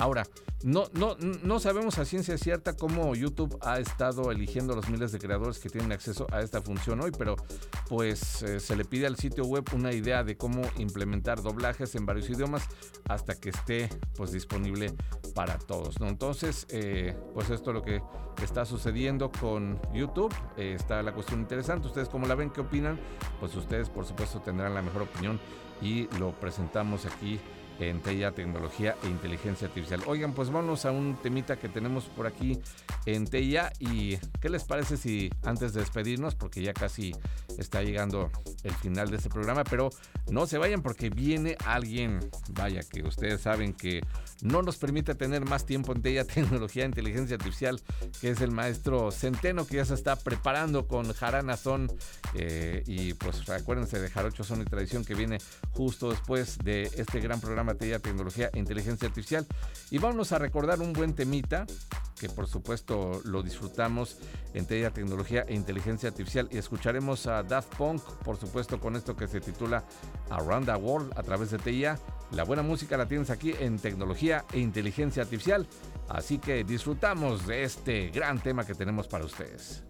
Ahora, 0.00 0.26
no, 0.62 0.86
no, 0.94 1.14
no 1.18 1.60
sabemos 1.60 1.98
a 1.98 2.06
ciencia 2.06 2.38
cierta 2.38 2.74
cómo 2.74 3.14
YouTube 3.14 3.58
ha 3.60 3.78
estado 3.78 4.30
eligiendo 4.30 4.74
los 4.74 4.88
miles 4.88 5.12
de 5.12 5.18
creadores 5.18 5.58
que 5.58 5.68
tienen 5.68 5.92
acceso 5.92 6.26
a 6.32 6.40
esta 6.40 6.62
función 6.62 7.02
hoy, 7.02 7.10
pero 7.10 7.36
pues 7.86 8.42
eh, 8.42 8.60
se 8.60 8.76
le 8.76 8.86
pide 8.86 9.06
al 9.06 9.16
sitio 9.16 9.44
web 9.44 9.62
una 9.74 9.92
idea 9.92 10.24
de 10.24 10.38
cómo 10.38 10.62
implementar 10.78 11.42
doblajes 11.42 11.94
en 11.96 12.06
varios 12.06 12.30
idiomas 12.30 12.66
hasta 13.10 13.34
que 13.34 13.50
esté 13.50 13.90
pues 14.16 14.32
disponible 14.32 14.94
para 15.34 15.58
todos. 15.58 16.00
¿no? 16.00 16.08
Entonces, 16.08 16.66
eh, 16.70 17.14
pues 17.34 17.50
esto 17.50 17.70
es 17.70 17.74
lo 17.74 17.82
que 17.82 18.00
está 18.42 18.64
sucediendo 18.64 19.30
con 19.30 19.78
YouTube. 19.92 20.34
Eh, 20.56 20.76
está 20.78 21.02
la 21.02 21.12
cuestión 21.12 21.40
interesante. 21.40 21.88
¿Ustedes 21.88 22.08
cómo 22.08 22.26
la 22.26 22.36
ven? 22.36 22.48
¿Qué 22.48 22.62
opinan? 22.62 22.98
Pues 23.38 23.54
ustedes 23.54 23.90
por 23.90 24.06
supuesto 24.06 24.40
tendrán 24.40 24.72
la 24.72 24.80
mejor 24.80 25.02
opinión 25.02 25.38
y 25.82 26.08
lo 26.18 26.32
presentamos 26.40 27.04
aquí 27.04 27.38
en 27.80 28.00
TEIA, 28.00 28.32
tecnología 28.32 28.96
e 29.02 29.08
inteligencia 29.08 29.68
artificial. 29.68 30.02
Oigan, 30.06 30.34
pues 30.34 30.50
vamos 30.50 30.84
a 30.84 30.92
un 30.92 31.16
temita 31.22 31.58
que 31.58 31.68
tenemos 31.68 32.04
por 32.04 32.26
aquí 32.26 32.60
en 33.06 33.26
TEIA 33.26 33.72
y 33.78 34.16
¿qué 34.40 34.48
les 34.48 34.64
parece 34.64 34.96
si 34.96 35.30
antes 35.42 35.72
de 35.72 35.80
despedirnos, 35.80 36.34
porque 36.34 36.62
ya 36.62 36.72
casi 36.72 37.14
está 37.58 37.82
llegando 37.82 38.30
el 38.62 38.74
final 38.74 39.10
de 39.10 39.16
este 39.16 39.28
programa, 39.28 39.64
pero 39.64 39.90
no 40.30 40.46
se 40.46 40.58
vayan 40.58 40.82
porque 40.82 41.10
viene 41.10 41.56
alguien, 41.64 42.20
vaya 42.50 42.80
que 42.82 43.02
ustedes 43.02 43.40
saben 43.40 43.72
que 43.72 44.00
no 44.42 44.62
nos 44.62 44.76
permite 44.76 45.14
tener 45.14 45.44
más 45.44 45.66
tiempo 45.66 45.92
en 45.92 46.02
TEIA, 46.02 46.24
tecnología 46.26 46.84
e 46.84 46.86
inteligencia 46.86 47.36
artificial, 47.36 47.80
que 48.20 48.30
es 48.30 48.40
el 48.40 48.50
maestro 48.50 49.10
Centeno 49.10 49.66
que 49.66 49.76
ya 49.76 49.84
se 49.84 49.94
está 49.94 50.16
preparando 50.16 50.86
con 50.86 51.12
Jarana 51.12 51.56
Son 51.56 51.90
eh, 52.34 52.82
y 52.86 53.14
pues 53.14 53.48
acuérdense 53.48 53.98
de 53.98 54.08
Jarocho 54.08 54.44
Son 54.44 54.60
y 54.60 54.64
Tradición 54.64 55.04
que 55.04 55.14
viene 55.14 55.38
justo 55.72 56.10
después 56.10 56.58
de 56.58 56.82
este 56.82 57.20
gran 57.20 57.40
programa 57.40 57.69
tecnología 57.74 58.50
e 58.52 58.58
inteligencia 58.58 59.08
artificial. 59.08 59.46
Y 59.90 59.98
vamos 59.98 60.32
a 60.32 60.38
recordar 60.38 60.80
un 60.80 60.92
buen 60.92 61.14
temita 61.14 61.66
que 62.20 62.28
por 62.28 62.46
supuesto 62.46 63.22
lo 63.24 63.42
disfrutamos 63.42 64.18
en 64.52 64.66
TEIA 64.66 64.90
Tecnología 64.90 65.44
e 65.48 65.54
Inteligencia 65.54 66.10
Artificial 66.10 66.48
y 66.52 66.58
escucharemos 66.58 67.26
a 67.26 67.42
Daft 67.42 67.74
Punk, 67.76 68.02
por 68.22 68.36
supuesto 68.36 68.78
con 68.78 68.94
esto 68.94 69.16
que 69.16 69.26
se 69.26 69.40
titula 69.40 69.84
Around 70.28 70.66
the 70.66 70.74
World 70.74 71.12
a 71.16 71.22
través 71.22 71.50
de 71.50 71.58
TEIA. 71.58 71.98
La 72.32 72.44
buena 72.44 72.62
música 72.62 72.98
la 72.98 73.08
tienes 73.08 73.30
aquí 73.30 73.54
en 73.58 73.78
Tecnología 73.78 74.44
e 74.52 74.60
Inteligencia 74.60 75.22
Artificial, 75.22 75.66
así 76.08 76.38
que 76.38 76.62
disfrutamos 76.62 77.46
de 77.46 77.64
este 77.64 78.10
gran 78.10 78.38
tema 78.38 78.66
que 78.66 78.74
tenemos 78.74 79.08
para 79.08 79.24
ustedes. 79.24 79.82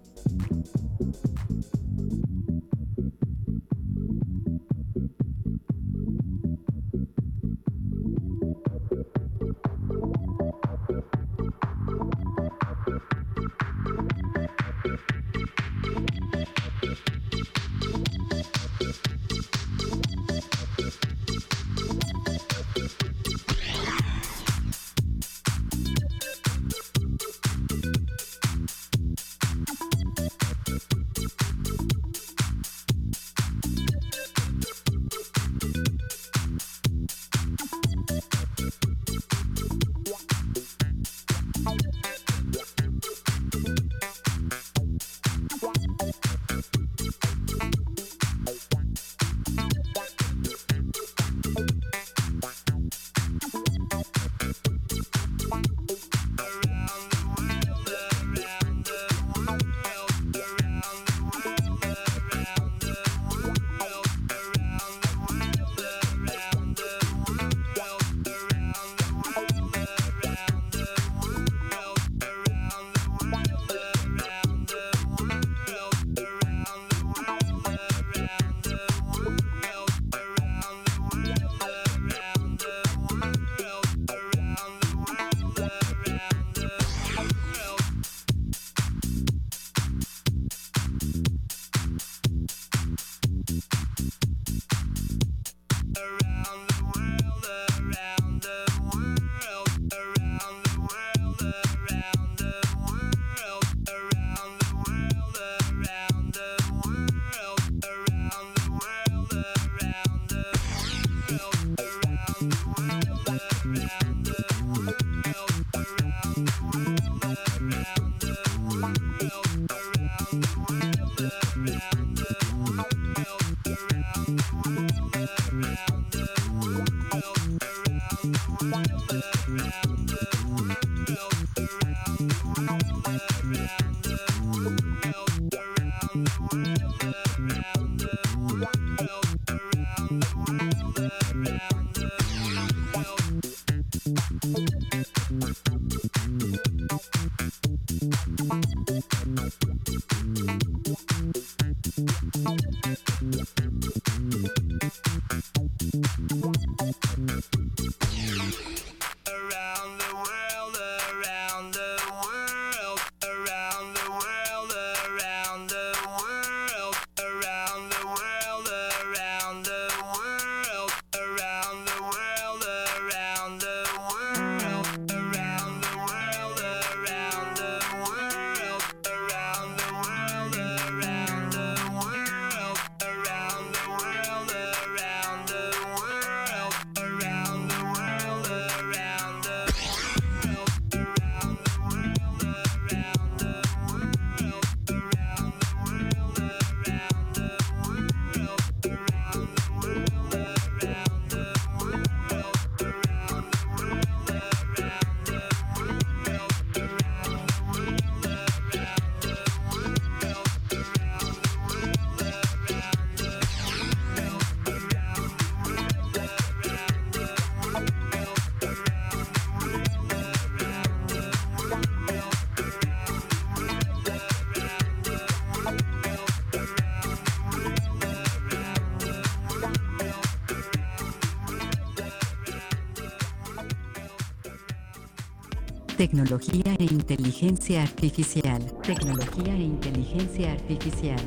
Tecnología 236.10 236.74
e 236.80 236.84
inteligencia 236.84 237.82
artificial, 237.82 238.60
tecnología 238.82 239.54
e 239.54 239.62
inteligencia 239.62 240.52
artificial. 240.52 241.20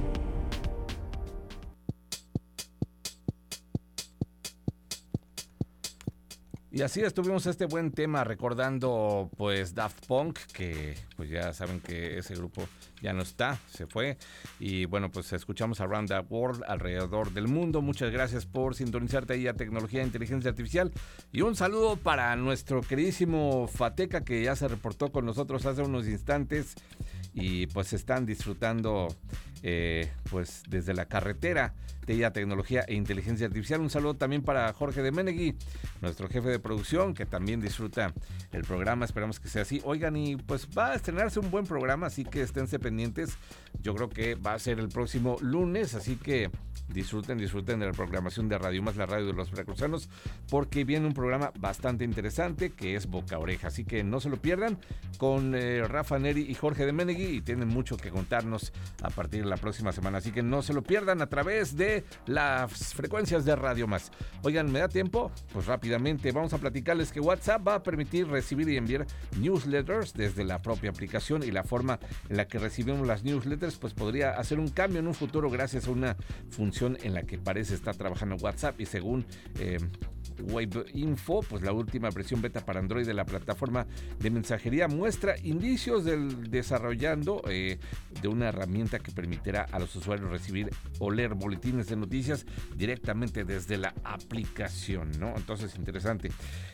Y 6.70 6.82
así 6.82 7.00
estuvimos 7.00 7.46
este 7.46 7.66
buen 7.66 7.92
tema 7.92 8.26
recordando 8.26 9.30
pues 9.38 9.74
Daft 9.74 10.06
Punk, 10.06 10.40
que 10.54 10.98
pues 11.16 11.30
ya 11.30 11.54
saben 11.54 11.80
que 11.80 12.18
ese 12.18 12.36
grupo 12.36 12.64
ya 13.04 13.12
no 13.14 13.22
está, 13.22 13.60
se 13.68 13.86
fue. 13.86 14.18
Y 14.60 14.86
bueno, 14.86 15.12
pues 15.12 15.32
escuchamos 15.34 15.82
Around 15.82 16.08
the 16.08 16.20
World, 16.34 16.64
alrededor 16.68 17.32
del 17.34 17.50
mundo. 17.50 17.82
Muchas 17.82 18.12
gracias 18.12 18.46
por 18.46 18.76
sintonizarte 18.76 19.34
ahí 19.34 19.46
a 19.46 19.54
Tecnología 19.54 20.02
e 20.02 20.06
Inteligencia 20.06 20.50
Artificial. 20.50 20.92
Y 21.34 21.42
un 21.42 21.56
saludo 21.56 21.98
para 21.98 22.34
nuestro 22.38 22.82
queridísimo 22.82 23.68
Fateca, 23.68 24.24
que 24.24 24.42
ya 24.42 24.56
se 24.56 24.70
reportó 24.70 25.12
con 25.12 25.26
nosotros 25.26 25.66
hace 25.66 25.82
unos 25.82 26.08
instantes. 26.08 26.76
Y 27.34 27.68
pues 27.68 27.92
están 27.92 28.26
disfrutando 28.26 29.10
eh, 29.64 30.12
pues 30.30 30.64
desde 30.68 30.94
la 30.94 31.06
carretera 31.06 31.74
TIA 32.06 32.32
Tecnología 32.32 32.84
e 32.88 32.96
Inteligencia 32.96 33.48
Artificial. 33.48 33.82
Un 33.82 33.90
saludo 33.90 34.16
también 34.16 34.44
para 34.44 34.72
Jorge 34.74 35.02
de 35.02 35.12
Menegui, 35.12 35.56
nuestro 36.02 36.28
jefe 36.28 36.50
de 36.50 36.60
producción, 36.60 37.14
que 37.14 37.26
también 37.26 37.62
disfruta 37.62 38.14
el 38.52 38.64
programa. 38.64 39.06
Esperamos 39.06 39.40
que 39.40 39.48
sea 39.48 39.64
así. 39.64 39.82
Oigan, 39.86 40.16
y 40.16 40.36
pues 40.36 40.68
va 40.78 40.92
a 40.92 40.96
estrenarse 40.96 41.40
un 41.40 41.50
buen 41.50 41.66
programa, 41.66 42.08
así 42.08 42.26
que 42.26 42.42
esténse 42.42 42.80
pendientes. 42.80 43.38
Yo 43.82 43.96
creo 43.96 44.10
que 44.10 44.36
va 44.36 44.54
a 44.54 44.60
ser 44.60 44.80
el 44.80 44.90
próximo 44.90 45.38
lunes, 45.42 45.96
así 45.96 46.16
que 46.18 46.52
disfruten, 46.90 47.38
disfruten 47.38 47.80
de 47.80 47.88
la 47.88 47.92
programación 47.92 48.50
de 48.50 48.58
Radio 48.58 48.84
Más, 48.84 48.96
la 48.96 49.06
radio 49.06 49.28
de 49.28 49.34
los 49.34 49.52
veracruzanos, 49.52 50.10
porque 50.50 50.84
viene 50.84 51.08
un 51.08 51.14
programa 51.14 51.52
bastante 51.58 52.04
interesante 52.04 52.72
que 52.72 52.96
es 52.96 53.08
Boca 53.08 53.40
Oreja. 53.40 53.68
Así 53.68 53.86
que 53.86 54.04
no 54.04 54.20
se 54.20 54.30
lo 54.30 54.38
pierdan 54.38 54.78
con 55.18 55.56
eh, 55.56 55.84
Rafa 55.88 56.20
Neri 56.20 56.42
y 56.42 56.54
Jorge 56.54 56.86
de 56.86 56.94
Menegui 56.94 57.38
y 57.38 57.42
tienen 57.42 57.70
mucho 57.70 57.98
que 57.98 58.10
contarnos 58.10 58.74
a 59.02 59.10
partir 59.10 59.44
de 59.44 59.50
la 59.54 59.58
próxima 59.58 59.92
semana. 59.92 60.18
Así 60.18 60.32
que 60.32 60.42
no 60.42 60.64
se 60.64 60.74
lo 60.74 60.82
pierdan 60.82 61.22
a 61.22 61.28
través 61.28 61.78
de 61.78 62.04
las 62.26 62.94
frecuencias 62.96 63.46
de 63.46 63.56
Radio 63.56 63.88
Más. 63.88 64.12
Oigan, 64.42 64.72
¿me 64.72 64.80
da 64.80 64.90
tiempo? 64.90 65.32
Pues 65.54 65.68
rápidamente 65.68 66.32
vamos 66.32 66.54
a 66.54 66.58
platicarles 66.58 67.12
que 67.12 67.20
WhatsApp 67.20 67.68
va 67.68 67.76
a 67.76 67.84
permitir 67.84 68.28
recibir 68.28 68.68
y 68.70 68.78
enviar 68.78 69.06
newsletters 69.40 70.14
desde 70.14 70.44
la 70.44 70.60
propia 70.60 70.90
aplicación 70.90 71.44
y 71.44 71.52
la 71.52 71.64
forma 71.64 72.00
en 72.30 72.38
la 72.38 72.48
que 72.48 72.58
recibimos 72.58 73.06
las 73.06 73.24
newsletters 73.24 73.78
pues 73.78 73.94
podría 73.94 74.32
hacer 74.32 74.60
un 74.60 74.70
cambio 74.70 75.00
en 75.00 75.08
un 75.08 75.14
futuro 75.14 75.52
gracias 75.52 75.88
a 75.88 75.92
una 75.92 76.18
función 76.50 76.98
en 77.04 77.14
la 77.14 77.22
que 77.22 77.38
parece 77.38 77.76
estar 77.76 77.96
trabajando 77.96 78.36
WhatsApp 78.38 78.82
y 78.82 78.88
según 78.88 79.24
eh, 79.60 79.78
Wave 80.42 80.86
Info, 80.94 81.42
pues 81.42 81.64
la 81.64 81.72
última 81.72 82.10
versión 82.10 82.42
beta 82.42 82.66
para 82.66 82.80
Android 82.80 83.06
de 83.06 83.14
la 83.14 83.26
plataforma 83.26 83.86
de 84.20 84.30
mensajería 84.30 84.88
muestra 84.88 85.36
indicios 85.44 86.06
del 86.06 86.50
desarrollando 86.50 87.42
eh, 87.48 87.80
de 88.22 88.28
una 88.28 88.50
herramienta 88.50 89.00
que 89.00 89.12
permitirá 89.12 89.68
a 89.72 89.80
los 89.80 89.96
usuarios 89.96 90.30
recibir 90.30 90.70
o 91.00 91.12
leer 91.12 91.34
boletines 91.34 91.88
de 91.88 91.96
noticias 91.96 92.46
directamente 92.76 93.44
desde 93.44 93.78
la 93.78 93.94
aplicación, 94.04 95.12
¿no? 95.20 95.34
Entonces, 95.36 95.76
interesante. 95.76 96.32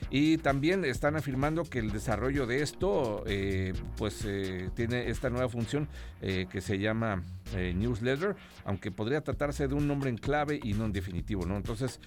Y 0.10 0.38
también 0.38 0.86
están 0.86 1.16
afirmando 1.16 1.64
que 1.64 1.80
el 1.80 1.91
desarrollo 1.91 2.47
de 2.47 2.62
esto, 2.62 3.24
eh, 3.28 3.74
pues 3.97 4.24
eh, 4.26 4.70
tiene 4.76 5.10
esta 5.10 5.30
nueva 5.30 5.49
función 5.49 5.88
que 6.20 6.60
se 6.60 6.78
llama 6.78 7.24
newsletter, 7.55 8.35
aunque 8.65 8.91
podría 8.91 9.21
tratarse 9.21 9.67
de 9.67 9.73
un 9.75 9.87
nombre 9.87 10.09
en 10.09 10.17
clave 10.17 10.59
y 10.61 10.73
no 10.73 10.85
en 10.85 10.91
definitivo, 10.91 11.45
¿no? 11.45 11.57
Entonces, 11.57 11.99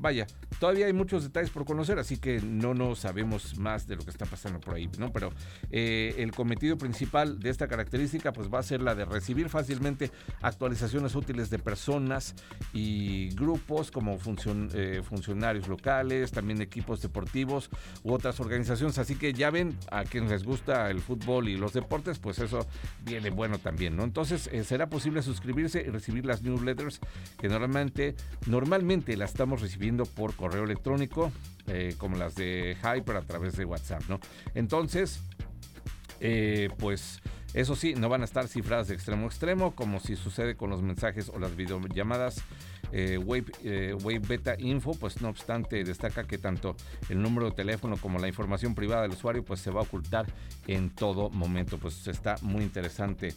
vaya, 0.00 0.26
Todavía 0.58 0.86
hay 0.86 0.92
muchos 0.92 1.22
detalles 1.22 1.48
por 1.48 1.64
conocer, 1.64 1.98
así 1.98 2.18
que 2.18 2.40
no 2.42 2.74
nos 2.74 2.98
sabemos 2.98 3.56
más 3.56 3.86
de 3.86 3.96
lo 3.96 4.04
que 4.04 4.10
está 4.10 4.26
pasando 4.26 4.60
por 4.60 4.74
ahí, 4.74 4.90
¿no? 4.98 5.10
Pero 5.10 5.32
eh, 5.70 6.14
el 6.18 6.32
cometido 6.32 6.76
principal 6.76 7.40
de 7.40 7.48
esta 7.48 7.66
característica, 7.66 8.32
pues 8.32 8.52
va 8.52 8.58
a 8.58 8.62
ser 8.62 8.82
la 8.82 8.94
de 8.94 9.06
recibir 9.06 9.48
fácilmente 9.48 10.10
actualizaciones 10.42 11.14
útiles 11.14 11.48
de 11.48 11.58
personas 11.58 12.34
y 12.74 13.30
grupos 13.30 13.90
como 13.90 14.18
eh, 14.74 15.02
funcionarios 15.02 15.66
locales, 15.68 16.30
también 16.30 16.60
equipos 16.60 17.00
deportivos 17.00 17.70
u 18.02 18.12
otras 18.12 18.38
organizaciones. 18.40 18.98
Así 18.98 19.14
que 19.14 19.32
ya 19.32 19.50
ven 19.50 19.78
a 19.90 20.04
quienes 20.04 20.30
les 20.30 20.44
gusta 20.44 20.90
el 20.90 21.00
fútbol 21.00 21.48
y 21.48 21.56
los 21.56 21.72
deportes, 21.72 22.18
pues 22.18 22.38
eso 22.38 22.66
viene 23.02 23.30
bueno 23.30 23.58
también, 23.58 23.96
¿no? 23.96 24.04
Entonces 24.04 24.39
eh, 24.48 24.64
será 24.64 24.88
posible 24.88 25.22
suscribirse 25.22 25.82
y 25.86 25.90
recibir 25.90 26.24
las 26.24 26.42
newsletters 26.42 27.00
que 27.38 27.48
normalmente, 27.48 28.14
normalmente 28.46 29.16
las 29.16 29.30
estamos 29.30 29.60
recibiendo 29.60 30.04
por 30.04 30.34
correo 30.34 30.64
electrónico, 30.64 31.32
eh, 31.66 31.94
como 31.98 32.16
las 32.16 32.34
de 32.34 32.76
Hyper 32.82 33.16
a 33.16 33.22
través 33.22 33.56
de 33.56 33.64
WhatsApp, 33.64 34.02
¿no? 34.08 34.20
Entonces, 34.54 35.20
eh, 36.20 36.70
pues 36.78 37.20
eso 37.54 37.74
sí, 37.74 37.94
no 37.94 38.08
van 38.08 38.22
a 38.22 38.24
estar 38.24 38.46
cifradas 38.46 38.88
de 38.88 38.94
extremo 38.94 39.24
a 39.24 39.26
extremo, 39.26 39.74
como 39.74 39.98
si 40.00 40.16
sucede 40.16 40.54
con 40.54 40.70
los 40.70 40.82
mensajes 40.82 41.28
o 41.28 41.38
las 41.38 41.56
videollamadas 41.56 42.42
Wave, 42.92 43.94
Wave 44.02 44.18
Beta 44.18 44.56
Info, 44.58 44.94
pues 44.94 45.20
no 45.22 45.28
obstante 45.28 45.84
destaca 45.84 46.24
que 46.24 46.38
tanto 46.38 46.76
el 47.08 47.22
número 47.22 47.50
de 47.50 47.52
teléfono 47.52 47.96
como 47.96 48.18
la 48.18 48.26
información 48.26 48.74
privada 48.74 49.02
del 49.02 49.12
usuario 49.12 49.44
pues 49.44 49.60
se 49.60 49.70
va 49.70 49.80
a 49.80 49.84
ocultar 49.84 50.26
en 50.66 50.90
todo 50.90 51.30
momento, 51.30 51.78
pues 51.78 52.08
está 52.08 52.34
muy 52.42 52.64
interesante 52.64 53.34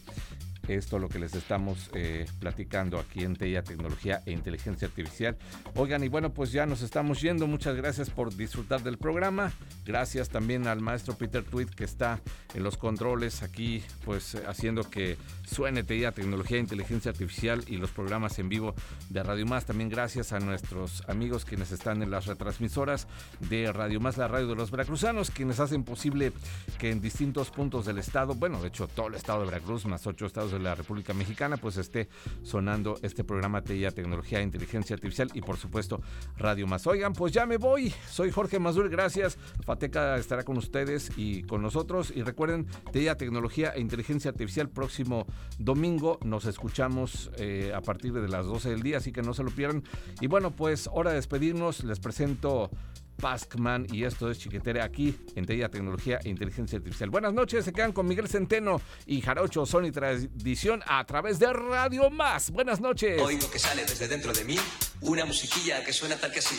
esto 0.68 0.98
lo 0.98 1.08
que 1.08 1.18
les 1.18 1.34
estamos 1.34 1.90
eh, 1.94 2.26
platicando 2.40 2.98
aquí 2.98 3.24
en 3.24 3.36
TEIA 3.36 3.62
Tecnología 3.62 4.22
e 4.26 4.32
Inteligencia 4.32 4.88
Artificial. 4.88 5.36
Oigan, 5.74 6.04
y 6.04 6.08
bueno, 6.08 6.32
pues 6.32 6.52
ya 6.52 6.66
nos 6.66 6.82
estamos 6.82 7.20
yendo. 7.20 7.46
Muchas 7.46 7.76
gracias 7.76 8.10
por 8.10 8.34
disfrutar 8.34 8.82
del 8.82 8.98
programa. 8.98 9.52
Gracias 9.84 10.28
también 10.28 10.66
al 10.66 10.80
maestro 10.80 11.14
Peter 11.14 11.44
Tweet 11.44 11.66
que 11.66 11.84
está 11.84 12.20
en 12.54 12.62
los 12.62 12.76
controles 12.76 13.42
aquí, 13.42 13.82
pues 14.04 14.36
haciendo 14.46 14.88
que 14.88 15.16
suene 15.46 15.82
TEIA 15.82 16.12
Tecnología 16.12 16.56
e 16.56 16.60
Inteligencia 16.60 17.10
Artificial 17.10 17.64
y 17.66 17.76
los 17.76 17.90
programas 17.90 18.38
en 18.38 18.48
vivo 18.48 18.74
de 19.10 19.22
Radio 19.22 19.46
Más. 19.46 19.66
También 19.66 19.90
gracias 19.90 20.32
a 20.32 20.40
nuestros 20.40 21.02
amigos 21.08 21.44
quienes 21.44 21.72
están 21.72 22.02
en 22.02 22.10
las 22.10 22.26
retransmisoras 22.26 23.06
de 23.40 23.72
Radio 23.72 24.00
Más, 24.00 24.16
la 24.16 24.28
radio 24.28 24.48
de 24.48 24.54
los 24.54 24.70
veracruzanos, 24.70 25.30
quienes 25.30 25.60
hacen 25.60 25.84
posible 25.84 26.32
que 26.78 26.90
en 26.90 27.00
distintos 27.00 27.50
puntos 27.50 27.86
del 27.86 27.98
estado, 27.98 28.34
bueno, 28.34 28.60
de 28.60 28.68
hecho 28.68 28.88
todo 28.88 29.08
el 29.08 29.14
estado 29.14 29.40
de 29.40 29.46
Veracruz, 29.46 29.86
más 29.86 30.06
ocho 30.06 30.26
estados 30.26 30.52
de 30.54 30.60
la 30.60 30.74
República 30.74 31.12
Mexicana, 31.14 31.56
pues 31.56 31.76
esté 31.76 32.08
sonando 32.42 32.98
este 33.02 33.24
programa 33.24 33.62
TIA 33.62 33.90
Tecnología 33.90 34.40
e 34.40 34.42
Inteligencia 34.42 34.94
Artificial 34.94 35.30
y 35.34 35.40
por 35.40 35.56
supuesto 35.56 36.00
Radio 36.36 36.66
Más. 36.66 36.86
Oigan, 36.86 37.12
pues 37.12 37.32
ya 37.32 37.46
me 37.46 37.56
voy. 37.56 37.92
Soy 38.08 38.30
Jorge 38.30 38.58
Mazur, 38.58 38.88
gracias. 38.88 39.36
Fateca 39.64 40.16
estará 40.16 40.44
con 40.44 40.56
ustedes 40.56 41.10
y 41.16 41.42
con 41.42 41.62
nosotros. 41.62 42.12
Y 42.14 42.22
recuerden, 42.22 42.66
TIA 42.92 43.16
Tecnología 43.16 43.70
e 43.74 43.80
Inteligencia 43.80 44.30
Artificial 44.30 44.68
próximo 44.68 45.26
domingo. 45.58 46.18
Nos 46.24 46.46
escuchamos 46.46 47.30
eh, 47.36 47.72
a 47.74 47.80
partir 47.80 48.12
de 48.12 48.28
las 48.28 48.46
12 48.46 48.70
del 48.70 48.82
día, 48.82 48.98
así 48.98 49.12
que 49.12 49.22
no 49.22 49.34
se 49.34 49.42
lo 49.42 49.50
pierdan. 49.50 49.82
Y 50.20 50.26
bueno, 50.26 50.50
pues 50.50 50.88
hora 50.92 51.10
de 51.10 51.16
despedirnos. 51.16 51.84
Les 51.84 52.00
presento 52.00 52.70
Paskman 53.16 53.86
y 53.92 54.04
esto 54.04 54.30
es 54.30 54.38
Chiquetere 54.38 54.82
aquí 54.82 55.16
en 55.34 55.46
Teia 55.46 55.68
Tecnología 55.68 56.18
e 56.22 56.28
Inteligencia 56.28 56.78
Artificial. 56.78 57.10
Buenas 57.10 57.32
noches, 57.32 57.64
se 57.64 57.72
quedan 57.72 57.92
con 57.92 58.06
Miguel 58.06 58.28
Centeno 58.28 58.80
y 59.06 59.20
Jarocho 59.20 59.66
Sony 59.66 59.90
Tradición 59.92 60.82
a 60.86 61.04
través 61.04 61.38
de 61.38 61.52
Radio 61.52 62.10
Más. 62.10 62.50
Buenas 62.50 62.80
noches. 62.80 63.20
Oigo 63.20 63.50
que 63.50 63.58
sale 63.58 63.82
desde 63.82 64.08
dentro 64.08 64.32
de 64.32 64.44
mí 64.44 64.56
una 65.00 65.24
musiquilla 65.24 65.84
que 65.84 65.92
suena 65.92 66.16
tal 66.16 66.32
que 66.32 66.38
así. 66.38 66.56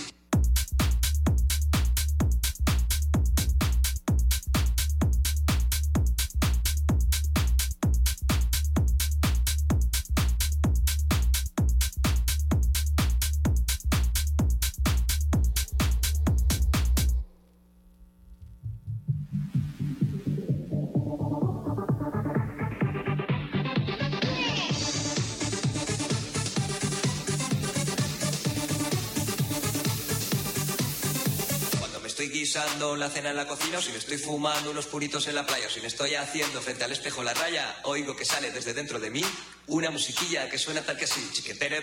La 32.55 33.09
cena 33.09 33.31
en 33.31 33.35
la 33.35 33.47
cocina, 33.47 33.79
o 33.79 33.81
si 33.81 33.91
me 33.91 33.97
estoy 33.97 34.17
fumando 34.17 34.71
unos 34.71 34.85
puritos 34.85 35.27
en 35.27 35.35
la 35.35 35.45
playa, 35.45 35.67
o 35.67 35.69
si 35.69 35.81
me 35.81 35.87
estoy 35.87 36.15
haciendo 36.15 36.61
frente 36.61 36.85
al 36.85 36.91
espejo 36.93 37.21
la 37.21 37.33
raya, 37.33 37.75
oigo 37.83 38.15
que 38.15 38.23
sale 38.23 38.49
desde 38.51 38.73
dentro 38.73 38.97
de 38.97 39.09
mí 39.09 39.21
una 39.67 39.91
musiquilla 39.91 40.49
que 40.49 40.57
suena 40.57 40.81
tal 40.81 40.95
que 40.95 41.03
así. 41.03 41.29
Chiquetere 41.33 41.81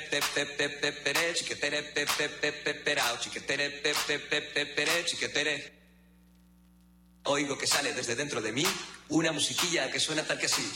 chiquetere 1.34 1.34
chiquetere 1.34 1.84
chiquetere. 5.04 5.72
Oigo 7.24 7.58
que 7.58 7.66
sale 7.66 7.92
desde 7.92 8.16
dentro 8.16 8.40
de 8.40 8.52
mí 8.52 8.64
una 9.10 9.30
musiquilla 9.30 9.90
que 9.90 10.00
suena 10.00 10.22
tal 10.24 10.38
que 10.38 10.46
así. 10.46 10.72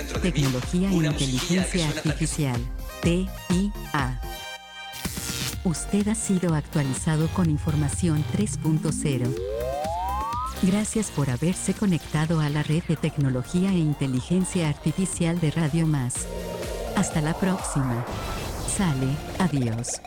Dentro 0.00 0.20
de 0.20 0.32
mí 0.32 0.40
Tecnología 0.40 0.90
e 0.90 0.94
inteligencia 0.94 1.88
artificial. 1.88 2.60
TIA. 3.02 4.20
Usted 5.64 6.08
ha 6.08 6.14
sido 6.14 6.54
actualizado 6.54 7.28
con 7.28 7.50
información 7.50 8.24
3.0. 8.32 9.34
Gracias 10.62 11.10
por 11.10 11.30
haberse 11.30 11.74
conectado 11.74 12.40
a 12.40 12.48
la 12.48 12.62
red 12.62 12.82
de 12.84 12.96
tecnología 12.96 13.70
e 13.70 13.78
inteligencia 13.78 14.68
artificial 14.68 15.38
de 15.40 15.50
Radio 15.50 15.86
Más. 15.86 16.26
Hasta 16.96 17.20
la 17.20 17.34
próxima. 17.34 18.04
Sale, 18.76 19.16
adiós. 19.38 20.00